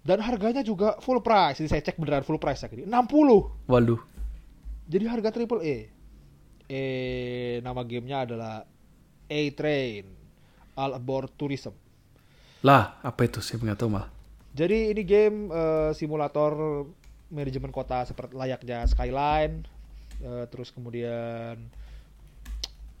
Dan 0.00 0.22
harganya 0.22 0.62
juga 0.62 0.96
full 1.02 1.20
price. 1.20 1.58
Jadi 1.60 1.68
saya 1.68 1.82
cek 1.82 1.98
beneran 1.98 2.22
full 2.22 2.38
price 2.38 2.62
ya. 2.62 2.70
60. 2.70 2.88
Waduh. 3.68 4.00
Jadi 4.88 5.04
harga 5.04 5.28
triple 5.34 5.60
A. 5.60 5.76
Eh 6.70 7.58
nama 7.60 7.82
gamenya 7.82 8.24
adalah 8.24 8.62
A 9.26 9.40
Train 9.52 10.06
All 10.78 10.94
Aboard 10.96 11.34
Tourism. 11.34 11.74
Lah, 12.62 12.96
apa 13.02 13.26
itu 13.26 13.42
sih 13.42 13.58
nggak 13.58 13.76
tahu 13.76 13.90
malah. 13.92 14.08
Jadi 14.54 14.90
ini 14.94 15.02
game 15.04 15.50
eh, 15.50 15.90
simulator 15.92 16.86
manajemen 17.30 17.70
kota 17.70 18.02
seperti 18.06 18.34
layaknya 18.34 18.88
Skyline. 18.88 19.66
Eh, 20.20 20.44
terus 20.48 20.72
kemudian 20.72 21.60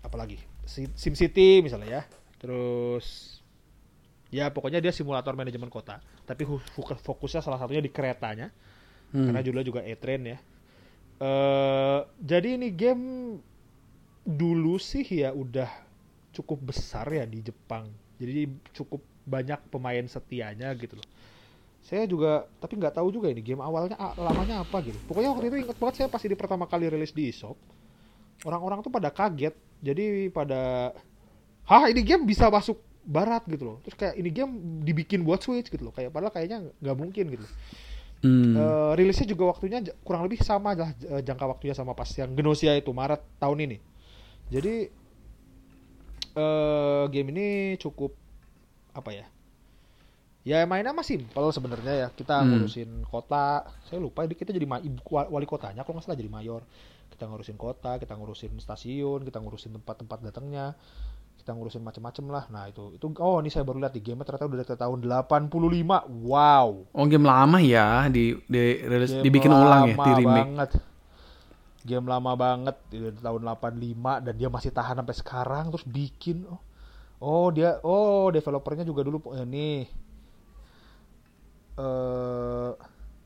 apalagi 0.00 0.40
Si- 0.64 0.92
SimCity 0.94 1.64
misalnya 1.64 1.88
ya. 1.88 2.02
Terus 2.38 3.39
ya 4.30 4.48
pokoknya 4.48 4.78
dia 4.78 4.94
simulator 4.94 5.34
manajemen 5.34 5.68
kota. 5.68 5.98
Tapi 6.24 6.46
fokusnya 7.02 7.42
salah 7.42 7.58
satunya 7.58 7.82
di 7.82 7.90
keretanya. 7.90 8.50
Hmm. 9.10 9.26
karena 9.26 9.42
judulnya 9.42 9.66
juga 9.66 9.80
E-Train 9.82 10.22
ya. 10.22 10.38
eh 11.20 12.00
jadi 12.22 12.56
ini 12.56 12.70
game 12.70 13.04
dulu 14.22 14.78
sih 14.78 15.02
ya 15.02 15.34
udah 15.34 15.66
cukup 16.30 16.70
besar 16.70 17.10
ya 17.10 17.26
di 17.26 17.42
Jepang. 17.42 17.90
Jadi 18.22 18.46
cukup 18.70 19.02
banyak 19.26 19.58
pemain 19.68 20.06
setianya 20.06 20.70
gitu 20.78 20.94
loh. 20.96 21.08
Saya 21.82 22.06
juga 22.06 22.46
tapi 22.62 22.78
nggak 22.78 23.02
tahu 23.02 23.10
juga 23.10 23.26
ini 23.34 23.42
game 23.42 23.60
awalnya 23.60 23.98
lamanya 24.14 24.62
apa 24.62 24.78
gitu. 24.86 24.96
Pokoknya 25.10 25.34
waktu 25.34 25.50
itu 25.50 25.56
ingat 25.66 25.76
banget 25.76 25.94
saya 25.98 26.08
pasti 26.08 26.30
di 26.30 26.38
pertama 26.38 26.70
kali 26.70 26.86
rilis 26.86 27.10
di 27.10 27.28
eShop. 27.28 27.58
Orang-orang 28.46 28.80
tuh 28.80 28.94
pada 28.94 29.10
kaget. 29.10 29.58
Jadi 29.82 30.30
pada 30.30 30.94
Hah 31.66 31.86
ini 31.86 32.02
game 32.02 32.26
bisa 32.26 32.50
masuk 32.50 32.78
barat 33.04 33.42
gitu 33.48 33.64
loh. 33.64 33.76
Terus 33.84 33.96
kayak 33.96 34.14
ini 34.20 34.30
game 34.30 34.52
dibikin 34.84 35.24
buat 35.24 35.40
Switch 35.40 35.68
gitu 35.72 35.80
loh. 35.80 35.94
Kayak 35.94 36.12
padahal 36.12 36.32
kayaknya 36.32 36.68
nggak 36.80 36.96
mungkin 36.96 37.24
gitu. 37.32 37.46
Hmm. 38.20 38.52
Eh, 38.52 38.92
rilisnya 39.00 39.24
juga 39.24 39.48
waktunya 39.48 39.80
kurang 40.04 40.28
lebih 40.28 40.44
sama 40.44 40.76
lah 40.76 40.92
eh, 40.92 41.24
jangka 41.24 41.44
waktunya 41.56 41.72
sama 41.72 41.96
pas 41.96 42.08
yang 42.12 42.36
Gnosia 42.36 42.76
itu 42.76 42.92
Maret 42.92 43.24
tahun 43.40 43.58
ini. 43.64 43.78
Jadi 44.52 44.74
eh 46.30 47.04
game 47.10 47.28
ini 47.34 47.48
cukup 47.80 48.14
apa 48.94 49.10
ya? 49.10 49.26
Ya 50.40 50.64
mainnya 50.64 50.96
mah 50.96 51.04
simpel 51.04 51.52
sebenarnya 51.52 51.94
ya. 52.06 52.08
Kita 52.12 52.40
Hmm. 52.40 52.48
ngurusin 52.60 53.04
kota. 53.08 53.64
Saya 53.88 54.00
lupa 54.00 54.24
ini 54.24 54.32
kita 54.36 54.52
jadi 54.56 54.64
wali 55.08 55.46
kotanya 55.48 55.84
kalau 55.84 56.00
nggak 56.00 56.06
salah 56.08 56.20
jadi 56.20 56.32
mayor. 56.32 56.64
Kita 57.12 57.28
ngurusin 57.28 57.60
kota, 57.60 58.00
kita 58.00 58.16
ngurusin 58.16 58.56
stasiun, 58.56 59.20
kita 59.28 59.36
ngurusin 59.40 59.76
tempat-tempat 59.76 60.18
datangnya. 60.32 60.72
Kita 61.40 61.50
ngurusin 61.50 61.80
macam-macam 61.80 62.24
lah. 62.28 62.44
Nah, 62.48 62.68
itu 62.68 62.92
itu 62.92 63.06
oh 63.16 63.40
ini 63.40 63.48
saya 63.48 63.64
baru 63.64 63.80
lihat 63.80 63.96
di 63.96 64.04
game 64.04 64.20
ternyata 64.20 64.44
udah 64.44 64.58
dari 64.60 64.76
tahun 64.76 64.98
85. 65.00 65.48
Wow. 66.20 66.68
Oh 66.92 67.04
game 67.04 67.24
lama 67.24 67.56
ya 67.58 68.04
di, 68.06 68.36
di 68.44 68.60
rilis- 68.78 69.16
Game 69.16 69.24
dibikin 69.24 69.48
ulang 69.48 69.88
ya 69.88 69.96
lama 69.96 70.04
di 70.04 70.12
remake. 70.14 70.28
banget. 70.28 70.70
Game 71.80 72.04
lama 72.04 72.32
banget 72.36 72.76
di 72.86 72.98
tahun 73.16 73.40
85 73.40 74.20
dan 74.20 74.34
dia 74.36 74.48
masih 74.48 74.68
tahan 74.68 75.00
sampai 75.00 75.16
sekarang 75.16 75.64
terus 75.70 75.82
bikin 75.82 76.44
oh. 76.44 76.60
Oh, 77.20 77.48
dia 77.48 77.76
oh 77.80 78.28
developernya 78.28 78.80
juga 78.80 79.00
dulu 79.00 79.20
eh, 79.32 79.44
nih 79.44 79.84
eh 81.76 82.70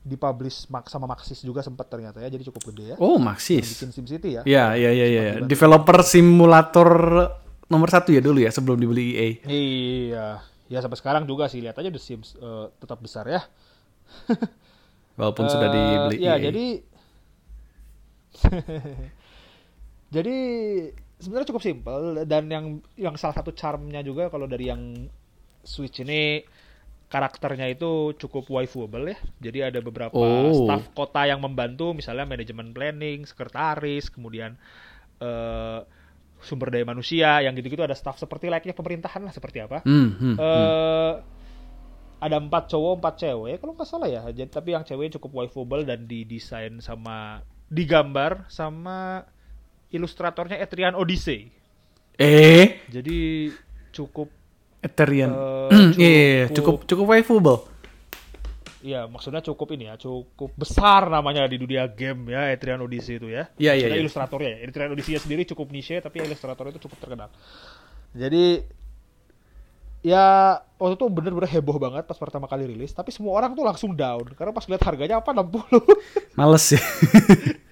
dipublish 0.05 0.69
mak- 0.69 0.85
sama 0.85 1.09
Maxis 1.09 1.41
juga 1.41 1.59
sempat 1.59 1.89
ternyata 1.89 2.21
ya 2.21 2.29
jadi 2.29 2.45
cukup 2.45 2.69
gede 2.69 2.93
ya. 2.93 2.95
Oh 2.95 3.17
Yang 3.17 3.25
Maxis. 3.25 3.65
bikin 3.73 3.89
SimCity 3.91 4.29
ya. 4.35 4.41
Ya 4.45 4.65
ya 4.75 4.91
ya 4.91 5.05
ya. 5.05 5.07
ya. 5.09 5.21
Dibantu- 5.33 5.49
Developer 5.49 5.97
simulator 6.05 6.89
nomor 7.65 7.89
satu 7.89 8.09
ya 8.09 8.21
dulu 8.21 8.39
ya 8.39 8.49
sebelum 8.49 8.77
dibeli 8.77 9.13
EA. 9.13 9.27
Iya. 9.43 10.27
Ya 10.65 10.79
sampai 10.81 10.97
sekarang 10.97 11.23
juga 11.23 11.45
sih 11.45 11.61
lihat 11.61 11.75
aja 11.75 11.89
The 11.89 11.97
Sims 11.97 12.33
eh, 12.35 12.65
tetap 12.77 12.99
besar 12.99 13.25
ya. 13.25 13.41
Walaupun 15.17 15.45
sudah 15.47 15.69
Eh, 15.69 15.73
dibeli 15.73 16.17
ya 16.19 16.35
EA. 16.35 16.43
jadi 16.43 16.65
jadi 20.15 20.37
sebenarnya 21.17 21.47
cukup 21.49 21.63
simpel 21.63 22.01
dan 22.27 22.43
yang 22.47 22.65
yang 22.95 23.15
salah 23.15 23.35
satu 23.35 23.51
charmnya 23.51 24.01
juga 24.01 24.27
kalau 24.27 24.45
dari 24.45 24.67
yang 24.67 25.07
Switch 25.65 25.97
ini 25.97 26.45
karakternya 27.07 27.71
itu 27.71 28.13
cukup 28.15 28.45
waifuable 28.51 29.07
ya 29.07 29.17
jadi 29.39 29.71
ada 29.71 29.79
beberapa 29.79 30.13
Oh. 30.13 30.65
staff 30.67 30.91
kota 30.91 31.25
yang 31.25 31.39
membantu 31.39 31.93
misalnya 31.93 32.27
manajemen 32.27 32.69
planning 32.69 33.23
sekretaris 33.23 34.11
kemudian 34.11 34.57
eh, 35.19 35.79
sumber 36.45 36.69
daya 36.71 36.85
manusia 36.85 37.41
yang 37.41 37.57
gitu-gitu 37.57 37.81
ada 37.81 37.97
staff 37.97 38.21
seperti 38.21 38.47
layaknya 38.47 38.77
pemerintahan 38.77 39.21
lah 39.25 39.33
seperti 39.33 39.65
apa 39.65 39.81
Hmm, 39.83 40.09
hmm, 40.13 40.35
hmm. 40.37 40.37
eh 40.39 41.13
ada 42.15 42.37
empat 42.39 42.71
cowok 42.71 42.93
empat 43.01 43.15
cewek 43.21 43.55
kalau 43.59 43.73
nggak 43.75 43.89
salah 43.89 44.07
ya 44.07 44.23
jadi 44.31 44.49
tapi 44.49 44.71
yang 44.77 44.87
cewek 44.87 45.13
cukup 45.19 45.43
waifuable 45.43 45.83
dan 45.83 46.07
didesain 46.07 46.79
sama 46.79 47.43
digambar 47.67 48.47
sama 48.47 49.27
ilustratornya 49.91 50.57
Etrian 50.61 50.95
Odyssey 50.95 51.51
Eh, 52.15 52.79
jadi 52.87 53.51
cukup. 53.91 54.31
Eh, 55.35 55.67
Iya, 55.99 56.07
iya, 56.07 56.23
iya, 56.23 56.45
cukup 56.55 56.87
cukup. 56.87 56.87
Iya, 58.85 59.09
maksudnya 59.09 59.41
cukup 59.41 59.73
ini 59.73 59.89
ya, 59.89 59.97
cukup 59.97 60.53
besar 60.53 61.09
namanya 61.09 61.49
di 61.49 61.57
dunia 61.57 61.89
game 61.89 62.29
ya, 62.29 62.53
Etrian 62.53 62.85
Odyssey 62.85 63.17
itu 63.17 63.33
ya. 63.33 63.49
Iya, 63.57 63.73
iya, 63.73 63.89
iya. 63.89 63.97
ilustratornya 63.97 64.61
ya. 64.61 64.69
Etrian 64.69 64.93
Odyssey 64.93 65.17
sendiri 65.17 65.41
cukup 65.49 65.73
niche, 65.73 65.97
tapi 66.05 66.21
ilustratornya 66.21 66.77
itu 66.77 66.85
cukup 66.85 67.01
terkenal. 67.01 67.33
Jadi 68.13 68.61
ya 70.05 70.61
waktu 70.77 71.01
itu 71.01 71.05
bener-bener 71.09 71.49
heboh 71.49 71.81
banget 71.81 72.05
pas 72.05 72.13
pertama 72.13 72.45
kali 72.45 72.69
rilis, 72.69 72.93
tapi 72.93 73.09
semua 73.09 73.33
orang 73.41 73.57
tuh 73.57 73.65
langsung 73.65 73.97
down 73.97 74.21
karena 74.37 74.53
pas 74.53 74.69
lihat 74.69 74.85
harganya 74.85 75.17
apa 75.17 75.33
60. 75.33 76.37
Males 76.37 76.65
ya. 76.77 76.81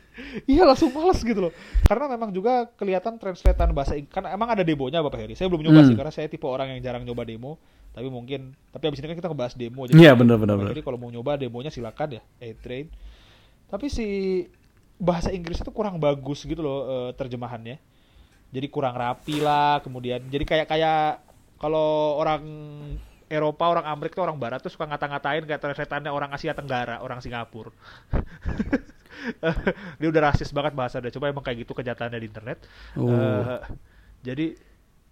iya 0.46 0.64
langsung 0.64 0.90
males 0.90 1.20
gitu 1.20 1.38
loh. 1.38 1.54
Karena 1.84 2.06
memang 2.10 2.30
juga 2.30 2.66
kelihatan 2.74 3.18
translatean 3.18 3.72
bahasa 3.72 3.94
Inggris. 3.94 4.12
Kan 4.12 4.26
emang 4.26 4.50
ada 4.50 4.62
demonya 4.62 5.00
Bapak 5.00 5.22
Heri. 5.22 5.34
Saya 5.34 5.48
belum 5.48 5.64
nyoba 5.64 5.82
Hmm. 5.82 5.90
sih 5.90 5.96
karena 5.96 6.14
saya 6.14 6.28
tipe 6.28 6.46
orang 6.46 6.74
yang 6.74 6.80
jarang 6.82 7.04
nyoba 7.04 7.24
demo. 7.24 7.58
Tapi 7.94 8.10
mungkin, 8.10 8.58
tapi 8.74 8.90
abis 8.90 9.06
ini 9.06 9.14
kan 9.14 9.18
kita 9.22 9.30
ngebahas 9.30 9.54
demo. 9.54 9.86
Iya, 9.86 10.18
bener, 10.18 10.42
bener. 10.42 10.58
Heri 10.66 10.82
kalau 10.82 10.98
mau 10.98 11.14
nyoba 11.14 11.38
demonya 11.38 11.70
silakan 11.70 12.18
ya, 12.18 12.22
A-Train. 12.42 12.90
Tapi 13.70 13.86
si 13.86 14.08
bahasa 14.98 15.30
Inggris 15.30 15.62
itu 15.62 15.70
kurang 15.70 16.02
bagus 16.02 16.42
gitu 16.42 16.62
loh 16.62 16.80
eh, 16.86 17.10
terjemahannya. 17.14 17.78
Jadi 18.54 18.68
kurang 18.70 18.94
rapi 18.94 19.42
lah, 19.42 19.82
kemudian 19.82 20.22
jadi 20.30 20.46
kayak 20.46 20.68
kayak 20.70 21.22
kalau 21.58 22.18
orang 22.18 22.46
Eropa, 23.26 23.66
orang 23.66 23.90
Amerika 23.90 24.22
orang 24.22 24.38
Barat 24.38 24.62
tuh 24.62 24.70
suka 24.70 24.86
ngata-ngatain 24.86 25.42
kayak 25.46 25.58
translatannya 25.58 26.14
orang 26.14 26.30
Asia 26.30 26.54
Tenggara, 26.54 27.02
orang 27.02 27.18
Singapura. 27.18 27.74
dia 30.00 30.08
udah 30.10 30.22
rasis 30.30 30.50
banget 30.50 30.74
bahasa 30.74 30.98
dia. 31.00 31.10
Coba 31.10 31.30
emang 31.30 31.42
kayak 31.42 31.64
gitu 31.64 31.74
kenyataannya 31.74 32.20
di 32.20 32.28
internet. 32.28 32.58
Oh. 32.96 33.10
Eh, 33.10 33.60
jadi 34.22 34.48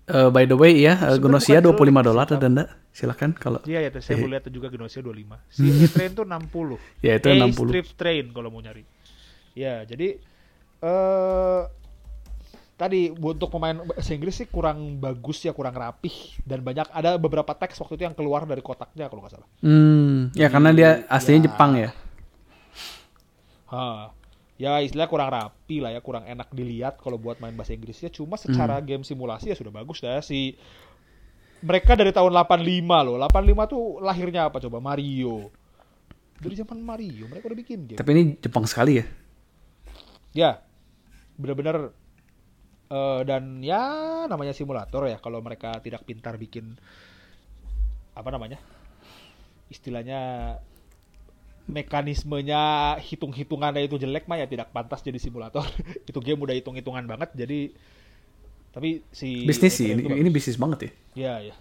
Eh, 0.01 0.27
by 0.27 0.43
the 0.43 0.57
way 0.57 0.75
ya, 0.75 0.97
uh, 0.97 1.15
Gnosia 1.15 1.61
bukan 1.63 1.87
25 1.87 1.87
jelek 1.87 2.03
dolar 2.03 2.27
ada 2.27 2.47
Nda. 2.49 2.65
Silakan 2.91 3.31
kalau 3.31 3.61
iya 3.63 3.79
ya 3.79 3.89
saya 4.01 4.19
Eh. 4.19 4.27
lihat 4.27 4.43
juga 4.51 4.67
Genosia 4.67 4.99
25. 4.99 5.39
Si 5.47 5.63
A-Train 5.63 6.11
tuh 6.19 6.25
60. 6.27 6.75
Ya, 6.99 7.15
itu 7.15 7.27
A 7.31 7.37
60. 7.37 7.55
Strip 7.69 7.87
Train 7.95 8.25
kalau 8.33 8.49
mau 8.51 8.59
nyari. 8.59 8.83
Ya, 9.55 9.85
jadi 9.85 10.19
eh 10.81 11.61
tadi 12.75 13.13
untuk 13.13 13.53
pemain 13.53 13.77
bahasa 13.77 14.11
Inggris 14.11 14.35
sih 14.35 14.49
kurang 14.49 14.97
bagus 14.97 15.45
ya, 15.45 15.53
kurang 15.53 15.77
rapih 15.77 16.11
dan 16.43 16.59
banyak 16.59 16.89
ada 16.89 17.15
beberapa 17.15 17.53
teks 17.53 17.77
waktu 17.77 17.93
itu 17.95 18.03
yang 18.09 18.17
keluar 18.17 18.43
dari 18.43 18.59
kotaknya 18.59 19.05
kalau 19.05 19.21
nggak 19.21 19.33
salah. 19.37 19.47
Hmm, 19.61 20.33
ya 20.33 20.49
karena 20.49 20.69
dia 20.73 20.89
aslinya 21.07 21.39
Ya. 21.39 21.47
Jepang 21.47 21.71
ya. 21.77 21.89
Ha. 23.71 24.11
Ya 24.61 24.77
istilahnya 24.77 25.09
kurang 25.09 25.33
rapi 25.33 25.81
lah 25.81 25.89
ya, 25.89 26.05
kurang 26.05 26.21
enak 26.21 26.53
dilihat 26.53 27.01
kalau 27.01 27.17
buat 27.17 27.41
main 27.41 27.55
bahasa 27.57 27.73
Inggrisnya. 27.73 28.13
Cuma 28.13 28.37
secara 28.37 28.77
Hmm. 28.77 28.85
game 28.85 29.03
simulasi 29.03 29.49
ya 29.49 29.57
sudah 29.57 29.73
bagus 29.73 30.03
dah 30.03 30.21
si 30.21 30.53
mereka 31.61 31.97
dari 31.97 32.13
tahun 32.13 32.29
85 32.29 33.01
loh. 33.01 33.17
85 33.17 33.65
tuh 33.65 33.83
lahirnya 34.01 34.49
apa 34.51 34.61
coba? 34.61 34.77
Mario. 34.77 35.49
Dari 36.37 36.57
zaman 36.57 36.77
Mario 36.77 37.25
mereka 37.25 37.49
udah 37.49 37.59
bikin 37.59 37.79
game. 37.89 37.97
Tapi 37.97 38.09
ini 38.13 38.23
Jepang 38.37 38.65
sekali 38.65 39.01
ya. 39.01 39.05
Ya. 40.33 40.51
Bener-bener 41.37 41.89
eh, 42.87 43.21
dan 43.25 43.65
ya 43.65 43.81
namanya 44.25 44.53
simulator 44.53 45.09
ya 45.09 45.17
kalau 45.17 45.41
mereka 45.41 45.77
tidak 45.81 46.05
pintar 46.05 46.37
bikin 46.37 46.77
apa 48.13 48.29
namanya? 48.29 48.61
Istilahnya 49.69 50.19
mekanismenya 51.71 52.95
hitung-hitungannya 52.99 53.87
itu 53.87 53.95
jelek 53.95 54.27
mah 54.27 54.43
ya 54.43 54.47
tidak 54.51 54.75
pantas 54.75 54.99
jadi 54.99 55.17
simulator. 55.17 55.63
itu 56.09 56.19
game 56.19 56.43
udah 56.43 56.55
hitung-hitungan 56.55 57.07
banget 57.07 57.31
jadi 57.33 57.71
tapi 58.71 59.03
si 59.11 59.43
Bisnis 59.43 59.75
sih, 59.75 59.91
ini, 59.91 60.07
ini 60.07 60.29
bisnis 60.31 60.55
banget 60.55 60.79
ya. 60.79 60.91
Ya, 61.11 61.33
ya. 61.51 61.55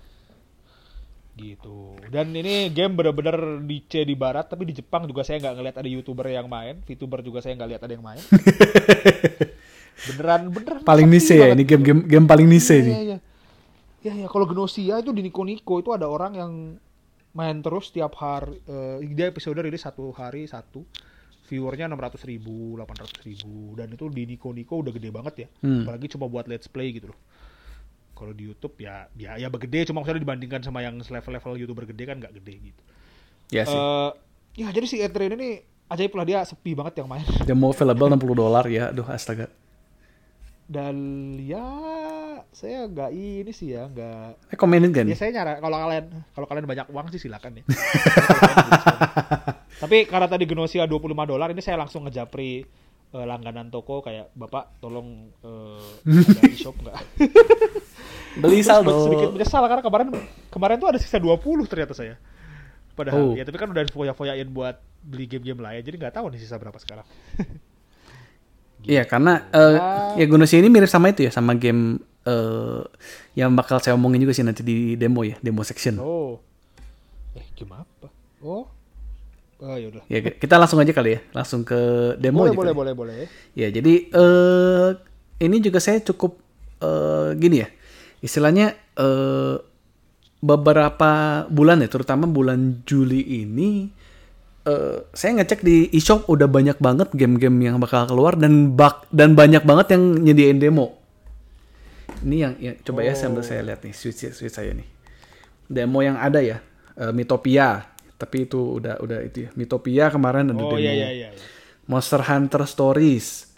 Gitu. 1.35 1.99
Dan 2.07 2.31
ini 2.31 2.71
game 2.71 2.95
bener-bener 2.95 3.59
di 3.67 3.83
C 3.83 4.07
di 4.07 4.15
barat, 4.15 4.47
tapi 4.47 4.63
di 4.63 4.79
Jepang 4.79 5.11
juga 5.11 5.27
saya 5.27 5.43
nggak 5.43 5.55
ngeliat 5.59 5.77
ada 5.83 5.89
youtuber 5.91 6.31
yang 6.31 6.47
main, 6.47 6.79
VTuber 6.87 7.25
juga 7.27 7.43
saya 7.43 7.59
nggak 7.59 7.71
lihat 7.75 7.83
ada 7.83 7.93
yang 7.99 8.05
main. 8.07 8.23
beneran, 10.07 10.55
beneran. 10.55 10.83
Paling 10.87 11.09
niche 11.11 11.35
ya, 11.35 11.51
ini 11.51 11.67
gitu. 11.67 11.83
game-game 11.83 12.01
game 12.07 12.27
paling 12.31 12.47
niche 12.47 12.79
Iya, 12.79 12.79
ini. 12.79 12.91
iya, 12.91 13.01
iya. 13.03 13.19
Ya, 14.01 14.13
ya. 14.25 14.27
Kalau 14.31 14.47
Gnosia 14.47 15.03
itu 15.03 15.11
di 15.11 15.21
Niko 15.27 15.43
Niko 15.43 15.75
itu 15.83 15.91
ada 15.91 16.07
orang 16.07 16.33
yang 16.39 16.53
main 17.35 17.63
terus 17.63 17.95
tiap 17.95 18.15
hari. 18.19 18.59
eh, 18.67 19.07
dia 19.15 19.31
episode 19.31 19.59
rilis 19.59 19.83
satu 19.83 20.11
hari 20.15 20.47
satu. 20.47 20.83
Viewernya 21.51 21.91
600 21.91 22.31
ribu, 22.31 22.79
800 22.79 23.27
ribu. 23.27 23.75
Dan 23.75 23.91
itu 23.91 24.07
di 24.07 24.23
Niko 24.23 24.55
Niko 24.55 24.87
udah 24.87 24.93
gede 24.95 25.11
banget 25.11 25.35
ya. 25.35 25.49
Hmm. 25.67 25.83
Apalagi 25.83 26.07
cuma 26.15 26.31
buat 26.31 26.47
let's 26.47 26.71
play 26.71 26.95
gitu 26.95 27.11
loh. 27.11 27.19
Kalau 28.15 28.31
di 28.37 28.47
YouTube 28.47 28.77
ya 28.79 29.11
ya 29.17 29.35
ya 29.41 29.49
begede 29.51 29.89
cuma 29.91 30.05
maksudnya 30.05 30.23
dibandingkan 30.23 30.61
sama 30.63 30.85
yang 30.85 31.01
level-level 31.01 31.57
YouTuber 31.59 31.91
gede 31.91 32.05
kan 32.07 32.17
nggak 32.23 32.39
gede 32.39 32.55
gitu. 32.71 32.83
Ya 33.51 33.67
sih. 33.67 33.75
Eh, 33.75 34.11
ya 34.63 34.69
jadi 34.71 34.87
si 34.87 34.97
E-Train 35.03 35.35
ini 35.35 35.59
ajaib 35.91 36.15
lah 36.15 36.25
dia 36.29 36.39
sepi 36.47 36.79
banget 36.79 37.03
yang 37.03 37.09
main. 37.11 37.27
Demo 37.49 37.75
available 37.75 38.15
60 38.15 38.31
dolar 38.39 38.65
ya. 38.71 38.95
Aduh 38.95 39.09
astaga. 39.11 39.51
Dan 40.71 41.35
ya 41.43 41.67
saya 42.51 42.85
nggak 42.85 43.11
ini 43.11 43.51
sih 43.51 43.73
ya 43.73 43.87
nggak 43.87 44.51
Recommended 44.51 44.91
kan? 44.93 45.05
Ya 45.05 45.15
saya 45.15 45.31
nyara 45.31 45.59
kalau 45.59 45.77
kalian 45.77 46.05
kalau 46.31 46.47
kalian 46.47 46.65
banyak 46.67 46.87
uang 46.89 47.07
sih 47.09 47.19
silakan 47.19 47.59
ya. 47.59 47.63
Tapi 49.83 50.05
karena 50.05 50.27
tadi 50.27 50.45
Gnosia 50.45 50.85
25 50.85 51.25
dolar 51.25 51.49
ini 51.49 51.59
saya 51.59 51.77
langsung 51.77 52.05
ngejapri 52.05 52.65
eh, 53.11 53.25
langganan 53.25 53.69
toko 53.69 54.01
kayak 54.01 54.29
Bapak 54.33 54.79
tolong 54.79 55.29
eh, 55.41 55.89
ada 56.05 56.41
e-shop 56.47 56.75
nggak? 56.77 56.97
Beli 58.43 58.61
saldo. 58.63 59.05
sedikit 59.05 59.29
menyesal 59.33 59.65
karena 59.67 59.83
kemarin 59.83 60.07
kemarin 60.49 60.77
tuh 60.79 60.89
ada 60.89 60.99
sisa 60.99 61.19
20 61.19 61.67
ternyata 61.67 61.93
saya. 61.93 62.15
Padahal 62.93 63.23
Oh. 63.23 63.33
ya 63.33 63.43
tapi 63.43 63.57
kan 63.57 63.71
udah 63.71 63.83
foya-foyain 63.89 64.47
buat 64.47 64.77
beli 65.01 65.25
game-game 65.25 65.59
lain 65.59 65.81
jadi 65.81 65.97
nggak 65.97 66.15
tahu 66.15 66.29
nih 66.29 66.39
sisa 66.39 66.55
berapa 66.55 66.77
sekarang. 66.77 67.03
Iya 68.81 69.05
karena 69.05 69.45
eh, 69.51 69.77
Ah. 69.77 70.13
ya 70.17 70.25
Gnosia 70.25 70.57
ini 70.57 70.69
mirip 70.69 70.89
sama 70.89 71.09
itu 71.09 71.25
ya 71.25 71.31
sama 71.33 71.53
game 71.53 72.01
eh 72.27 72.83
yang 73.39 73.57
bakal 73.57 73.81
saya 73.81 73.97
omongin 73.97 74.21
juga 74.21 74.37
sih 74.37 74.45
nanti 74.45 74.61
di 74.61 74.97
demo 74.99 75.25
ya, 75.25 75.41
demo 75.41 75.65
section. 75.65 75.97
Oh. 76.01 76.37
Eh 77.37 77.47
game 77.57 77.75
apa? 77.79 78.09
Oh. 78.43 78.67
Oh 79.61 79.77
ya 79.77 79.93
udah. 79.93 80.03
Ya 80.09 80.25
kita 80.25 80.57
langsung 80.57 80.81
aja 80.81 80.89
kali 80.93 81.17
ya, 81.17 81.21
langsung 81.37 81.69
ke 81.69 81.77
demo 82.17 82.49
Boleh 82.49 82.53
aja 82.53 82.57
boleh 82.57 82.73
kali. 82.73 82.81
boleh 82.81 82.93
boleh. 82.97 83.17
Ya, 83.53 83.69
jadi 83.69 84.09
eh 84.09 84.89
ini 85.41 85.57
juga 85.61 85.81
saya 85.81 86.01
cukup 86.01 86.41
eh 86.81 87.37
gini 87.37 87.61
ya. 87.61 87.69
Istilahnya 88.25 88.73
eh 88.97 89.57
beberapa 90.41 91.45
bulan 91.53 91.85
ya, 91.85 91.89
terutama 91.93 92.25
bulan 92.25 92.81
Juli 92.89 93.21
ini 93.45 93.93
eh 94.65 95.05
saya 95.13 95.41
ngecek 95.41 95.61
di 95.61 95.89
eShop 95.93 96.29
udah 96.29 96.49
banyak 96.49 96.81
banget 96.81 97.13
game-game 97.13 97.61
yang 97.61 97.77
bakal 97.81 98.09
keluar 98.09 98.37
dan 98.41 98.73
bak 98.77 99.09
dan 99.13 99.37
banyak 99.37 99.65
banget 99.65 99.97
yang 99.97 100.21
nyediain 100.25 100.61
demo. 100.61 101.00
Ini 102.21 102.37
yang, 102.37 102.55
yang 102.61 102.77
coba 102.85 103.01
ya 103.03 103.15
sambil 103.17 103.41
saya 103.41 103.65
lihat 103.65 103.81
nih 103.81 103.95
switch 103.97 104.29
switch 104.33 104.53
saya 104.53 104.77
nih. 104.77 104.89
Demo 105.65 106.03
yang 106.03 106.19
ada 106.19 106.43
ya, 106.43 106.61
eh, 106.97 107.13
Mitopia. 107.15 107.87
Tapi 108.21 108.45
itu 108.45 108.77
udah 108.77 109.01
udah 109.01 109.25
itu 109.25 109.49
ya. 109.49 109.51
Mitopia 109.57 110.13
kemarin 110.13 110.53
ada 110.53 110.61
Oh 110.61 110.75
demo. 110.75 110.77
iya 110.77 110.93
iya 110.93 111.09
iya. 111.11 111.29
Monster 111.89 112.21
Hunter 112.21 112.69
Stories. 112.69 113.49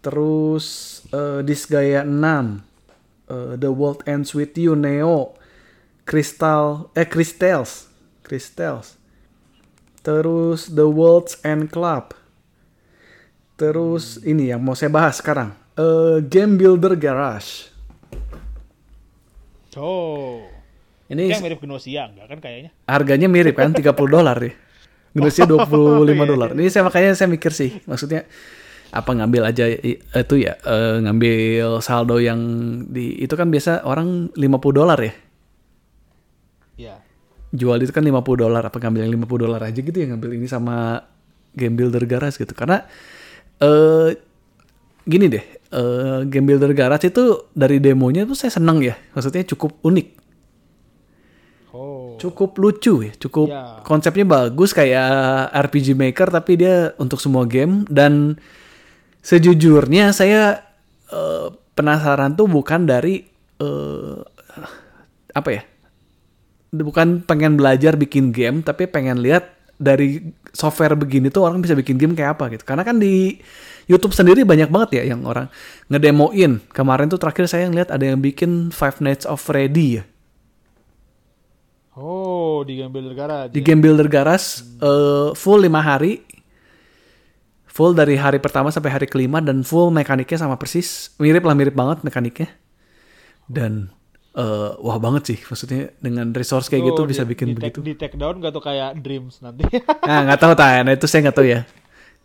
Terus 0.00 0.66
eh, 1.10 1.40
Disgaea 1.42 2.06
6. 2.06 2.62
eh, 3.28 3.54
The 3.58 3.70
World 3.70 4.06
Ends 4.06 4.30
With 4.32 4.54
You 4.54 4.78
Neo. 4.78 5.34
Crystal 6.06 6.90
eh 6.94 7.06
Crystals. 7.06 7.90
Crystals. 8.22 8.94
Terus 10.00 10.70
The 10.70 10.86
World's 10.86 11.36
End 11.42 11.68
Club. 11.68 12.14
Terus 13.58 14.16
ini 14.24 14.48
yang 14.48 14.62
mau 14.64 14.72
saya 14.72 14.88
bahas 14.88 15.20
sekarang. 15.20 15.52
Eh, 15.76 16.24
Game 16.24 16.56
Builder 16.56 16.96
Garage. 16.96 17.69
Oh. 19.76 20.42
Ini 21.10 21.26
Kayak 21.26 21.42
mirip 21.42 21.58
Gnosia 21.62 22.06
enggak 22.06 22.26
kan 22.30 22.38
kayaknya? 22.38 22.70
harganya 22.86 23.26
mirip 23.26 23.58
kan 23.58 23.74
30 23.74 23.90
dolar 24.06 24.38
ya. 24.38 24.54
Gnosia 25.10 25.42
25 25.42 25.66
dolar. 26.22 26.54
Ini 26.54 26.70
saya 26.70 26.86
makanya 26.86 27.18
saya 27.18 27.26
mikir 27.26 27.50
sih, 27.50 27.82
maksudnya 27.82 28.30
apa 28.90 29.10
ngambil 29.14 29.46
aja 29.46 29.70
itu 29.70 30.34
ya 30.38 30.58
eh, 30.66 30.98
ngambil 31.02 31.78
saldo 31.78 32.18
yang 32.18 32.38
di 32.90 33.22
itu 33.22 33.34
kan 33.34 33.46
biasa 33.50 33.82
orang 33.82 34.30
50 34.34 34.70
dolar 34.70 34.98
ya. 34.98 35.14
Iya. 36.78 36.94
Jual 37.50 37.82
itu 37.82 37.90
kan 37.90 38.06
50 38.06 38.22
dolar 38.38 38.62
apa 38.62 38.78
ngambil 38.78 39.06
yang 39.06 39.12
50 39.18 39.44
dolar 39.46 39.60
aja 39.66 39.78
gitu 39.82 39.94
ya 39.94 40.06
ngambil 40.14 40.30
ini 40.38 40.46
sama 40.46 41.02
Game 41.54 41.74
Builder 41.74 42.06
Garage 42.06 42.38
gitu. 42.38 42.54
Karena 42.54 42.86
eh 43.58 44.14
gini 45.02 45.26
deh, 45.26 45.42
eh 45.70 46.26
Game 46.26 46.46
Builder 46.46 46.74
Garage 46.74 47.06
itu 47.06 47.46
dari 47.50 47.78
demonya 47.78 48.26
tuh 48.26 48.34
saya 48.34 48.50
seneng 48.50 48.82
ya. 48.82 48.94
Maksudnya 49.14 49.46
cukup 49.46 49.78
unik 49.82 50.08
Oh. 51.70 52.18
cukup 52.18 52.58
lucu 52.58 53.06
ya, 53.06 53.14
cukup 53.14 53.46
Ya. 53.46 53.78
konsepnya 53.86 54.26
bagus 54.26 54.74
kayak 54.74 55.06
RPG 55.54 55.94
Maker 55.94 56.26
tapi 56.26 56.58
dia 56.58 56.98
untuk 56.98 57.22
semua 57.22 57.46
game 57.46 57.86
dan 57.86 58.34
sejujurnya 59.22 60.10
saya 60.10 60.66
eh, 61.06 61.46
penasaran 61.78 62.34
tuh 62.34 62.50
bukan 62.50 62.90
dari 62.90 63.22
eh, 63.62 64.18
apa 65.30 65.48
ya 65.54 65.62
bukan 66.70 67.22
pengen 67.22 67.54
belajar 67.54 67.94
bikin 67.94 68.34
game 68.34 68.66
tapi 68.66 68.90
pengen 68.90 69.22
lihat 69.22 69.46
dari 69.78 70.34
software 70.50 70.98
begini 70.98 71.30
tuh 71.30 71.46
orang 71.46 71.62
bisa 71.62 71.72
bikin 71.72 71.96
game 71.96 72.12
kayak 72.12 72.36
apa 72.36 72.50
gitu. 72.52 72.66
Karena 72.66 72.84
kan 72.84 73.00
di 73.00 73.38
YouTube 73.90 74.14
sendiri 74.14 74.46
banyak 74.46 74.70
banget 74.70 75.02
ya 75.02 75.10
yang 75.10 75.26
orang 75.26 75.50
ngedemoin. 75.90 76.62
Kemarin 76.70 77.10
tuh 77.10 77.18
terakhir 77.18 77.50
saya 77.50 77.66
ngeliat 77.66 77.90
ada 77.90 78.06
yang 78.06 78.22
bikin 78.22 78.70
Five 78.70 79.02
Nights 79.02 79.26
of 79.26 79.42
Freddy 79.42 79.98
ya. 79.98 80.04
Oh, 81.92 82.62
di 82.62 82.78
Game 82.78 82.94
Builder 82.94 83.12
Garage. 83.12 83.50
Di 83.50 83.60
ya? 83.60 83.66
Game 83.66 83.82
Builder 83.82 84.06
Garage 84.06 84.62
eh, 84.78 85.34
full 85.34 85.60
5 85.60 85.74
hari. 85.82 86.22
Full 87.66 87.94
dari 87.94 88.14
hari 88.14 88.38
pertama 88.38 88.70
sampai 88.70 88.90
hari 88.90 89.06
kelima 89.06 89.38
dan 89.38 89.62
full 89.62 89.90
mekaniknya 89.90 90.38
sama 90.38 90.54
persis. 90.54 91.14
Mirip 91.18 91.42
lah 91.42 91.54
mirip 91.54 91.74
banget 91.74 92.02
mekaniknya. 92.02 92.50
Dan 93.46 93.90
eh, 94.32 94.70
wah 94.76 94.98
banget 94.98 95.22
sih 95.26 95.38
maksudnya 95.40 95.90
dengan 95.98 96.30
resource 96.30 96.70
kayak 96.70 96.86
gitu 96.88 97.02
Tuh, 97.02 97.06
bisa 97.06 97.22
di- 97.22 97.30
bikin 97.34 97.46
di 97.50 97.52
take- 97.52 97.74
begitu. 97.74 97.78
Di 97.82 97.94
take 97.96 98.14
down 98.14 98.38
gak 98.38 98.54
tuh 98.54 98.62
kayak 98.62 99.02
Dreams 99.02 99.42
nanti. 99.42 99.66
Nah, 100.06 100.18
nggak 100.30 100.38
tahu 100.38 100.52
tay, 100.54 100.82
nah 100.82 100.94
itu 100.94 101.06
saya 101.06 101.26
nggak 101.26 101.36
tahu 101.36 101.46
ya. 101.48 101.60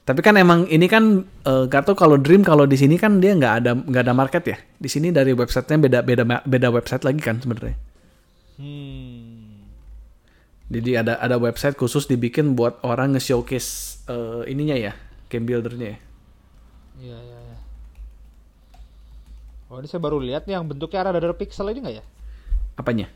Tapi 0.06 0.22
kan 0.22 0.38
emang 0.38 0.70
ini 0.70 0.86
kan 0.86 1.26
eh, 1.26 1.64
nggak 1.66 1.90
tahu 1.90 1.98
kalau 1.98 2.22
Dream 2.22 2.46
kalau 2.46 2.70
di 2.70 2.78
sini 2.78 2.94
kan 3.02 3.18
dia 3.18 3.34
nggak 3.34 3.54
ada 3.66 3.72
nggak 3.74 4.04
ada 4.06 4.14
market 4.14 4.44
ya. 4.46 4.58
Di 4.78 4.86
sini 4.86 5.10
dari 5.10 5.34
websitenya 5.34 5.82
beda 5.82 6.00
beda 6.06 6.24
beda 6.46 6.70
website 6.70 7.02
lagi 7.02 7.22
kan 7.26 7.42
sebenarnya. 7.42 7.74
hmm. 8.62 9.34
Jadi 10.66 10.92
ada 10.98 11.18
ada 11.18 11.42
website 11.42 11.74
khusus 11.78 12.06
dibikin 12.06 12.54
buat 12.54 12.82
orang 12.86 13.18
nge-showcase 13.18 14.02
eh, 14.06 14.50
ininya 14.50 14.78
ya, 14.78 14.94
game 15.30 15.46
buildernya 15.50 15.98
ya. 15.98 16.00
Iya, 16.96 17.18
iya, 17.22 17.40
iya. 17.42 17.58
Oh, 19.70 19.82
ini 19.82 19.90
saya 19.90 20.02
baru 20.02 20.22
lihat 20.22 20.46
nih 20.46 20.58
yang 20.58 20.66
bentuknya 20.70 21.02
ada 21.02 21.18
dari 21.18 21.34
pixel 21.34 21.70
ini 21.74 21.82
nggak 21.82 21.96
ya? 21.98 22.04
Apanya? 22.78 23.10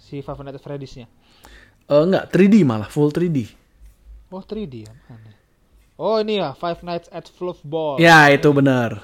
Si 0.00 0.24
Five 0.24 0.40
Nights 0.40 0.60
at 0.60 0.64
Freddy's-nya. 0.64 1.06
Eh 1.92 2.04
nggak 2.08 2.32
3D 2.32 2.64
malah 2.64 2.88
full 2.88 3.12
3D. 3.12 3.48
Oh, 4.32 4.40
3D 4.40 4.88
ya. 4.88 4.92
Mana? 5.08 5.47
Oh, 5.98 6.22
ini 6.22 6.38
ya 6.38 6.54
Five 6.54 6.86
Nights 6.86 7.10
at 7.10 7.26
Fluffball. 7.26 7.98
Ya 7.98 8.30
itu 8.30 8.46
benar. 8.54 9.02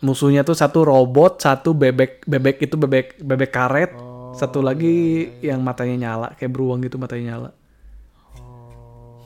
Musuhnya 0.00 0.40
tuh 0.40 0.56
satu 0.56 0.80
robot, 0.88 1.44
satu 1.44 1.76
bebek 1.76 2.24
bebek 2.24 2.64
itu 2.64 2.80
bebek 2.80 3.20
bebek 3.20 3.52
karet, 3.52 3.92
Oh, 3.92 4.32
satu 4.32 4.64
lagi 4.64 5.28
yang 5.44 5.60
matanya 5.60 6.08
nyala 6.08 6.28
kayak 6.32 6.48
beruang 6.48 6.80
gitu 6.80 6.96
matanya 6.96 7.36
nyala. 7.36 7.50
Oh. 8.40 9.20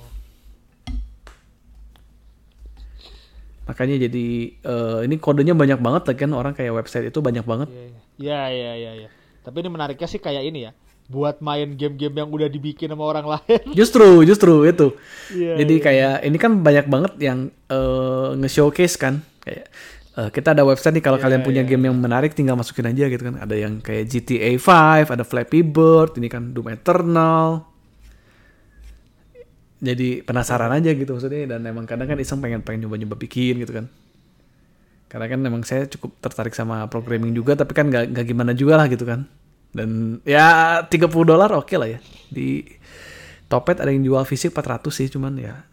Makanya 3.71 4.11
jadi 4.11 4.59
eh, 4.59 4.99
ini 5.07 5.23
kodenya 5.23 5.55
banyak 5.55 5.79
banget 5.79 6.03
lagi 6.11 6.19
kan 6.27 6.35
orang 6.35 6.51
kayak 6.59 6.75
website 6.75 7.15
itu 7.15 7.23
banyak 7.23 7.47
banget. 7.47 7.71
Iya, 7.71 7.95
iya, 8.19 8.43
iya, 8.51 8.73
iya, 8.75 8.93
iya. 9.07 9.09
Tapi 9.47 9.63
ini 9.63 9.71
menariknya 9.71 10.11
sih 10.11 10.19
kayak 10.19 10.43
ini 10.51 10.67
ya. 10.67 10.75
Buat 11.09 11.41
main 11.41 11.73
game-game 11.73 12.21
yang 12.21 12.29
udah 12.29 12.49
dibikin 12.53 12.93
sama 12.93 13.09
orang 13.09 13.25
lain. 13.25 13.63
Justru 13.79 14.21
justru 14.29 14.69
itu. 14.69 14.93
Iya, 15.33 15.65
jadi 15.65 15.75
kayak 15.81 16.15
ini 16.29 16.37
kan 16.37 16.61
banyak 16.61 16.85
banget 16.85 17.13
yang 17.17 17.39
eh, 17.73 18.29
nge-showcase 18.37 19.01
kan 19.01 19.25
kayak 19.41 19.73
eh, 20.21 20.29
kita 20.29 20.53
ada 20.53 20.69
website 20.69 21.01
nih 21.01 21.05
kalau 21.05 21.17
Iya, 21.17 21.25
kalian 21.25 21.43
punya 21.49 21.63
iya, 21.65 21.71
game 21.73 21.89
yang 21.89 21.97
menarik 21.97 22.37
tinggal 22.37 22.61
masukin 22.61 22.93
aja 22.93 23.09
gitu 23.09 23.25
kan. 23.25 23.41
Ada 23.41 23.57
yang 23.57 23.81
kayak 23.81 24.05
GTA 24.05 24.53
5, 24.61 25.09
ada 25.09 25.25
Flappy 25.25 25.65
Bird, 25.65 26.21
ini 26.21 26.29
kan 26.29 26.53
Doom 26.53 26.69
Eternal. 26.77 27.65
Jadi 29.79 30.27
penasaran 30.27 30.75
aja 30.75 30.91
gitu 30.91 31.15
maksudnya 31.15 31.55
dan 31.55 31.63
emang 31.63 31.87
kadang 31.87 32.11
kan 32.11 32.19
iseng 32.19 32.43
pengen 32.43 32.67
pengen 32.67 32.85
nyoba-nyoba 32.85 33.15
bikin 33.15 33.63
gitu 33.63 33.73
kan. 33.73 33.87
Karena 35.09 35.25
kan 35.31 35.41
emang 35.41 35.63
saya 35.65 35.89
cukup 35.89 36.21
tertarik 36.21 36.53
sama 36.53 36.85
programming 36.93 37.33
juga 37.33 37.57
tapi 37.57 37.73
kan 37.73 37.89
nggak 37.89 38.13
nggak 38.13 38.27
gimana 38.27 38.53
juga 38.53 38.77
lah 38.77 38.91
gitu 38.91 39.07
kan. 39.07 39.25
Dan 39.73 40.21
ya 40.25 40.81
30 40.87 41.11
dolar 41.25 41.51
oke 41.55 41.75
lah 41.77 41.89
ya. 41.89 42.01
Di 42.33 42.65
Topet 43.49 43.81
ada 43.81 43.89
yang 43.89 44.05
jual 44.05 44.25
fisik 44.29 44.53
400 44.53 44.93
sih 44.93 45.09
cuman 45.09 45.33
ya 45.41 45.65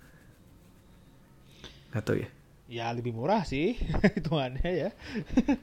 nggak 1.92 2.04
tahu 2.04 2.18
ya. 2.24 2.30
Ya 2.72 2.86
lebih 2.96 3.12
murah 3.12 3.44
sih 3.44 3.76
hitungannya 4.16 4.72
ya. 4.72 4.90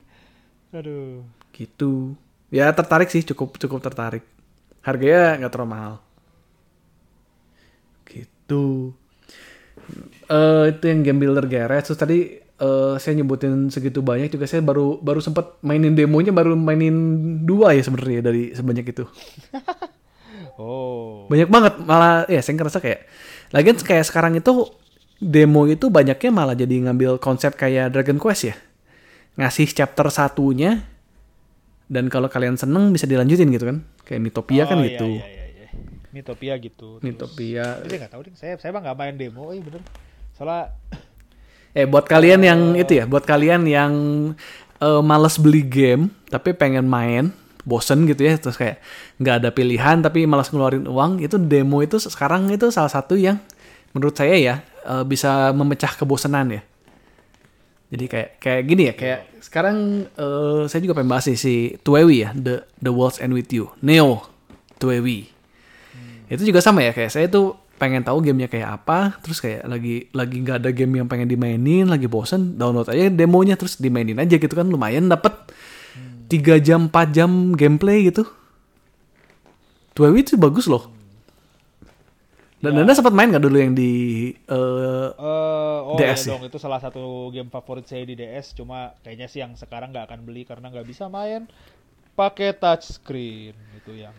Aduh. 0.77 1.25
Gitu. 1.57 2.17
Ya 2.53 2.69
tertarik 2.73 3.09
sih 3.09 3.25
cukup 3.25 3.57
cukup 3.57 3.81
tertarik. 3.81 4.25
Harganya 4.85 5.41
nggak 5.41 5.53
terlalu 5.53 5.73
mahal. 5.73 5.95
Gitu. 8.05 8.93
Eh 10.29 10.65
itu 10.73 10.85
yang 10.85 11.01
game 11.01 11.21
builder 11.21 11.49
garage. 11.49 11.89
Terus 11.89 12.01
tadi 12.01 12.19
eh, 12.63 12.95
saya 12.97 13.19
nyebutin 13.19 13.67
segitu 13.69 13.99
banyak 14.01 14.31
juga 14.31 14.47
saya 14.47 14.63
baru 14.63 15.03
baru 15.03 15.19
sempat 15.19 15.59
mainin 15.61 15.93
demonya 15.93 16.31
baru 16.31 16.55
mainin 16.55 16.95
dua 17.43 17.75
ya 17.75 17.83
sebenarnya 17.83 18.23
dari 18.23 18.55
sebanyak 18.55 18.87
itu. 18.89 19.05
Oh. 20.61 21.25
Banyak 21.33 21.49
banget 21.49 21.75
malah 21.81 22.29
ya 22.29 22.45
saya 22.45 22.61
ngerasa 22.61 22.79
kayak 22.79 23.09
lagian 23.57 23.73
kayak 23.81 24.05
sekarang 24.05 24.37
itu 24.37 24.69
demo 25.17 25.65
itu 25.65 25.89
banyaknya 25.89 26.29
malah 26.29 26.53
jadi 26.53 26.87
ngambil 26.87 27.17
konsep 27.19 27.57
kayak 27.57 27.89
Dragon 27.89 28.21
Quest 28.21 28.53
ya. 28.53 28.55
Ngasih 29.41 29.73
chapter 29.73 30.13
satunya 30.13 30.85
dan 31.89 32.13
kalau 32.13 32.29
kalian 32.29 32.61
seneng 32.61 32.93
bisa 32.93 33.09
dilanjutin 33.09 33.49
gitu 33.49 33.65
kan. 33.65 33.81
Kayak 34.05 34.21
Mitopia 34.29 34.63
kan 34.69 34.77
Oh, 34.77 34.85
gitu. 34.85 35.09
Iya, 35.09 35.25
iya, 35.25 35.45
iya. 35.49 35.69
Mitopia 36.13 36.55
gitu. 36.61 37.01
Terus- 37.01 37.05
Mitopia. 37.05 37.65
Tapi 37.81 37.89
saya 37.89 37.99
nggak 38.05 38.13
tahu 38.13 38.23
deh. 38.29 38.33
Saya 38.37 38.53
saya 38.61 38.71
mah 38.77 38.81
nggak 38.85 38.97
main 39.01 39.17
demo. 39.17 39.57
Eh 39.57 39.61
bener. 39.65 39.81
Soalnya 40.37 40.77
Eh 41.73 41.89
buat 41.89 42.05
kalian 42.05 42.45
yang 42.45 42.61
itu 42.77 43.01
ya, 43.01 43.05
buat 43.09 43.25
kalian 43.25 43.65
yang 43.65 43.93
eh, 44.81 45.03
males 45.03 45.41
beli 45.41 45.65
game 45.65 46.13
tapi 46.29 46.53
pengen 46.53 46.85
main, 46.85 47.33
bosen 47.65 48.05
gitu 48.05 48.29
ya, 48.29 48.37
terus 48.37 48.61
kayak 48.61 48.81
nggak 49.17 49.35
ada 49.41 49.49
pilihan 49.55 50.05
tapi 50.05 50.29
malas 50.29 50.53
ngeluarin 50.53 50.85
uang, 50.85 51.25
itu 51.25 51.41
demo 51.41 51.81
itu 51.81 51.97
sekarang 51.97 52.53
itu 52.53 52.69
salah 52.69 52.93
satu 52.93 53.17
yang 53.17 53.41
menurut 53.97 54.13
saya 54.13 54.37
ya 54.37 54.55
eh, 54.85 55.05
bisa 55.09 55.53
memecah 55.57 55.97
kebosanan 55.97 56.61
ya. 56.61 56.63
Jadi 57.93 58.05
kayak 58.09 58.31
kayak 58.41 58.63
gini 58.65 58.83
ya, 58.89 58.95
kayak 58.97 59.21
sekarang 59.41 60.09
eh, 60.13 60.63
saya 60.69 60.81
juga 60.85 61.01
pengen 61.01 61.13
bahas 61.13 61.25
nih 61.29 61.39
si 61.41 61.55
Tuewi 61.81 62.25
ya, 62.25 62.37
The 62.37 62.69
The 62.81 62.93
World's 62.93 63.21
End 63.21 63.33
With 63.33 63.49
You, 63.49 63.73
Neo 63.81 64.29
Tuewi. 64.77 65.29
Itu 66.33 66.49
juga 66.49 66.65
sama 66.65 66.81
ya, 66.81 66.97
kayak 66.97 67.13
saya 67.13 67.29
tuh 67.29 67.62
pengen 67.81 68.03
tahu 68.07 68.23
gamenya 68.23 68.49
kayak 68.49 68.83
apa, 68.83 69.19
terus 69.21 69.43
kayak 69.43 69.67
lagi 69.67 70.09
lagi 70.15 70.37
nggak 70.39 70.63
ada 70.63 70.71
game 70.71 71.03
yang 71.03 71.09
pengen 71.11 71.29
dimainin, 71.29 71.89
lagi 71.89 72.07
bosen, 72.07 72.55
download 72.57 72.89
aja 72.89 73.11
demonya 73.11 73.59
terus 73.59 73.77
dimainin 73.81 74.19
aja 74.23 74.39
gitu 74.39 74.55
kan, 74.55 74.69
lumayan 74.69 75.11
dapet 75.11 75.35
3 76.31 76.65
jam 76.65 76.89
4 76.89 77.13
jam 77.13 77.53
gameplay 77.53 78.09
gitu. 78.09 78.25
Tuewi 79.93 80.25
itu 80.25 80.41
bagus 80.41 80.65
loh. 80.65 80.89
Dan 82.63 82.79
Anda 82.79 82.95
sempat 82.95 83.11
main 83.11 83.27
nggak 83.27 83.43
dulu 83.43 83.59
yang 83.59 83.75
di 83.75 84.31
eh, 84.31 85.09
eh 85.11 85.79
oh 85.83 85.99
DS 85.99 86.07
iya 86.07 86.15
ya? 86.15 86.31
dong 86.31 86.43
itu 86.47 86.59
salah 86.63 86.79
satu 86.79 87.35
game 87.35 87.51
favorit 87.51 87.91
saya 87.91 88.07
di 88.07 88.15
DS. 88.15 88.55
Cuma 88.55 88.95
kayaknya 89.03 89.27
sih 89.27 89.43
yang 89.43 89.59
sekarang 89.59 89.91
nggak 89.91 90.07
akan 90.07 90.21
beli 90.23 90.47
karena 90.47 90.71
nggak 90.71 90.87
bisa 90.87 91.11
main 91.11 91.51
pakai 92.15 92.55
touchscreen 92.55 93.59
itu 93.83 93.93
yang 93.99 94.15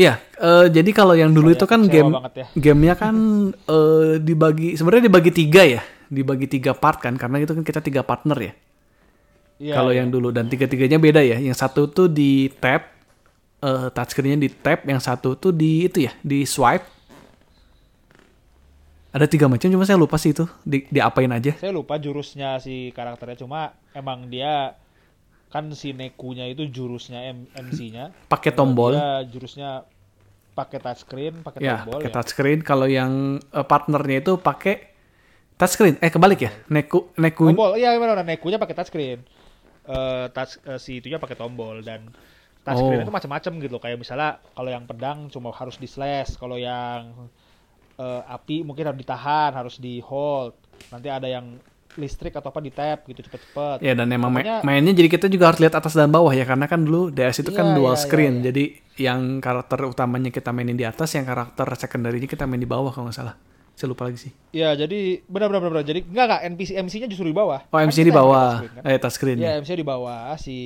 Iya, 0.00 0.16
eh, 0.40 0.66
jadi 0.72 0.90
kalau 0.96 1.12
yang 1.12 1.28
dulu 1.28 1.52
itu 1.52 1.68
kan 1.68 1.84
game 1.84 2.16
ya. 2.32 2.48
gamenya 2.56 2.94
kan 2.96 3.14
eh, 3.76 4.16
dibagi 4.16 4.72
sebenarnya 4.72 5.12
dibagi 5.12 5.28
tiga 5.28 5.62
ya, 5.68 5.84
dibagi 6.08 6.48
tiga 6.48 6.72
part 6.72 7.04
kan 7.04 7.20
karena 7.20 7.44
itu 7.44 7.52
kan 7.52 7.60
kita 7.60 7.84
tiga 7.84 8.00
partner 8.00 8.38
ya. 8.40 8.52
Iya, 9.60 9.74
kalau 9.76 9.92
iya. 9.92 10.00
yang 10.00 10.08
dulu 10.08 10.32
dan 10.32 10.48
tiga 10.48 10.64
tiganya 10.64 10.96
beda 10.96 11.20
ya. 11.20 11.36
Yang 11.36 11.60
satu 11.60 11.92
tuh 11.92 12.08
di 12.08 12.48
tap, 12.48 12.96
eh 13.60 13.92
touchscreennya 13.92 14.40
di 14.40 14.48
tap, 14.48 14.88
yang 14.88 15.04
satu 15.04 15.36
tuh 15.36 15.52
di 15.52 15.84
itu 15.84 16.08
ya 16.08 16.16
di 16.24 16.48
swipe. 16.48 16.88
Ada 19.12 19.28
tiga 19.28 19.52
macam 19.52 19.68
cuma 19.68 19.84
saya 19.84 20.00
lupa 20.00 20.16
sih 20.16 20.32
itu 20.32 20.48
di 20.64 20.86
diapain 20.88 21.28
aja. 21.28 21.52
saya 21.58 21.74
lupa 21.74 21.98
jurusnya 21.98 22.62
si 22.62 22.94
karakternya 22.94 23.42
cuma 23.42 23.74
emang 23.92 24.30
dia 24.30 24.78
kan 25.50 25.66
si 25.70 25.90
Nekunya 25.90 26.46
itu 26.46 26.64
jurusnya 26.64 27.26
M- 27.28 27.50
MC-nya 27.50 28.14
Pakai 28.26 28.50
tombol. 28.50 28.94
dia 28.94 29.26
jurusnya 29.26 29.82
pakai 30.50 30.78
touchscreen 30.78 31.42
pakai 31.42 31.58
Ya, 31.58 31.82
tombol 31.82 31.98
pakai 31.98 32.06
ya. 32.06 32.14
touchscreen. 32.14 32.58
Kalau 32.60 32.86
yang 32.86 33.12
eh, 33.42 33.62
partnernya 33.62 34.18
itu 34.20 34.32
pakai 34.36 34.94
touchscreen. 35.54 35.98
Eh 35.98 36.08
kebalik 36.08 36.40
ya. 36.40 36.52
Neku 36.68 37.10
neku 37.14 37.50
tombol 37.50 37.74
iya 37.74 37.94
benar 37.94 38.22
Nekunya 38.22 38.56
pakai 38.56 38.74
touchscreen 38.74 39.20
Eh 39.82 40.24
touch 40.30 40.62
eh, 40.62 40.76
si 40.76 40.98
itunya 40.98 41.16
pakai 41.16 41.34
tombol 41.34 41.82
dan 41.82 42.06
touchscreen 42.60 43.00
Oh. 43.00 43.04
itu 43.04 43.10
macam-macam 43.10 43.52
gitu 43.58 43.76
kayak 43.76 43.98
misalnya 43.98 44.36
kalau 44.52 44.68
yang 44.68 44.84
pedang 44.84 45.26
cuma 45.26 45.50
harus 45.50 45.74
di 45.74 45.84
slash 45.84 46.36
kalau 46.36 46.54
yang 46.54 47.10
eh, 47.96 48.22
api 48.28 48.62
mungkin 48.62 48.86
harus 48.86 49.00
ditahan 49.00 49.50
harus 49.50 49.76
di 49.76 49.98
hold 49.98 50.54
nanti 50.88 51.08
ada 51.08 51.26
yang 51.26 51.58
listrik 51.92 52.30
atau 52.32 52.48
apa 52.48 52.58
di 52.58 52.68
tap 52.68 53.02
gitu 53.04 53.18
cepet-cepet 53.20 53.80
Ya 53.80 53.92
dan 53.92 54.06
emang 54.08 54.28
ma- 54.28 54.38
Pokoknya- 54.38 54.62
mainnya 54.62 54.92
jadi 54.92 55.08
kita 55.08 55.26
juga 55.26 55.48
harus 55.48 55.58
lihat 55.58 55.74
atas 55.74 55.92
dan 55.92 56.06
bawah 56.06 56.30
ya 56.30 56.42
karena 56.42 56.64
kan 56.64 56.80
dulu 56.80 57.08
DS 57.08 57.40
itu 57.40 57.50
kan 57.50 57.66
Iya, 57.66 57.76
dual 57.76 57.92
iya, 57.92 58.00
screen. 58.00 58.32
iya, 58.32 58.38
iya. 58.38 58.46
Jadi 58.46 58.64
yang 59.00 59.20
karakter 59.38 59.78
utamanya 59.84 60.28
kita 60.28 60.50
mainin 60.50 60.74
di 60.74 60.84
atas, 60.84 61.10
yang 61.10 61.24
karakter 61.24 61.66
secondary-nya 61.74 62.26
kita 62.26 62.44
main 62.44 62.58
di 62.58 62.68
bawah 62.68 62.88
kalau 62.88 63.06
nggak 63.06 63.16
salah. 63.16 63.34
Saya 63.72 63.88
lupa 63.88 64.04
lagi 64.04 64.20
sih. 64.20 64.32
Ya, 64.50 64.70
jadi 64.72 65.24
benar-benar 65.24 65.66
benar. 65.66 65.82
Jadi 65.82 66.04
enggak 66.04 66.26
enggak 66.26 66.42
NPC 66.48 66.70
MC-nya 66.76 67.08
justru 67.08 67.24
di 67.24 67.32
bawah. 67.32 67.64
Oh, 67.64 67.74
Kan 67.74 67.88
MC 67.88 67.98
kita 67.98 68.04
di 68.04 68.12
bawah. 68.12 68.50
touchscreen, 68.60 68.76
kan? 68.76 68.82
Eh 68.84 68.98
touchscreen 68.98 69.36
Iya, 69.36 69.48
ya. 69.48 69.52
MC 69.58 69.70
di 69.72 69.82
bawah, 69.82 70.20
si 70.36 70.56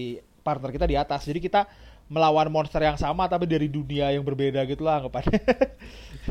partner 0.42 0.70
kita 0.70 0.84
di 0.84 0.94
atas. 0.94 1.22
Jadi 1.22 1.38
kita 1.38 1.62
melawan 2.04 2.48
monster 2.48 2.78
yang 2.80 2.94
sama 2.94 3.24
tapi 3.24 3.46
dari 3.46 3.64
dunia 3.66 4.10
yang 4.10 4.20
berbeda 4.20 4.60
gitu 4.66 4.82
lah 4.82 4.98
anggapannya. 4.98 5.40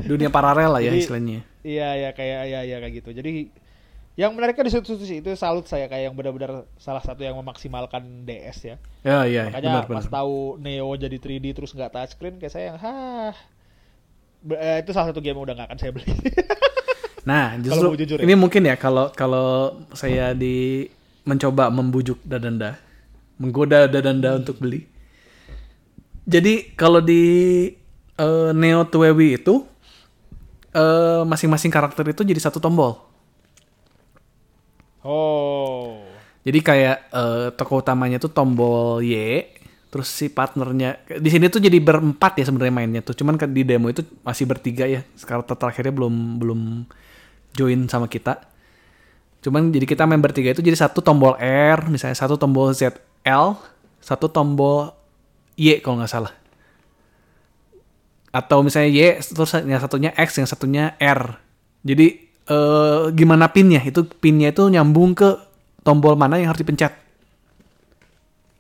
Dunia 0.06 0.30
paralel 0.30 0.70
lah 0.70 0.80
ya 0.80 0.90
Jadi- 0.90 1.02
istilahnya. 1.02 1.40
Iya 1.62 1.90
ya 1.98 2.10
kayak 2.12 2.42
ya 2.46 2.60
ya 2.64 2.78
kayak 2.78 2.94
gitu. 2.96 3.10
Jadi 3.12 3.32
yang 4.14 4.30
menariknya 4.38 4.70
di 4.70 4.74
situ 4.78 4.94
sih 5.02 5.26
itu 5.26 5.30
salut 5.34 5.66
saya 5.66 5.90
kayak 5.90 6.12
yang 6.12 6.16
benar-benar 6.16 6.70
salah 6.78 7.02
satu 7.02 7.26
yang 7.26 7.34
memaksimalkan 7.42 8.30
DS 8.30 8.58
ya. 8.62 8.76
Ya 9.02 9.18
iya 9.26 9.44
Makanya 9.50 9.70
benar 9.82 9.86
pas 9.90 10.06
benar. 10.06 10.14
tahu 10.22 10.62
Neo 10.62 10.94
jadi 10.94 11.18
3D 11.18 11.46
terus 11.58 11.74
nggak 11.74 11.90
touchscreen 11.90 12.38
kayak 12.38 12.54
saya 12.54 12.66
yang 12.70 12.78
hah 12.78 13.34
eh, 14.54 14.86
itu 14.86 14.94
salah 14.94 15.10
satu 15.10 15.18
game 15.18 15.34
yang 15.34 15.46
udah 15.50 15.56
nggak 15.58 15.68
akan 15.74 15.80
saya 15.82 15.92
beli. 15.92 16.08
Nah, 17.24 17.56
justru 17.56 17.96
jujur 18.04 18.20
ya. 18.20 18.28
ini 18.28 18.36
mungkin 18.36 18.68
ya 18.68 18.76
kalau 18.76 19.08
kalau 19.16 19.80
saya 19.96 20.36
di 20.36 20.92
mencoba 21.24 21.72
membujuk 21.72 22.20
dadanda, 22.20 22.76
menggoda 23.40 23.88
dadanda 23.88 24.36
untuk 24.36 24.60
beli. 24.60 24.84
Jadi 26.28 26.76
kalau 26.76 27.00
di 27.00 27.24
eh, 28.20 28.52
Neo 28.52 28.84
2W 28.84 29.40
itu 29.40 29.64
eh, 30.76 31.24
masing-masing 31.24 31.72
karakter 31.72 32.12
itu 32.12 32.28
jadi 32.28 32.44
satu 32.44 32.60
tombol. 32.60 33.13
Oh. 35.06 36.04
Jadi 36.44 36.60
kayak 36.60 36.98
eh, 37.12 37.48
tokoh 37.56 37.80
utamanya 37.80 38.20
tuh 38.20 38.32
tombol 38.32 39.00
Y, 39.00 39.48
terus 39.88 40.12
si 40.12 40.28
partnernya 40.28 41.06
di 41.22 41.30
sini 41.32 41.48
tuh 41.48 41.64
jadi 41.64 41.80
berempat 41.80 42.36
ya 42.42 42.50
sebenarnya 42.52 42.74
mainnya 42.76 43.02
tuh. 43.06 43.16
Cuman 43.16 43.40
kan 43.40 43.52
di 43.52 43.64
demo 43.64 43.88
itu 43.88 44.04
masih 44.28 44.44
bertiga 44.44 44.84
ya. 44.84 45.08
Sekarang 45.16 45.48
terakhirnya 45.48 45.96
belum 45.96 46.44
belum 46.44 46.60
join 47.56 47.88
sama 47.88 48.12
kita. 48.12 48.44
Cuman 49.44 49.72
jadi 49.72 49.84
kita 49.88 50.08
main 50.08 50.24
bertiga 50.24 50.56
itu 50.56 50.64
jadi 50.64 50.76
satu 50.76 51.04
tombol 51.04 51.36
R, 51.40 51.92
misalnya 51.92 52.16
satu 52.16 52.40
tombol 52.40 52.72
ZL, 52.72 53.60
satu 54.00 54.28
tombol 54.32 54.92
Y 55.60 55.80
kalau 55.80 56.00
nggak 56.00 56.12
salah. 56.12 56.34
Atau 58.34 58.66
misalnya 58.66 58.90
Y, 58.90 59.00
terus 59.22 59.52
yang 59.62 59.80
satunya 59.84 60.12
X, 60.16 60.42
yang 60.42 60.50
satunya 60.50 60.96
R. 60.98 61.38
Jadi 61.84 62.33
eh, 62.46 63.02
gimana 63.12 63.48
pinnya? 63.48 63.80
Itu 63.80 64.04
pinnya 64.06 64.50
itu 64.50 64.68
nyambung 64.68 65.14
ke 65.14 65.30
tombol 65.82 66.16
mana 66.16 66.38
yang 66.38 66.50
harus 66.50 66.60
dipencet. 66.60 66.94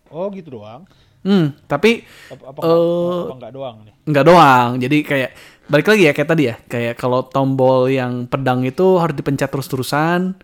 Oh 0.08 0.30
gitu 0.30 0.54
doang. 0.54 0.86
Hmm, 1.24 1.56
tapi 1.66 2.04
Apa, 2.28 2.52
apa, 2.52 2.60
nggak- 2.60 3.24
apa 3.24 3.36
nggak 3.40 3.54
doang 3.54 3.76
nih? 3.82 3.94
nggak 4.04 4.26
doang. 4.28 4.70
Jadi 4.78 4.98
kayak 5.02 5.30
balik 5.66 5.88
lagi 5.88 6.04
ya 6.04 6.12
kayak 6.12 6.30
tadi 6.30 6.44
ya. 6.44 6.56
Kayak 6.62 6.96
kalau 6.96 7.24
tombol 7.26 7.88
yang 7.88 8.28
pedang 8.28 8.62
itu 8.62 9.00
harus 9.00 9.16
dipencet 9.16 9.48
terus-terusan. 9.48 10.36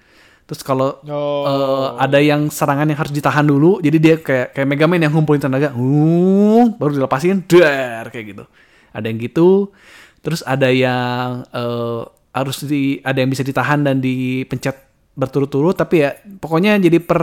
Terus 0.47 0.61
kalau 0.65 0.97
Oh. 1.05 1.43
eh, 1.45 1.87
ada 2.01 2.17
yang 2.17 2.49
serangan 2.49 2.89
yang 2.89 2.97
harus 2.97 3.13
ditahan 3.13 3.45
dulu, 3.45 3.77
jadi 3.79 3.97
dia 4.01 4.15
kayak 4.17 4.47
kayak 4.51 4.67
Mega 4.67 4.89
Man 4.89 5.03
yang 5.03 5.13
ngumpulin 5.13 5.37
tenaga, 5.37 5.75
uh, 5.77 6.65
baru 6.73 6.97
dilepasin, 6.97 7.45
dar 7.45 8.09
kayak 8.09 8.25
gitu. 8.33 8.43
Ada 8.89 9.05
yang 9.05 9.19
gitu. 9.21 9.69
Terus 10.19 10.41
ada 10.41 10.73
yang 10.73 11.45
eh, 11.53 12.01
harus 12.33 12.65
di 12.65 13.01
ada 13.01 13.19
yang 13.19 13.31
bisa 13.31 13.41
ditahan 13.41 13.81
dan 13.83 13.99
dipencet 13.99 14.89
berturut-turut, 15.19 15.75
tapi 15.75 16.07
ya 16.07 16.15
pokoknya 16.15 16.79
jadi 16.79 17.03
per 17.03 17.21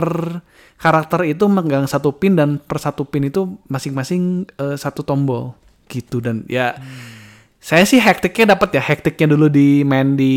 karakter 0.77 1.25
itu 1.25 1.49
megang 1.49 1.89
satu 1.89 2.13
pin 2.13 2.37
dan 2.37 2.61
per 2.61 2.77
satu 2.77 3.09
pin 3.09 3.25
itu 3.25 3.57
masing-masing 3.71 4.45
eh, 4.61 4.77
satu 4.77 5.01
tombol 5.01 5.57
gitu. 5.89 6.21
Dan 6.21 6.45
ya 6.45 6.77
saya 7.67 7.83
sih 7.83 7.99
hektiknya 7.99 8.55
dapat 8.55 8.79
ya. 8.79 8.79
Hektiknya 8.79 9.35
dulu 9.35 9.51
di 9.51 9.83
main 9.83 10.15
di 10.15 10.33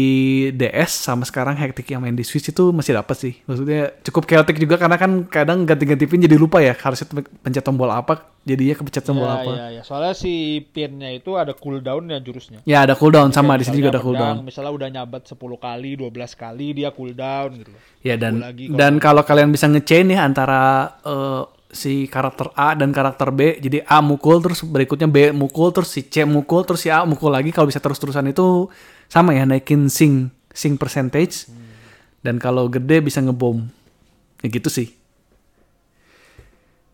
DS 0.50 1.06
sama 1.06 1.22
sekarang 1.22 1.54
hektik 1.54 1.86
yang 1.86 2.02
main 2.02 2.18
di 2.18 2.26
Switch 2.26 2.50
itu 2.50 2.74
masih 2.74 2.98
dapat 2.98 3.14
sih. 3.14 3.38
Maksudnya 3.46 3.94
cukup 4.02 4.26
chaotic 4.26 4.58
juga 4.58 4.74
karena 4.74 4.98
kan 4.98 5.30
kadang 5.30 5.62
ganti-ganti 5.62 6.10
pin 6.10 6.18
jadi 6.26 6.34
lupa 6.34 6.58
ya 6.58 6.74
harusnya 6.74 7.06
pencet 7.38 7.62
tombol 7.62 7.86
apa 7.86 8.34
jadinya 8.42 8.74
kepencet 8.74 9.06
tombol 9.06 9.30
ya, 9.30 9.36
apa. 9.46 9.50
ya, 9.54 9.66
ya. 9.78 9.82
Soalnya 9.86 10.18
si 10.18 10.58
pinnya 10.74 11.06
itu 11.14 11.38
ada 11.38 11.54
cooldown 11.54 12.10
ya 12.10 12.18
jurusnya. 12.18 12.66
ya 12.66 12.82
ada 12.82 12.98
cooldown. 12.98 13.30
Sama 13.30 13.54
di 13.54 13.62
sini 13.62 13.78
juga 13.78 13.94
ada 13.94 14.02
cooldown. 14.02 14.42
Misalnya 14.42 14.74
udah 14.74 14.88
nyabat 14.90 15.22
10 15.30 15.38
kali, 15.38 15.90
12 16.02 16.34
kali 16.34 16.66
dia 16.82 16.90
cooldown 16.90 17.62
gitu. 17.62 17.70
Ya 18.02 18.18
dan 18.18 18.42
Tunggu 18.42 18.50
lagi 18.50 18.64
kalau- 18.66 18.78
dan 18.82 18.92
kalau 18.98 19.22
kalian 19.22 19.54
bisa 19.54 19.70
ngechain 19.70 20.10
ya 20.10 20.26
antara 20.26 20.98
eh, 21.06 21.42
si 21.70 22.10
karakter 22.10 22.50
A 22.58 22.74
dan 22.74 22.90
karakter 22.90 23.30
B 23.30 23.62
jadi 23.62 23.86
A 23.86 24.02
mukul 24.02 24.42
terus 24.42 24.66
berikutnya 24.66 25.06
B 25.06 25.30
mukul 25.30 25.70
terus 25.70 25.94
si 25.94 26.02
C 26.06 26.26
mukul 26.26 26.66
terus 26.66 26.82
si 26.82 26.90
A 26.90 27.06
mukul 27.06 27.30
lagi. 27.30 27.54
Kalau 27.54 27.70
bisa 27.70 27.78
terus-terusan 27.78 28.30
itu 28.30 28.66
sama 29.06 29.34
ya 29.34 29.46
naikin 29.46 29.86
sing 29.86 30.30
sing 30.50 30.74
percentage. 30.76 31.48
Dan 32.20 32.36
kalau 32.36 32.68
gede 32.68 33.00
bisa 33.00 33.24
ngebom. 33.24 33.64
Ya 34.44 34.48
gitu 34.52 34.68
sih. 34.68 34.92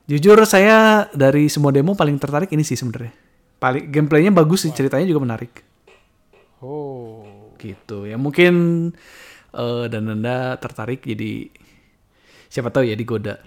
Jujur 0.06 0.38
saya 0.46 1.10
dari 1.10 1.50
semua 1.50 1.74
demo 1.74 1.98
paling 1.98 2.14
tertarik 2.22 2.46
ini 2.54 2.62
sih 2.62 2.78
sebenarnya. 2.78 3.10
Paling 3.58 3.90
gameplaynya 3.90 4.30
bagus 4.30 4.62
sih 4.62 4.70
ceritanya 4.70 5.02
juga 5.02 5.26
menarik. 5.26 5.66
Oh. 6.62 7.26
gitu. 7.56 8.04
Ya 8.06 8.20
mungkin 8.20 8.54
eh 9.56 9.84
dan 9.88 10.12
anda 10.12 10.60
tertarik 10.60 11.02
jadi 11.02 11.48
siapa 12.56 12.72
tahu 12.72 12.88
ya 12.88 12.96
digoda. 12.96 13.36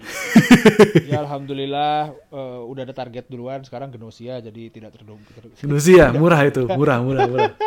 Ya 1.10 1.18
alhamdulillah 1.26 2.14
eh, 2.30 2.60
udah 2.70 2.82
ada 2.86 2.94
target 2.94 3.26
duluan. 3.26 3.66
Sekarang 3.66 3.90
Genosia 3.90 4.38
jadi 4.38 4.70
tidak 4.70 4.94
terdong 4.94 5.18
ter- 5.34 5.50
Indonesia 5.66 6.14
murah 6.14 6.40
itu 6.46 6.62
murah 6.70 6.98
murah 7.02 7.26
murah. 7.26 7.52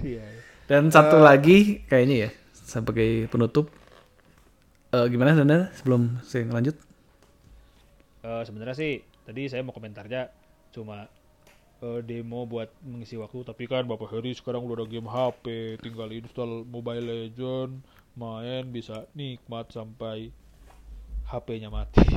Iya. 0.00 0.24
dan 0.72 0.88
satu 0.88 1.20
lagi 1.20 1.84
kayaknya 1.84 2.16
ya 2.16 2.30
sebagai 2.56 3.28
penutup. 3.28 3.68
Eh 4.88 5.06
gimana 5.12 5.36
Danda 5.36 5.68
sebelum 5.76 6.16
saya 6.24 6.48
lanjut? 6.48 6.80
Eh, 8.24 8.42
sebenarnya 8.48 8.72
sih 8.72 9.04
tadi 9.28 9.52
saya 9.52 9.60
mau 9.60 9.76
komentarnya 9.76 10.32
cuma 10.72 11.12
eh, 11.84 12.00
demo 12.08 12.48
buat 12.48 12.72
mengisi 12.88 13.20
waktu. 13.20 13.44
Tapi 13.44 13.68
kan 13.68 13.84
Bapak 13.84 14.08
Heri 14.16 14.32
sekarang 14.32 14.64
udah 14.64 14.80
ada 14.80 14.86
game 14.88 15.12
HP 15.12 15.44
tinggal 15.84 16.08
install 16.08 16.64
Mobile 16.64 17.04
Legend 17.04 17.84
main 18.16 18.64
bisa 18.72 19.04
nikmat 19.12 19.68
sampai 19.70 20.32
HP-nya 21.28 21.68
mati. 21.68 22.00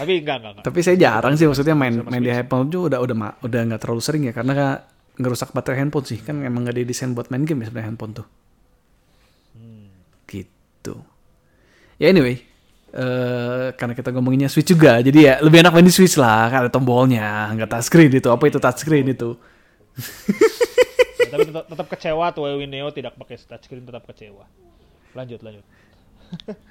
Tapi 0.00 0.12
enggak 0.24 0.36
enggak 0.40 0.52
enggak. 0.56 0.64
Tapi 0.64 0.78
saya 0.80 0.96
jarang 0.96 1.36
sih 1.36 1.44
maksudnya 1.44 1.76
main 1.76 2.00
main 2.00 2.24
di 2.24 2.32
handphone 2.32 2.72
juga 2.72 2.96
udah 2.96 3.00
udah 3.04 3.16
udah 3.44 3.60
nggak 3.68 3.80
terlalu 3.84 4.00
sering 4.00 4.22
ya 4.24 4.32
karena 4.32 4.80
ngerusak 5.20 5.52
baterai 5.52 5.84
handphone 5.84 6.08
sih. 6.08 6.18
Kan 6.24 6.40
emang 6.40 6.64
nggak 6.64 6.80
didesain 6.80 7.12
buat 7.12 7.28
main 7.28 7.44
game 7.44 7.60
ya 7.60 7.68
sebenarnya 7.68 7.88
handphone 7.92 8.12
tuh. 8.16 8.26
Hmm. 9.52 9.92
gitu. 10.24 10.96
Ya 12.00 12.08
anyway 12.08 12.40
eh 12.90 13.70
karena 13.78 13.94
kita 13.94 14.10
ngomonginnya 14.10 14.50
Switch 14.50 14.66
juga 14.66 14.98
jadi 14.98 15.18
ya 15.22 15.34
lebih 15.46 15.62
enak 15.62 15.70
main 15.78 15.86
di 15.86 15.94
Switch 15.94 16.18
lah 16.18 16.50
kan 16.50 16.66
ada 16.66 16.70
tombolnya 16.72 17.52
nggak 17.54 17.68
touchscreen 17.68 18.10
itu. 18.14 18.28
Apa 18.32 18.48
itu 18.48 18.56
touchscreen 18.56 19.12
itu 19.12 19.36
tapi 21.30 21.42
tetap, 21.46 21.64
tetap 21.66 21.86
kecewa 21.88 22.26
tuh 22.30 22.44
Ewi 22.46 22.66
Neo 22.66 22.90
tidak 22.90 23.14
pakai 23.14 23.38
touchscreen 23.38 23.82
tetap 23.82 24.04
kecewa. 24.04 24.44
Lanjut 25.14 25.40
lanjut. 25.40 25.64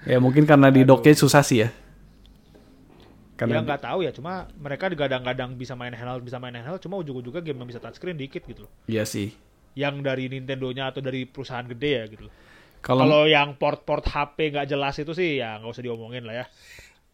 Ya 0.03 0.19
mungkin 0.19 0.43
karena 0.43 0.67
di 0.69 0.83
docknya 0.83 1.11
susah 1.13 1.41
sih 1.41 1.63
ya. 1.63 1.69
Ya 1.69 3.47
karena 3.47 3.63
nggak 3.63 3.81
tahu 3.81 4.03
ya 4.03 4.11
cuma 4.11 4.51
mereka 4.55 4.91
digadang-gadang 4.91 5.55
bisa 5.55 5.71
main 5.71 5.95
handheld 5.95 6.19
bisa 6.21 6.35
main 6.37 6.51
handheld 6.51 6.79
cuma 6.79 6.99
ujung-ujungnya 6.99 7.39
game 7.39 7.55
yang 7.57 7.67
bisa 7.67 7.79
touchscreen 7.79 8.15
dikit 8.15 8.43
gitu 8.43 8.67
loh. 8.67 8.71
Iya 8.83 9.07
sih. 9.07 9.31
Yang 9.75 9.95
dari 10.03 10.27
Nintendo-nya 10.27 10.91
atau 10.91 10.99
dari 10.99 11.23
perusahaan 11.23 11.63
gede 11.63 11.91
ya 11.91 12.05
gitu 12.07 12.27
loh. 12.27 12.33
kalau 12.79 13.03
Kalau 13.03 13.23
yang 13.27 13.55
port-port 13.55 14.03
HP 14.03 14.51
nggak 14.51 14.67
jelas 14.67 14.95
itu 14.95 15.11
sih 15.11 15.39
ya 15.39 15.59
nggak 15.59 15.71
usah 15.71 15.83
diomongin 15.83 16.23
lah 16.23 16.43
ya. 16.43 16.45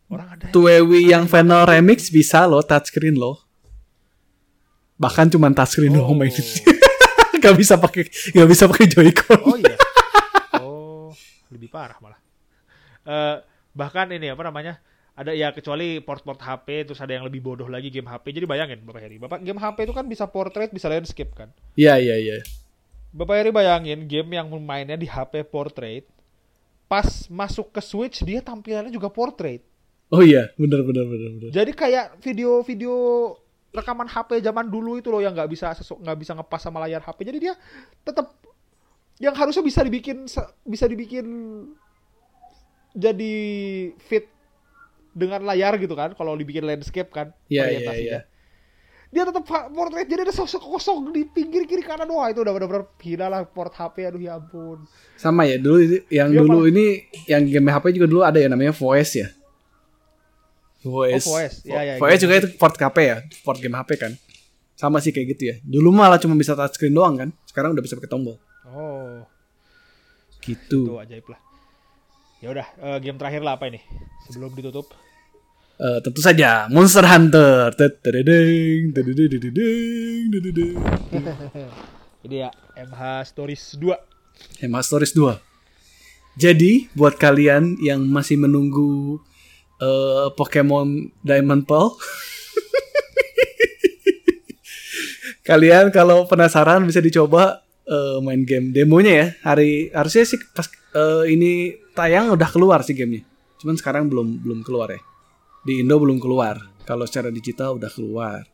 Orang 0.09 0.33
ada 0.33 0.49
yang- 0.49 0.53
Tuewi 0.53 1.01
yang 1.09 1.25
Final 1.25 1.65
Remix 1.65 2.09
bisa 2.09 2.45
loh 2.45 2.61
touchscreen 2.61 3.17
loh. 3.17 3.41
Bahkan 4.97 5.29
cuma 5.29 5.49
touchscreen 5.49 5.93
Oh. 5.93 6.05
doang 6.05 6.17
mainin 6.21 6.45
nggak 7.45 7.57
bisa 7.57 7.77
pakai 7.77 8.03
nggak 8.33 8.49
bisa 8.49 8.63
pakai 8.65 8.85
Joy-Con 8.89 9.39
Oh 9.45 9.55
iya. 9.55 9.77
Oh, 10.57 11.13
lebih 11.53 11.69
parah 11.69 11.97
malah. 12.01 12.19
Eh 13.05 13.35
bahkan 13.71 14.09
ini 14.09 14.33
apa 14.33 14.41
namanya? 14.41 14.81
Ada 15.15 15.31
ya 15.31 15.55
kecuali 15.55 16.03
port-port 16.03 16.35
HP 16.35 16.91
terus 16.91 16.99
ada 16.99 17.15
yang 17.15 17.23
lebih 17.23 17.39
bodoh 17.39 17.71
lagi 17.71 17.87
game 17.87 18.03
HP. 18.03 18.35
Jadi 18.35 18.43
bayangin 18.43 18.83
Bapak 18.83 18.99
Heri, 18.99 19.15
Bapak 19.15 19.39
game 19.39 19.55
HP 19.55 19.87
itu 19.87 19.93
kan 19.95 20.03
bisa 20.03 20.27
portrait, 20.27 20.67
bisa 20.73 20.91
landscape 20.91 21.31
kan. 21.31 21.47
iya 21.77 21.95
iya 21.95 22.19
iya 22.19 22.35
Bapak 23.15 23.39
Heri 23.39 23.51
bayangin 23.53 24.11
game 24.11 24.35
yang 24.35 24.51
mainnya 24.59 24.99
di 24.99 25.07
HP 25.07 25.47
portrait 25.47 26.03
pas 26.85 27.07
masuk 27.31 27.71
ke 27.71 27.79
Switch 27.79 28.21
dia 28.21 28.43
tampilannya 28.43 28.91
juga 28.91 29.07
portrait. 29.07 29.63
oh 30.11 30.19
iya 30.19 30.51
bener 30.59 30.83
bener 30.83 31.07
bener 31.07 31.29
bener 31.39 31.49
Jadi 31.49 31.71
kayak 31.71 32.19
video-video 32.19 32.93
rekaman 33.76 34.07
HP 34.07 34.39
zaman 34.39 34.65
dulu 34.65 34.95
itu 34.95 35.07
loh 35.07 35.19
yang 35.19 35.32
nggak 35.32 35.47
bisa 35.47 35.69
nggak 35.76 36.17
bisa 36.17 36.32
ngepas 36.34 36.61
sama 36.61 36.80
layar 36.80 36.99
HP. 36.99 37.19
Jadi 37.26 37.38
dia 37.39 37.53
tetap 38.01 38.32
yang 39.15 39.32
harusnya 39.32 39.61
bisa 39.61 39.80
dibikin 39.80 40.28
bisa 40.61 40.86
dibikin 40.86 41.26
jadi 42.91 43.34
fit 43.99 44.28
dengan 45.11 45.43
layar 45.43 45.76
gitu 45.76 45.93
kan 45.93 46.11
kalau 46.11 46.36
dibikin 46.36 46.63
landscape 46.63 47.07
kan 47.09 47.32
Iya, 47.47 47.67
iya, 47.69 47.93
iya. 47.95 48.19
Dia 49.07 49.23
tetap 49.23 49.47
portrait 49.47 50.03
jadi 50.03 50.28
ada 50.28 50.34
sosok 50.34 50.59
kosong 50.65 51.07
di 51.09 51.23
pinggir 51.23 51.63
kiri 51.63 51.80
kanan 51.80 52.07
wah 52.09 52.28
itu 52.28 52.43
udah 52.43 52.51
benar-benar 52.51 52.84
hina 52.99 53.28
lah 53.30 53.41
port 53.45 53.71
HP 53.71 54.03
aduh 54.05 54.19
ya 54.19 54.36
ampun. 54.36 54.84
sama 55.15 55.47
ya 55.47 55.55
dulu 55.55 55.80
yang 56.09 56.28
Dia 56.28 56.39
dulu 56.41 56.49
malah- 56.59 56.67
ini 56.67 56.86
yang 57.23 57.47
game 57.47 57.69
HP 57.69 57.95
juga 57.95 58.07
dulu 58.07 58.21
ada 58.21 58.36
ya 58.36 58.51
namanya 58.51 58.76
voice 58.76 59.15
ya 59.15 59.32
Voice. 60.86 61.25
Oh, 61.25 61.33
Voice. 61.41 61.65
Ya, 61.65 61.81
ya, 61.81 61.93
Voice 61.97 62.21
game 62.21 62.23
juga 62.29 62.33
itu 62.39 62.47
port 62.55 62.77
HP 62.77 62.97
ya, 63.01 63.17
port 63.41 63.57
game 63.57 63.73
HP 63.73 63.89
kan. 63.97 64.13
Sama 64.77 65.01
sih 65.01 65.09
kayak 65.09 65.27
gitu 65.33 65.43
ya. 65.49 65.55
Dulu 65.65 65.89
malah 65.89 66.21
cuma 66.21 66.38
bisa 66.38 66.53
touchscreen 66.53 66.93
doang 66.93 67.17
kan. 67.17 67.29
Sekarang 67.49 67.73
udah 67.73 67.81
bisa 67.81 67.97
pakai 67.97 68.11
tombol. 68.11 68.38
Oh, 68.69 69.25
Gitu. 70.45 70.86
itu 70.86 70.95
ajaib 71.01 71.25
lah. 71.25 71.41
Ya 72.38 72.53
udah, 72.53 72.67
eh, 72.77 72.97
game 73.01 73.17
terakhir 73.17 73.41
lah 73.41 73.57
apa 73.57 73.65
ini? 73.65 73.81
Sebelum 74.29 74.53
ditutup. 74.53 74.93
Eh, 75.75 75.99
tentu 75.99 76.21
saja 76.21 76.69
Monster 76.69 77.03
Hunter. 77.03 77.73
Ini 82.25 82.36
ya 82.41 82.49
MH 82.79 83.01
Stories 83.27 83.75
2. 83.77 83.91
Hema 84.61 84.79
Stories 84.79 85.11
2. 85.13 85.36
Jadi 86.36 86.88
buat 86.91 87.15
kalian 87.15 87.79
yang 87.79 88.03
masih 88.03 88.36
menunggu 88.36 89.19
eh, 89.82 90.28
Pokemon 90.34 91.15
Diamond 91.23 91.63
Pearl, 91.67 91.95
kalian 95.49 95.93
kalau 95.93 96.26
penasaran 96.26 96.84
bisa 96.88 96.99
dicoba 96.99 97.63
eh, 97.86 98.17
main 98.21 98.43
game 98.43 98.73
demonya 98.73 99.13
ya. 99.13 99.28
Hari 99.45 99.93
harusnya 99.93 100.23
sih 100.26 100.39
pas 100.53 100.67
eh, 100.71 101.23
ini 101.32 101.76
tayang 101.93 102.34
udah 102.34 102.49
keluar 102.49 102.82
sih 102.82 102.97
gamenya. 102.97 103.23
Cuman 103.61 103.76
sekarang 103.80 104.11
belum 104.11 104.43
belum 104.43 104.59
keluar 104.65 104.91
ya. 104.91 105.01
Di 105.65 105.82
Indo 105.82 105.97
belum 105.97 106.21
keluar. 106.21 106.59
Kalau 106.86 107.09
secara 107.09 107.34
digital 107.34 107.82
udah 107.82 107.89
keluar. 107.89 108.45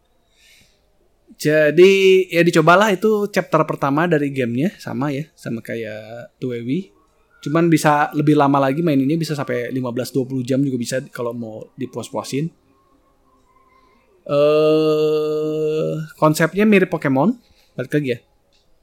Jadi 1.42 2.28
ya 2.28 2.44
dicobalah 2.44 2.92
itu 2.92 3.28
chapter 3.32 3.64
pertama 3.64 4.06
dari 4.06 4.30
gamenya 4.30 4.76
sama 4.78 5.10
ya 5.16 5.26
sama 5.34 5.64
kayak 5.64 6.36
2W. 6.38 7.01
Cuman 7.42 7.68
bisa 7.74 8.14
lebih 8.14 8.38
lama 8.38 8.62
lagi 8.62 8.86
maininnya 8.86 9.18
bisa 9.18 9.34
sampai 9.34 9.74
15-20 9.74 10.46
jam 10.46 10.62
juga 10.62 10.78
bisa 10.78 11.02
kalau 11.10 11.34
mau 11.34 11.66
dipuas-puasin. 11.74 12.46
Eh 14.30 15.94
konsepnya 16.22 16.70
mirip 16.70 16.94
Pokemon, 16.94 17.34
balik 17.74 17.92
lagi 17.98 18.10
ya. 18.14 18.20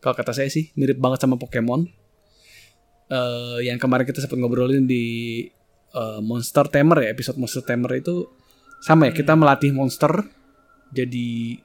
Kalau 0.02 0.14
kata 0.14 0.34
saya 0.34 0.50
sih 0.50 0.74
mirip 0.74 0.98
banget 0.98 1.22
sama 1.22 1.38
Pokemon. 1.38 1.86
Eh 3.09 3.59
yang 3.70 3.78
kemarin 3.78 4.04
kita 4.04 4.18
sempat 4.18 4.42
ngobrolin 4.42 4.84
di 4.90 5.46
eh, 5.94 6.20
Monster 6.20 6.66
Tamer 6.66 7.06
ya, 7.06 7.09
episode 7.14 7.38
Monster 7.38 7.62
Tamer 7.62 8.02
itu 8.02 8.26
sama 8.78 9.11
ya, 9.11 9.12
kita 9.14 9.34
melatih 9.34 9.74
monster 9.74 10.22
jadi 10.94 11.59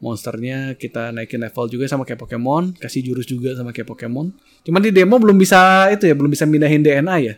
monsternya 0.00 0.74
kita 0.80 1.12
naikin 1.12 1.44
level 1.44 1.68
juga 1.68 1.84
sama 1.86 2.08
kayak 2.08 2.24
Pokemon, 2.24 2.74
kasih 2.80 3.04
jurus 3.04 3.28
juga 3.28 3.52
sama 3.52 3.70
kayak 3.70 3.86
Pokemon. 3.86 4.32
Cuman 4.64 4.80
di 4.80 4.90
demo 4.90 5.20
belum 5.20 5.36
bisa 5.36 5.92
itu 5.92 6.08
ya, 6.08 6.16
belum 6.16 6.32
bisa 6.32 6.48
mindahin 6.48 6.80
DNA 6.80 7.16
ya. 7.20 7.34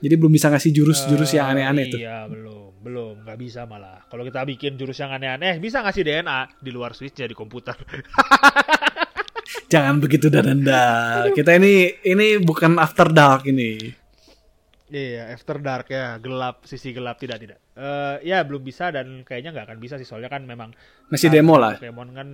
Jadi 0.00 0.14
belum 0.16 0.32
bisa 0.32 0.48
ngasih 0.48 0.72
jurus-jurus 0.72 1.36
yang 1.36 1.52
Eh, 1.52 1.52
aneh-aneh 1.52 1.84
tuh. 1.92 2.00
Iya, 2.00 2.24
belum. 2.24 2.58
Belum, 2.80 3.20
nggak 3.20 3.36
bisa 3.36 3.68
malah. 3.68 4.08
Kalau 4.08 4.24
kita 4.24 4.40
bikin 4.48 4.80
jurus 4.80 4.96
yang 4.96 5.12
aneh-aneh, 5.12 5.60
bisa 5.60 5.84
ngasih 5.84 6.00
DNA 6.00 6.64
di 6.64 6.72
luar 6.72 6.96
switch 6.96 7.20
di 7.20 7.36
komputer. 7.36 7.76
Jangan 9.72 10.00
begitu 10.00 10.32
dananda. 10.32 11.28
Kita 11.36 11.52
ini 11.60 12.00
ini 12.08 12.40
bukan 12.40 12.80
after 12.80 13.12
dark 13.12 13.44
ini. 13.44 14.00
Iya, 14.90 15.30
After 15.30 15.62
Dark 15.62 15.86
ya, 15.86 16.18
gelap, 16.18 16.66
sisi 16.66 16.90
gelap 16.90 17.14
tidak 17.22 17.38
tidak. 17.38 17.58
Eh 17.80 18.16
ya 18.28 18.44
belum 18.44 18.60
bisa 18.60 18.92
dan 18.92 19.24
kayaknya 19.24 19.56
nggak 19.56 19.66
akan 19.72 19.78
bisa 19.80 19.96
sih 19.96 20.04
soalnya 20.04 20.28
kan 20.28 20.44
memang 20.44 20.76
Masih 21.08 21.32
demo 21.32 21.56
lah. 21.56 21.80
Pokemon 21.80 22.12
kan 22.12 22.28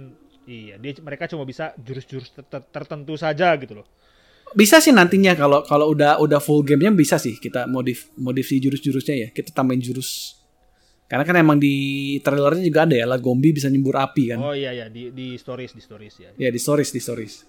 iya, 0.51 0.75
dia 0.75 0.91
mereka 1.07 1.31
cuma 1.31 1.47
bisa 1.47 1.71
jurus-jurus 1.79 2.35
ter- 2.35 2.51
ter- 2.51 2.67
tertentu 2.75 3.15
saja 3.15 3.55
gitu 3.55 3.79
loh. 3.79 3.87
Bisa 4.59 4.83
sih 4.83 4.91
nantinya 4.91 5.39
kalau 5.39 5.63
kalau 5.63 5.95
udah 5.95 6.19
udah 6.19 6.43
full 6.43 6.67
gamenya 6.67 6.91
bisa 6.99 7.15
sih 7.23 7.39
kita 7.39 7.71
modif 7.71 8.11
modif 8.19 8.51
si 8.51 8.59
jurus-jurusnya 8.59 9.15
ya. 9.15 9.29
Kita 9.31 9.55
tambahin 9.55 9.79
jurus. 9.79 10.35
Karena 11.07 11.23
kan 11.23 11.39
emang 11.39 11.63
di 11.63 12.19
trailernya 12.19 12.67
juga 12.67 12.83
ada 12.83 12.99
ya, 12.99 13.07
lah 13.07 13.23
Gombi 13.23 13.55
bisa 13.55 13.71
nyembur 13.71 13.95
api 13.95 14.35
kan. 14.35 14.43
Oh 14.43 14.51
iya 14.51 14.75
ya, 14.75 14.91
di 14.91 15.15
di 15.15 15.39
stories 15.39 15.71
di 15.71 15.79
stories 15.79 16.15
ya. 16.19 16.31
Ya 16.35 16.51
di 16.51 16.59
stories 16.59 16.91
di 16.91 16.99
stories. 16.99 17.47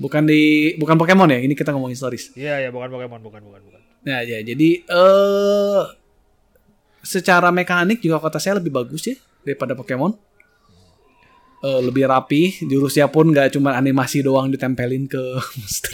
Bukan 0.00 0.24
di 0.24 0.72
bukan 0.80 0.96
Pokemon 0.96 1.28
ya, 1.36 1.44
ini 1.44 1.52
kita 1.52 1.76
ngomongin 1.76 1.92
stories. 1.92 2.32
Iya 2.32 2.64
ya, 2.64 2.68
bukan 2.72 2.88
Pokemon, 2.88 3.20
bukan 3.20 3.44
bukan 3.44 3.60
bukan. 3.68 3.80
Nah, 4.08 4.24
ya 4.24 4.40
jadi 4.40 4.68
eh 4.80 5.82
secara 7.04 7.52
mekanik 7.52 8.00
juga 8.00 8.18
kota 8.18 8.40
saya 8.40 8.58
lebih 8.58 8.72
bagus 8.72 9.04
ya 9.04 9.14
daripada 9.44 9.76
Pokemon. 9.76 10.16
Eh, 11.60 11.80
lebih 11.80 12.04
rapi, 12.04 12.60
jurusnya 12.64 13.08
pun 13.08 13.32
nggak 13.32 13.52
cuma 13.52 13.72
animasi 13.72 14.20
doang 14.20 14.48
ditempelin 14.48 15.08
ke 15.08 15.20
monster. 15.56 15.92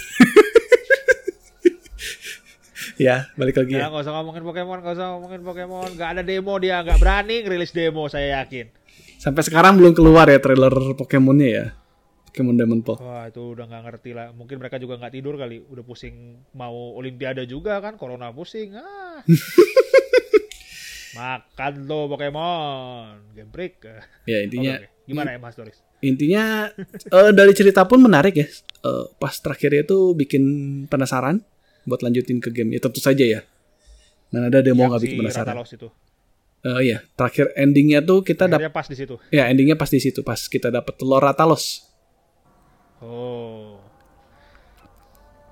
ya, 2.98 3.30
balik 3.34 3.54
lagi 3.54 3.78
Ya, 3.78 3.86
ya. 3.86 3.86
nggak 3.88 4.02
usah 4.02 4.14
ngomongin 4.18 4.42
Pokemon, 4.42 4.78
nggak 4.82 4.94
usah 4.98 5.06
ngomongin 5.14 5.42
Pokemon. 5.42 5.88
Nggak 5.94 6.08
ada 6.10 6.22
demo 6.22 6.54
dia, 6.58 6.82
nggak 6.82 6.98
berani 6.98 7.36
ngerilis 7.42 7.70
demo, 7.70 8.10
saya 8.10 8.42
yakin. 8.42 8.66
Sampai 9.20 9.42
sekarang 9.44 9.76
belum 9.76 9.92
keluar 9.92 10.26
ya 10.26 10.40
trailer 10.40 10.72
Pokemonnya 10.96 11.48
ya. 11.48 11.66
Pokemon 12.30 12.54
Diamond 12.54 12.82
Pearl. 12.86 12.98
Wah 13.02 13.26
itu 13.26 13.42
udah 13.42 13.66
nggak 13.66 13.82
ngerti 13.90 14.10
lah. 14.14 14.30
Mungkin 14.30 14.62
mereka 14.62 14.78
juga 14.78 14.94
nggak 14.96 15.12
tidur 15.12 15.34
kali. 15.34 15.66
Udah 15.66 15.82
pusing 15.82 16.14
mau 16.54 16.94
Olimpiade 16.94 17.42
juga 17.42 17.82
kan. 17.82 17.98
Corona 17.98 18.30
pusing. 18.30 18.74
Ah. 18.74 19.18
Makan 21.12 21.72
lo 21.84 22.06
Pokemon. 22.06 23.34
Game 23.34 23.50
break. 23.50 23.74
Ya 24.24 24.40
intinya 24.40 24.78
Oke, 24.78 24.86
oke. 24.86 25.06
Gimana 25.06 25.28
ya 25.34 25.38
Mas 25.38 25.54
Doris? 25.54 25.78
intinya 26.00 26.72
eh, 26.88 27.30
dari 27.36 27.52
cerita 27.52 27.84
pun 27.84 28.00
menarik 28.00 28.32
ya. 28.32 28.46
Eh, 28.80 29.04
pas 29.16 29.34
terakhirnya 29.36 29.84
itu 29.84 30.14
bikin 30.14 30.42
penasaran 30.86 31.44
buat 31.84 32.00
lanjutin 32.00 32.38
ke 32.38 32.48
game. 32.50 32.72
Ya 32.72 32.80
tentu 32.80 32.98
saja 32.98 33.20
ya. 33.20 33.40
Mana 34.30 34.48
ada 34.48 34.62
demo 34.62 34.86
nggak 34.86 34.96
si 34.96 35.04
bikin 35.04 35.18
penasaran. 35.20 35.52
Ratalos 35.58 35.72
itu. 35.74 35.88
Eh 36.60 36.92
iya, 36.92 37.00
terakhir 37.16 37.52
endingnya 37.52 38.00
tuh 38.00 38.20
kita 38.20 38.44
dapat 38.44 38.68
pas 38.68 38.84
di 38.84 38.92
situ. 38.92 39.16
ya 39.28 39.48
endingnya 39.48 39.74
pas 39.74 39.88
di 39.88 39.96
situ 39.96 40.20
pas 40.20 40.36
kita 40.38 40.68
dapat 40.68 40.92
telur 40.94 41.20
Ratalos 41.20 41.88
Oh. 43.00 43.80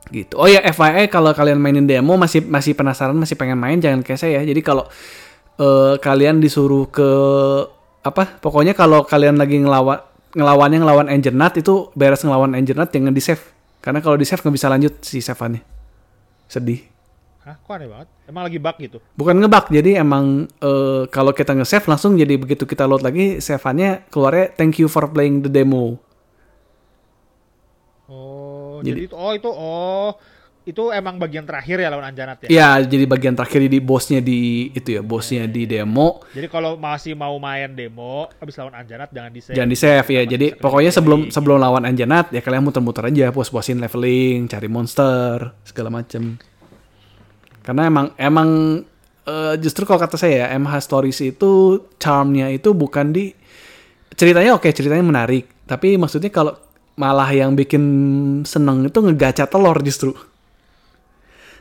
gitu. 0.09 0.37
Oh 0.37 0.45
ya 0.45 0.61
FYI 0.65 1.09
kalau 1.09 1.33
kalian 1.33 1.57
mainin 1.57 1.85
demo 1.85 2.17
masih 2.17 2.45
masih 2.45 2.73
penasaran 2.73 3.13
masih 3.13 3.37
pengen 3.37 3.57
main 3.57 3.77
jangan 3.77 4.01
kayak 4.01 4.21
saya 4.21 4.41
ya. 4.41 4.53
Jadi 4.53 4.61
kalau 4.61 4.85
eh, 5.59 5.95
kalian 5.99 6.39
disuruh 6.39 6.87
ke 6.89 7.09
apa? 8.03 8.39
Pokoknya 8.39 8.73
kalau 8.73 9.05
kalian 9.05 9.37
lagi 9.37 9.59
ngelawan 9.59 10.01
ngelawannya 10.33 10.79
ngelawan 10.85 11.09
Enjernat 11.11 11.57
itu 11.59 11.91
beres 11.93 12.23
ngelawan 12.23 12.55
Enjernat 12.55 12.89
jangan 12.89 13.13
di 13.13 13.21
save. 13.21 13.43
Karena 13.79 13.99
kalau 14.01 14.17
di 14.19 14.27
save 14.27 14.41
nggak 14.43 14.55
bisa 14.55 14.69
lanjut 14.71 14.95
si 15.03 15.19
save-annya. 15.19 15.63
Sedih. 16.49 16.85
Hah? 17.45 17.57
Kok 17.59 17.73
aneh 17.75 17.89
banget? 17.89 18.09
Emang 18.29 18.43
lagi 18.45 18.59
bug 18.61 18.77
gitu? 18.77 18.99
Bukan 19.17 19.41
ngebug, 19.41 19.73
jadi 19.73 20.05
emang 20.05 20.45
eh, 20.61 21.03
kalau 21.09 21.33
kita 21.33 21.57
nge-save 21.57 21.89
langsung 21.89 22.13
jadi 22.15 22.37
begitu 22.37 22.69
kita 22.69 22.85
load 22.85 23.01
lagi 23.01 23.41
save-annya 23.41 24.05
keluarnya 24.13 24.53
thank 24.53 24.77
you 24.77 24.85
for 24.85 25.09
playing 25.09 25.41
the 25.41 25.49
demo. 25.49 25.97
Oh, 28.09 28.81
Jadi- 28.81 29.05
jadi, 29.05 29.13
itu 29.13 29.17
oh 29.17 29.33
itu 29.37 29.51
oh 29.53 30.09
itu 30.69 30.93
emang 30.93 31.17
bagian 31.17 31.49
terakhir 31.49 31.81
ya 31.81 31.89
lawan 31.89 32.13
Anjanat 32.13 32.45
ya. 32.45 32.49
Ya, 32.53 32.69
jadi 32.85 33.09
bagian 33.09 33.33
terakhir 33.33 33.65
di 33.65 33.81
bosnya 33.81 34.21
di 34.21 34.69
itu 34.77 35.01
ya, 35.01 35.03
bosnya 35.03 35.49
di 35.49 35.65
demo. 35.65 36.21
Jadi 36.37 36.45
kalau 36.53 36.77
masih 36.77 37.17
mau 37.17 37.33
main 37.41 37.73
demo 37.73 38.29
habis 38.37 38.53
lawan 38.61 38.77
Anjanat 38.77 39.09
jangan 39.09 39.33
di 39.33 39.41
save. 39.41 39.57
Jangan 39.57 39.71
di 39.73 39.79
save 39.81 40.09
ya. 40.13 40.23
Jadi 40.29 40.47
pokoknya 40.61 40.93
sebelum 40.93 41.33
sebelum 41.33 41.57
lawan 41.57 41.89
Anjanat 41.89 42.37
ya 42.37 42.45
kalian 42.45 42.69
muter-muter 42.69 43.09
aja, 43.09 43.33
puas-puasin 43.33 43.81
leveling, 43.81 44.45
cari 44.45 44.69
monster, 44.69 45.57
segala 45.65 45.89
macem. 45.89 46.37
Karena 47.65 47.89
emang 47.89 48.07
emang 48.21 48.49
eh, 49.25 49.55
justru 49.65 49.89
kalau 49.89 50.05
kata 50.05 50.21
saya 50.21 50.45
ya, 50.45 50.47
MH 50.61 50.85
Stories 50.85 51.19
itu 51.25 51.81
charmnya 51.97 52.53
itu 52.53 52.77
bukan 52.77 53.09
di 53.09 53.33
ceritanya 54.13 54.53
oke, 54.53 54.69
ceritanya 54.69 55.01
menarik. 55.01 55.49
Tapi 55.65 55.97
maksudnya 55.97 56.29
kalau 56.29 56.53
malah 57.01 57.33
yang 57.33 57.57
bikin 57.57 57.85
seneng 58.45 58.85
itu 58.85 59.01
ngegacha 59.01 59.49
telur 59.49 59.81
justru. 59.81 60.13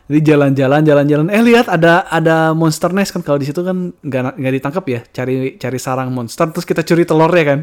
Jadi 0.08 0.20
jalan-jalan, 0.24 0.82
jalan-jalan. 0.82 1.28
Eh 1.28 1.44
lihat 1.44 1.68
ada 1.68 2.08
ada 2.08 2.56
monster 2.56 2.92
nest 2.92 3.12
kan 3.12 3.20
kalau 3.20 3.36
di 3.36 3.44
situ 3.44 3.60
kan 3.60 3.92
nggak 3.92 4.40
nggak 4.40 4.54
ditangkap 4.56 4.84
ya. 4.88 5.00
Cari 5.04 5.36
cari 5.56 5.78
sarang 5.78 6.10
monster 6.10 6.48
terus 6.48 6.64
kita 6.64 6.80
curi 6.82 7.04
telurnya 7.04 7.44
kan. 7.44 7.60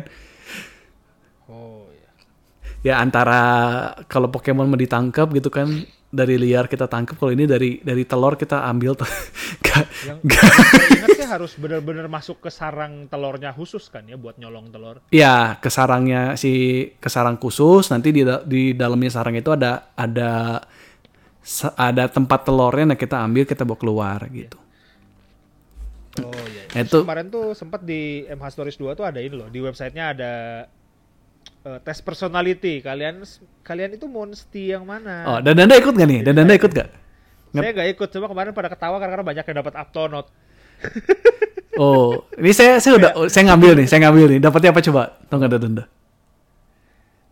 Oh 1.48 1.88
iya. 1.88 2.10
Ya 2.84 2.94
antara 3.00 3.40
kalau 4.06 4.28
Pokemon 4.28 4.68
mau 4.68 4.76
ditangkap 4.76 5.32
gitu 5.32 5.48
kan 5.48 5.72
dari 6.14 6.38
liar 6.38 6.70
kita 6.70 6.86
tangkap 6.86 7.18
kalau 7.18 7.32
ini 7.32 7.42
dari 7.42 7.80
dari 7.80 8.04
telur 8.04 8.36
kita 8.36 8.60
ambil 8.68 8.92
tuh. 8.94 9.08
Nggak- 9.64 9.88
Yang 10.04 10.18
saya 10.30 10.86
ingat 10.94 11.08
sih 11.16 11.26
harus 11.26 11.52
benar-benar 11.56 12.06
masuk 12.06 12.38
ke 12.38 12.50
sarang 12.52 13.08
telurnya 13.08 13.50
khusus 13.50 13.88
kan 13.88 14.04
ya 14.04 14.14
buat 14.14 14.36
nyolong 14.36 14.68
telur. 14.68 15.00
Ya, 15.10 15.56
ke 15.58 15.66
sarangnya 15.66 16.36
si 16.36 16.52
ke 17.00 17.08
sarang 17.08 17.40
khusus 17.40 17.88
nanti 17.88 18.12
di 18.12 18.22
di 18.44 18.76
dalamnya 18.76 19.10
sarang 19.10 19.34
itu 19.34 19.48
ada 19.50 19.90
ada 19.98 20.60
ada 21.76 22.08
tempat 22.08 22.40
telurnya 22.48 22.94
nah 22.94 22.98
kita 22.98 23.20
ambil 23.20 23.44
kita 23.44 23.62
bawa 23.62 23.78
keluar 23.78 24.18
gitu. 24.32 24.56
Oh 26.22 26.30
iya. 26.46 26.70
Terus 26.70 26.88
itu- 26.88 27.02
kemarin 27.04 27.26
tuh 27.28 27.52
sempat 27.58 27.82
di 27.82 28.24
MH 28.30 28.46
Stories 28.54 28.78
2 28.78 28.94
tuh 28.94 29.04
ada 29.04 29.18
ini 29.18 29.34
loh 29.34 29.50
di 29.50 29.58
websitenya 29.60 30.14
ada 30.14 30.32
eh, 31.64 31.78
tes 31.82 31.98
personality. 32.00 32.80
Kalian 32.80 33.26
kalian 33.66 33.98
itu 33.98 34.06
monsti 34.08 34.72
yang 34.72 34.86
mana? 34.86 35.26
Oh, 35.26 35.38
dan 35.42 35.58
Anda 35.58 35.76
ikut 35.76 35.92
gak 35.92 36.08
nih? 36.08 36.20
Dan 36.22 36.38
Anda 36.38 36.54
ikut 36.56 36.70
gak? 36.70 36.88
Saya 37.54 37.70
nggak 37.70 37.90
ikut, 37.94 38.08
cuma 38.10 38.26
kemarin 38.26 38.50
pada 38.50 38.66
ketawa 38.66 38.98
karena 38.98 39.22
banyak 39.22 39.44
yang 39.46 39.56
dapat 39.62 39.74
Aptonot. 39.78 40.26
Oh, 41.74 42.22
ini 42.38 42.54
saya 42.54 42.78
saya 42.78 42.94
udah 43.02 43.10
saya 43.26 43.50
ngambil 43.50 43.82
nih, 43.82 43.86
saya 43.90 44.06
ngambil 44.06 44.26
nih. 44.30 44.38
Dapatnya 44.38 44.70
apa 44.70 44.78
coba? 44.78 45.02
Tunggu 45.26 45.44
ada 45.50 45.58
denda. 45.58 45.84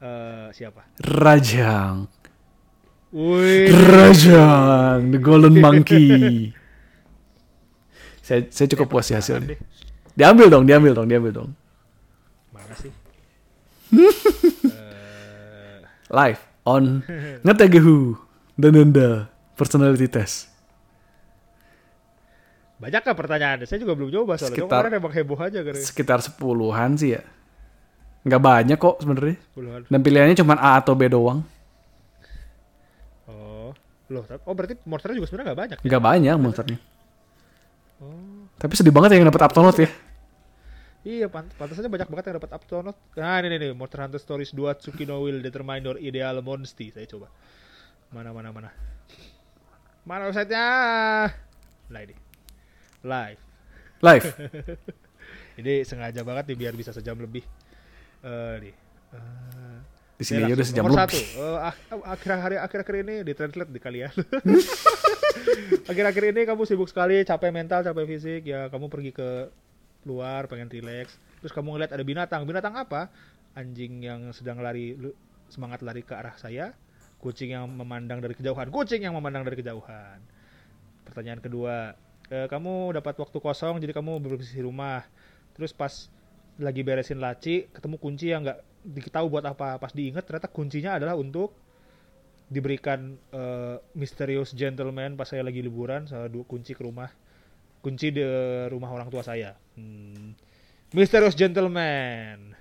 Eh, 0.03 0.47
siapa? 0.51 0.83
Rajang. 0.99 2.11
Wih. 3.13 3.69
Rajang, 3.69 5.13
the 5.13 5.21
golden 5.21 5.61
monkey. 5.61 6.57
saya 8.27 8.49
saya 8.49 8.67
cukup 8.73 8.89
puas 8.89 9.05
sih 9.05 9.13
hasilnya. 9.13 9.53
deh. 9.53 9.61
Diambil 10.13 10.49
dong, 10.49 10.65
diambil 10.65 10.93
dong, 10.95 11.07
diambil 11.07 11.33
dong. 11.35 11.51
Mana 12.51 12.73
sih? 12.75 12.89
Live 16.11 16.41
on 16.63 17.01
ngetegehu 17.41 18.17
dan 18.55 18.73
denda 18.73 19.29
personality 19.55 20.09
test. 20.09 20.49
banyak 22.77 22.99
kan 22.99 23.15
pertanyaannya? 23.15 23.63
Saya 23.63 23.79
juga 23.79 23.95
belum 23.95 24.11
coba 24.11 24.35
soalnya. 24.35 24.59
Sekitar- 24.59 24.83
Kemarin 24.83 24.99
emang 24.99 25.13
heboh 25.15 25.39
aja 25.39 25.61
kan. 25.63 25.75
Sekitar 25.79 26.19
sepuluhan 26.19 26.99
sih 26.99 27.15
ya. 27.15 27.23
Nggak 28.25 28.43
banyak 28.43 28.75
kok 28.75 28.99
sebenarnya. 28.99 29.37
Dan 29.87 30.01
pilihannya 30.03 30.35
cuma 30.35 30.59
A 30.59 30.83
atau 30.83 30.99
B 30.99 31.07
doang. 31.07 31.47
Oh. 34.13 34.21
Loh, 34.21 34.25
oh 34.29 34.53
berarti 34.53 34.77
monsternya 34.85 35.17
juga 35.17 35.29
sebenarnya 35.33 35.49
nggak 35.53 35.61
banyak. 35.65 35.79
ya? 35.81 35.85
Nggak 35.89 36.03
banyak 36.05 36.35
monsternya. 36.37 36.79
Oh. 38.05 38.45
Tapi 38.61 38.73
sedih 38.77 38.93
banget 38.93 39.17
yang 39.17 39.25
dapat 39.25 39.43
Aptonot 39.49 39.77
ya. 39.81 39.89
Iya, 41.03 41.27
pant 41.27 41.51
pantas 41.59 41.83
aja 41.83 41.91
banyak 41.91 42.07
banget 42.07 42.31
yang 42.31 42.37
dapat 42.39 42.55
up 42.55 42.63
to 42.63 42.79
not. 42.79 42.95
Nah, 43.19 43.43
ini 43.43 43.59
nih, 43.59 43.75
Monster 43.75 44.07
Hunter 44.07 44.23
Stories 44.23 44.55
2 44.55 44.71
Tsukino 44.79 45.19
will 45.19 45.43
determine 45.43 45.83
your 45.83 45.99
ideal 45.99 46.39
monster. 46.47 46.87
Saya 46.95 47.11
coba. 47.11 47.27
Mana 48.15 48.31
mana 48.31 48.55
mana. 48.55 48.71
Mana 50.07 50.31
websitenya? 50.31 50.67
Nah 51.91 52.01
ini. 52.07 52.15
Live. 53.03 53.43
Live. 53.99 54.27
Ini 55.61 55.85
sengaja 55.85 56.25
banget 56.25 56.49
nih 56.49 56.59
biar 56.59 56.75
bisa 56.79 56.95
sejam 56.95 57.19
lebih. 57.19 57.45
Eh 58.23 58.55
nih. 58.63 58.75
Eh, 59.13 59.62
Di 60.13 60.25
sini 60.25 60.39
Ini 60.39 60.47
aja 60.47 60.55
udah 60.55 60.67
sejam 60.67 60.83
Nomor 60.85 60.93
lebih. 61.01 61.25
satu, 61.25 61.47
ak- 61.59 62.07
akhir 62.07 62.31
hari 62.37 62.57
akhir-akhir 62.57 62.97
ini 63.03 63.15
di 63.23 63.33
translate 63.33 63.71
di 63.71 63.81
kalian. 63.81 64.13
akhir-akhir 65.91 66.25
ini 66.31 66.41
kamu 66.45 66.63
sibuk 66.63 66.87
sekali, 66.87 67.23
capek 67.23 67.51
mental, 67.51 67.83
capek 67.83 68.05
fisik, 68.07 68.43
ya 68.45 68.69
kamu 68.69 68.87
pergi 68.87 69.11
ke 69.11 69.51
luar, 70.05 70.47
pengen 70.47 70.69
relax. 70.69 71.15
Terus 71.41 71.51
kamu 71.51 71.75
ngeliat 71.75 71.91
ada 71.91 72.05
binatang. 72.05 72.45
Binatang 72.45 72.75
apa? 72.77 73.11
Anjing 73.53 74.01
yang 74.01 74.31
sedang 74.31 74.61
lari 74.61 74.95
semangat 75.49 75.83
lari 75.83 76.01
ke 76.01 76.15
arah 76.15 76.33
saya, 76.37 76.73
kucing 77.19 77.53
yang 77.53 77.69
memandang 77.69 78.23
dari 78.23 78.33
kejauhan, 78.33 78.71
kucing 78.71 79.03
yang 79.03 79.13
memandang 79.13 79.43
dari 79.43 79.59
kejauhan. 79.59 80.23
Pertanyaan 81.03 81.43
kedua, 81.43 81.93
eh, 82.29 82.47
kamu 82.47 82.95
dapat 82.95 83.19
waktu 83.19 83.39
kosong 83.39 83.83
jadi 83.83 83.93
kamu 83.93 84.23
bersih 84.23 84.65
rumah. 84.65 85.05
Terus 85.53 85.75
pas 85.75 86.09
lagi 86.57 86.81
beresin 86.81 87.21
laci, 87.21 87.69
ketemu 87.69 87.97
kunci 87.99 88.31
yang 88.31 88.47
nggak 88.47 88.61
diketahui 88.83 89.31
buat 89.31 89.47
apa. 89.47 89.79
Pas 89.79 89.95
diingat 89.95 90.27
ternyata 90.27 90.51
kuncinya 90.51 90.99
adalah 90.99 91.15
untuk 91.15 91.55
diberikan 92.53 93.17
eh, 93.33 93.81
misterius 93.97 94.53
gentleman 94.53 95.17
pas 95.17 95.25
saya 95.25 95.41
lagi 95.41 95.65
liburan, 95.65 96.05
saya 96.05 96.29
dua 96.29 96.45
kunci 96.45 96.77
ke 96.77 96.85
rumah, 96.85 97.09
kunci 97.81 98.13
di 98.13 98.23
rumah 98.69 98.93
orang 98.93 99.09
tua 99.09 99.25
saya. 99.25 99.57
Hmm. 99.79 100.37
Misterius 100.93 101.33
gentleman. 101.33 102.53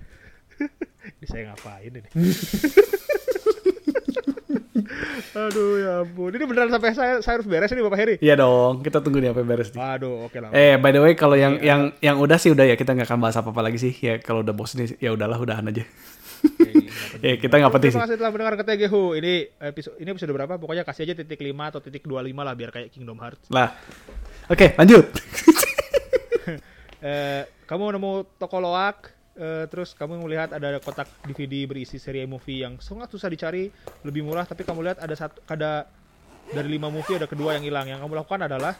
ini 1.20 1.26
saya 1.28 1.52
ngapain 1.52 1.92
ini? 1.92 2.08
Aduh 5.32 5.80
ya 5.80 5.92
ampun. 6.04 6.32
Ini 6.32 6.44
beneran 6.44 6.70
sampai 6.72 6.92
saya 6.92 7.12
saya 7.24 7.40
harus 7.40 7.48
beres 7.48 7.72
ini 7.72 7.80
Bapak 7.84 7.98
Heri. 7.98 8.16
Iya 8.20 8.36
dong, 8.36 8.84
kita 8.84 9.00
tunggu 9.00 9.20
nih 9.20 9.32
sampai 9.32 9.46
beres 9.48 9.68
nih. 9.72 9.80
Waduh, 9.80 10.28
oke 10.28 10.38
lah. 10.40 10.50
Eh, 10.52 10.76
by 10.76 10.90
the 10.92 11.00
way, 11.00 11.12
kalau 11.16 11.36
yang 11.36 11.56
yang 11.64 11.92
yang 12.04 12.16
udah 12.20 12.36
sih 12.36 12.52
udah 12.52 12.68
ya 12.68 12.76
kita 12.76 12.92
nggak 12.92 13.08
akan 13.08 13.20
bahas 13.20 13.36
apa 13.40 13.48
apa 13.52 13.62
lagi 13.64 13.78
sih. 13.80 13.92
Ya 14.00 14.20
kalau 14.20 14.44
udah 14.44 14.52
bosan 14.52 14.84
nih, 14.84 14.96
ya 15.00 15.10
udahlah, 15.16 15.40
udahan 15.40 15.64
aja. 15.68 15.84
Ya 17.22 17.38
kita 17.42 17.54
nggak 17.62 17.72
penting. 17.78 17.90
Terima 17.94 18.04
kasih 18.04 18.18
telah 18.18 18.32
mendengar 18.34 18.54
ke 18.58 18.64
TGHU. 18.66 19.14
Ini 19.22 19.34
episode 19.62 19.96
ini 20.02 20.08
episode 20.10 20.32
berapa? 20.34 20.58
Pokoknya 20.58 20.82
kasih 20.82 21.06
aja 21.06 21.14
titik 21.14 21.38
5 21.38 21.70
atau 21.70 21.80
titik 21.80 22.02
25 22.04 22.34
lah 22.34 22.54
biar 22.58 22.70
kayak 22.74 22.90
Kingdom 22.90 23.16
Hearts. 23.22 23.46
Lah, 23.54 23.70
oke 24.50 24.74
lanjut. 24.74 25.06
Eh, 27.02 27.42
kamu 27.66 27.98
nemu 27.98 28.38
toko 28.38 28.62
loak, 28.62 29.10
eh, 29.34 29.66
terus 29.66 29.90
kamu 29.90 30.22
melihat 30.22 30.54
ada 30.54 30.78
kotak 30.78 31.10
DVD 31.26 31.66
berisi 31.66 31.98
seri 31.98 32.22
movie 32.30 32.62
yang 32.62 32.78
sangat 32.78 33.10
susah 33.10 33.26
dicari, 33.26 33.66
lebih 34.06 34.22
murah, 34.22 34.46
tapi 34.46 34.62
kamu 34.62 34.86
lihat 34.86 35.02
ada 35.02 35.10
satu, 35.18 35.42
ada 35.50 35.90
dari 36.54 36.70
lima 36.70 36.94
movie 36.94 37.18
ada 37.18 37.26
kedua 37.26 37.58
yang 37.58 37.66
hilang. 37.66 37.90
Yang 37.90 38.06
kamu 38.06 38.14
lakukan 38.22 38.46
adalah, 38.46 38.78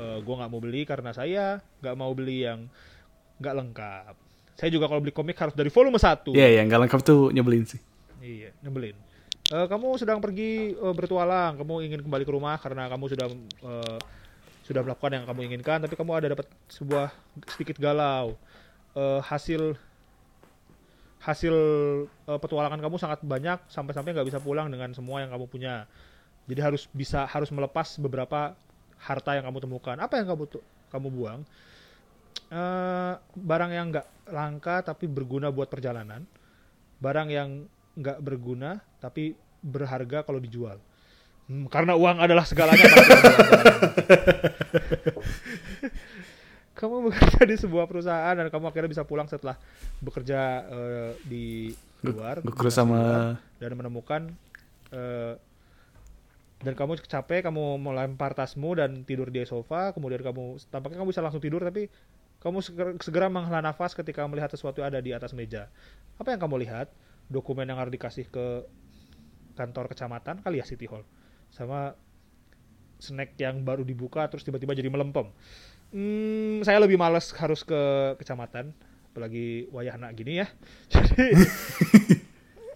eh, 0.00 0.16
gua 0.24 0.34
nggak 0.40 0.48
mau 0.56 0.60
beli 0.64 0.88
karena 0.88 1.12
saya 1.12 1.60
nggak 1.84 1.96
mau 2.00 2.08
beli 2.16 2.48
yang 2.48 2.72
nggak 3.36 3.54
lengkap. 3.68 4.29
Saya 4.60 4.68
juga 4.68 4.92
kalau 4.92 5.00
beli 5.00 5.16
komik 5.16 5.40
harus 5.40 5.56
dari 5.56 5.72
volume 5.72 5.96
1 5.96 6.36
Iya, 6.36 6.60
ya 6.60 6.60
nggak 6.68 6.80
lengkap 6.84 7.00
tuh 7.00 7.32
nyebelin 7.32 7.64
sih. 7.64 7.80
Iya, 8.20 8.52
nyebelin. 8.60 8.92
Eh, 9.48 9.66
kamu 9.72 9.96
sedang 9.96 10.20
pergi 10.20 10.76
eh, 10.76 10.94
bertualang, 10.94 11.56
kamu 11.56 11.88
ingin 11.88 12.00
kembali 12.04 12.28
ke 12.28 12.32
rumah 12.36 12.60
karena 12.60 12.84
kamu 12.92 13.04
sudah 13.08 13.26
eh, 13.64 13.98
sudah 14.68 14.84
melakukan 14.84 15.16
yang 15.16 15.24
kamu 15.24 15.40
inginkan, 15.48 15.80
tapi 15.80 15.96
kamu 15.96 16.12
ada 16.12 16.26
dapat 16.36 16.46
sebuah 16.68 17.08
sedikit 17.56 17.80
galau. 17.80 18.36
Eh, 18.92 19.20
hasil 19.24 19.80
hasil 21.24 21.54
eh, 22.28 22.38
petualangan 22.38 22.84
kamu 22.84 23.00
sangat 23.00 23.24
banyak 23.24 23.64
sampai-sampai 23.72 24.12
nggak 24.12 24.28
bisa 24.28 24.44
pulang 24.44 24.68
dengan 24.68 24.92
semua 24.92 25.24
yang 25.24 25.32
kamu 25.32 25.48
punya. 25.48 25.88
Jadi 26.44 26.60
harus 26.60 26.84
bisa 26.92 27.24
harus 27.24 27.48
melepas 27.48 27.96
beberapa 27.96 28.52
harta 29.00 29.40
yang 29.40 29.48
kamu 29.48 29.64
temukan. 29.64 29.96
Apa 29.96 30.20
yang 30.20 30.28
kamu 30.36 30.60
kamu 30.92 31.08
buang? 31.08 31.40
Eh, 32.50 33.14
barang 33.38 33.70
yang 33.70 33.94
nggak 33.94 34.34
langka 34.34 34.82
tapi 34.82 35.06
berguna 35.06 35.54
buat 35.54 35.70
perjalanan 35.70 36.26
barang 36.98 37.28
yang 37.30 37.70
nggak 37.94 38.18
berguna 38.22 38.82
tapi 38.98 39.38
berharga 39.62 40.26
kalau 40.26 40.42
dijual. 40.42 40.82
Hmm, 41.46 41.66
karena 41.70 41.94
uang 41.94 42.18
adalah 42.18 42.42
segalanya. 42.42 42.90
kamu 46.80 47.12
bekerja 47.12 47.44
di 47.44 47.56
sebuah 47.60 47.84
perusahaan 47.84 48.32
dan 48.32 48.48
kamu 48.48 48.72
akhirnya 48.72 48.88
bisa 48.88 49.04
pulang 49.04 49.28
setelah 49.28 49.60
bekerja 50.00 50.64
eh, 50.64 51.12
di 51.28 51.68
luar 52.00 52.40
dinas 52.40 52.72
sama 52.72 52.96
luar, 52.96 53.36
dan 53.60 53.70
menemukan 53.76 54.22
eh, 54.88 55.36
dan 56.60 56.76
kamu 56.76 57.00
capek, 57.00 57.48
kamu 57.48 57.80
melempar 57.80 58.36
tasmu 58.36 58.76
dan 58.76 59.00
tidur 59.08 59.32
di 59.32 59.40
sofa, 59.48 59.96
kemudian 59.96 60.20
kamu 60.20 60.60
tampaknya 60.68 61.00
kamu 61.00 61.08
bisa 61.08 61.24
langsung 61.24 61.40
tidur 61.40 61.64
tapi 61.64 61.88
kamu 62.40 62.58
segera, 63.00 63.28
menghela 63.28 63.60
nafas 63.60 63.92
ketika 63.92 64.24
melihat 64.24 64.52
sesuatu 64.52 64.80
ada 64.80 65.00
di 65.00 65.12
atas 65.12 65.32
meja. 65.32 65.68
Apa 66.16 66.32
yang 66.32 66.40
kamu 66.40 66.64
lihat? 66.64 66.88
Dokumen 67.28 67.68
yang 67.68 67.80
harus 67.80 67.92
dikasih 67.92 68.28
ke 68.28 68.64
kantor 69.56 69.92
kecamatan 69.92 70.40
kali 70.40 70.60
ya 70.60 70.64
City 70.68 70.88
Hall. 70.88 71.04
Sama 71.52 71.96
snack 73.00 73.36
yang 73.40 73.64
baru 73.64 73.84
dibuka 73.84 74.28
terus 74.28 74.44
tiba-tiba 74.44 74.76
jadi 74.76 74.88
melempem. 74.88 75.32
Hmm, 75.92 76.60
saya 76.64 76.80
lebih 76.80 77.00
males 77.00 77.32
harus 77.40 77.64
ke 77.64 77.80
kecamatan, 78.20 78.72
apalagi 79.12 79.68
wayah 79.72 79.96
anak 79.96 80.12
gini 80.16 80.44
ya. 80.44 80.46
Jadi 80.92 81.28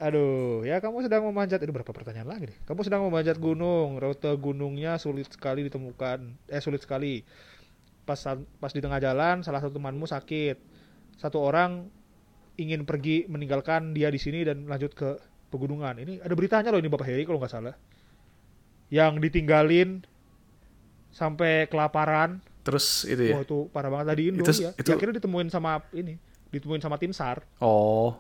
Aduh, 0.04 0.60
ya 0.68 0.84
kamu 0.84 1.00
sedang 1.00 1.24
memanjat. 1.24 1.64
Itu 1.64 1.72
berapa 1.72 1.88
pertanyaan 1.88 2.28
lagi 2.28 2.52
nih? 2.52 2.58
Kamu 2.68 2.84
sedang 2.84 3.08
memanjat 3.08 3.40
gunung, 3.40 3.96
rute 3.96 4.28
gunungnya 4.36 5.00
sulit 5.00 5.32
sekali 5.32 5.64
ditemukan. 5.64 6.44
Eh 6.44 6.60
sulit 6.60 6.84
sekali. 6.84 7.24
Pas 8.04 8.20
pas 8.60 8.68
di 8.68 8.84
tengah 8.84 9.00
jalan, 9.00 9.40
salah 9.40 9.64
satu 9.64 9.80
temanmu 9.80 10.04
sakit. 10.04 10.60
Satu 11.16 11.40
orang 11.40 11.88
ingin 12.60 12.84
pergi 12.84 13.24
meninggalkan 13.26 13.96
dia 13.96 14.12
di 14.12 14.20
sini 14.20 14.44
dan 14.44 14.68
lanjut 14.68 14.92
ke 14.92 15.16
pegunungan. 15.48 15.96
Ini 15.96 16.20
ada 16.20 16.34
beritanya 16.36 16.68
loh 16.68 16.84
ini 16.84 16.92
Bapak 16.92 17.08
Heri 17.08 17.24
kalau 17.24 17.40
nggak 17.40 17.54
salah. 17.54 17.72
Yang 18.92 19.24
ditinggalin 19.24 20.04
sampai 21.10 21.70
kelaparan. 21.70 22.42
terus 22.64 23.04
itu 23.04 23.28
ya. 23.28 23.36
Wah 23.36 23.44
itu 23.44 23.68
parah 23.76 23.92
banget 23.92 24.06
tadi 24.08 24.22
Indo 24.32 24.40
Itu- 24.40 24.56
ya. 24.56 24.72
itu- 24.72 24.88
Ya, 24.88 24.96
akhirnya 24.96 25.20
ditemuin 25.20 25.52
sama 25.52 25.84
ini, 25.92 26.16
ditemuin 26.48 26.80
sama 26.80 26.96
tim 26.96 27.12
SAR. 27.12 27.44
Oh. 27.60 28.16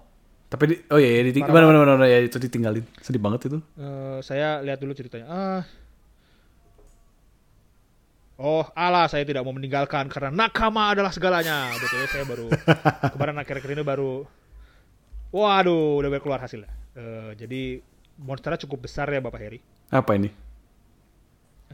Tapi 0.54 0.64
di, 0.70 0.74
oh 0.86 1.02
iya, 1.02 1.18
iya 1.18 1.22
diting- 1.26 1.42
Parah 1.42 1.66
mana, 1.66 1.82
mana, 1.82 1.92
mana, 1.98 2.06
ya 2.06 2.22
itu 2.22 2.38
ditinggalin. 2.38 2.86
Sedih 3.02 3.18
banget 3.18 3.50
itu. 3.50 3.58
Eh, 3.74 4.18
saya 4.22 4.62
lihat 4.62 4.78
dulu 4.78 4.94
ceritanya. 4.94 5.26
Ah. 5.26 5.62
Oh, 8.38 8.62
Allah, 8.74 9.10
saya 9.10 9.26
tidak 9.26 9.42
mau 9.42 9.50
meninggalkan 9.50 10.06
karena 10.06 10.30
nakama 10.30 10.94
adalah 10.94 11.10
segalanya. 11.10 11.74
Betul, 11.74 12.06
saya 12.06 12.22
baru 12.22 12.46
kemarin 13.18 13.38
akhir-akhir 13.38 13.70
ini 13.74 13.82
baru 13.82 14.22
Waduh, 15.34 15.98
udah 15.98 16.22
keluar 16.22 16.38
hasilnya. 16.38 16.70
Eh, 16.94 17.30
jadi 17.34 17.82
monsternya 18.22 18.62
cukup 18.62 18.86
besar 18.86 19.10
ya 19.10 19.18
Bapak 19.18 19.42
Heri. 19.42 19.58
Apa 19.90 20.14
ini? 20.14 20.30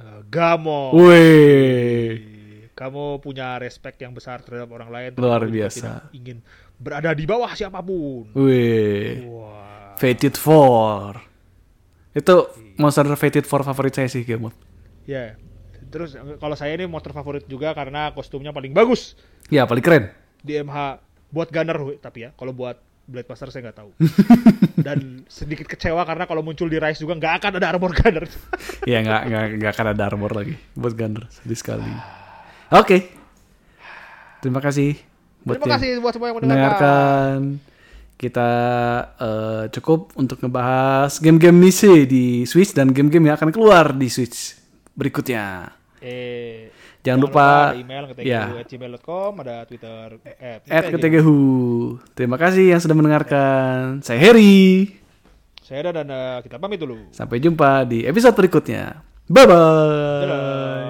Eh, 0.00 0.20
Gamo. 0.32 0.96
Wih. 0.96 2.72
Kamu 2.72 3.20
punya 3.20 3.60
respect 3.60 4.00
yang 4.00 4.16
besar 4.16 4.40
terhadap 4.40 4.72
orang 4.72 4.88
lain. 4.88 5.10
Luar 5.20 5.44
biasa. 5.44 6.08
Ingin 6.16 6.40
berada 6.80 7.12
di 7.12 7.28
bawah 7.28 7.52
siapa 7.52 7.84
pun. 7.84 8.32
Wih. 8.32 9.28
Wah. 9.28 9.94
Fated 10.00 10.34
Four. 10.34 11.20
Itu 12.10 12.48
monster 12.74 13.04
Fated 13.14 13.44
Four 13.44 13.60
favorit 13.62 13.92
saya 13.92 14.08
sih, 14.08 14.24
Gamut. 14.24 14.56
Ya. 15.04 15.36
Terus 15.90 16.16
eh, 16.16 16.40
kalau 16.40 16.56
saya 16.56 16.72
ini 16.72 16.88
monster 16.88 17.12
favorit 17.12 17.44
juga 17.44 17.76
karena 17.76 18.10
kostumnya 18.10 18.50
paling 18.50 18.70
bagus 18.70 19.18
Ya, 19.50 19.66
paling 19.66 19.82
keren. 19.82 20.08
di 20.40 20.56
MH 20.56 21.02
buat 21.28 21.52
Gunner 21.52 21.76
tapi 22.00 22.24
ya 22.24 22.30
kalau 22.32 22.54
buat 22.56 22.78
Blade 23.04 23.26
Master 23.26 23.50
saya 23.50 23.68
nggak 23.68 23.78
tahu. 23.82 23.90
Dan 24.86 25.26
sedikit 25.26 25.66
kecewa 25.66 26.06
karena 26.06 26.24
kalau 26.24 26.40
muncul 26.40 26.70
di 26.70 26.78
Rise 26.78 27.02
juga 27.02 27.18
nggak 27.18 27.34
akan 27.42 27.52
ada 27.58 27.66
armor 27.74 27.90
Gunner. 27.92 28.24
ya, 28.86 29.02
nggak 29.02 29.22
nggak 29.58 29.72
akan 29.74 29.86
ada 29.92 30.02
armor 30.06 30.30
lagi 30.32 30.54
buat 30.78 30.94
Gunner. 30.94 31.26
Sedih 31.28 31.58
sekali. 31.58 31.90
Oke. 32.70 33.10
Terima 34.40 34.62
kasih 34.62 35.09
buat 35.42 35.56
Terima 35.56 35.68
kasih 35.74 35.88
buat 35.98 36.12
semua 36.12 36.26
yang 36.28 36.36
mendengarkan. 36.38 36.68
mendengarkan. 36.68 37.36
Kita 38.14 38.50
eh, 39.16 39.64
cukup 39.72 40.12
untuk 40.14 40.36
ngebahas 40.38 41.16
game-game 41.18 41.56
niche 41.56 42.04
di 42.04 42.44
Switch 42.44 42.76
dan 42.76 42.92
game-game 42.92 43.32
yang 43.32 43.36
akan 43.40 43.48
keluar 43.48 43.96
di 43.96 44.12
Switch 44.12 44.60
berikutnya. 44.92 45.72
Eh, 46.04 46.68
Jangan 47.00 47.20
lupa- 47.20 47.72
ada 47.72 47.80
email 47.80 48.04
ke 48.12 48.20
ya. 48.20 48.52
gmail.com, 48.60 49.32
ada 49.40 49.64
Twitter 49.64 50.20
eh, 50.36 50.60
At. 50.68 50.92
Ketegehu. 50.92 51.40
Terima 52.12 52.36
kasih 52.36 52.76
yang 52.76 52.80
sudah 52.80 52.92
mendengarkan. 52.92 54.04
Saya 54.04 54.20
Harry. 54.20 55.00
Saya 55.64 55.94
dan 55.96 56.10
kita 56.44 56.60
pamit 56.60 56.76
dulu. 56.76 57.08
Sampai 57.16 57.40
jumpa 57.40 57.88
di 57.88 58.04
episode 58.04 58.36
berikutnya. 58.36 59.00
Bye-bye. 59.30 60.20
Dadah. 60.20 60.89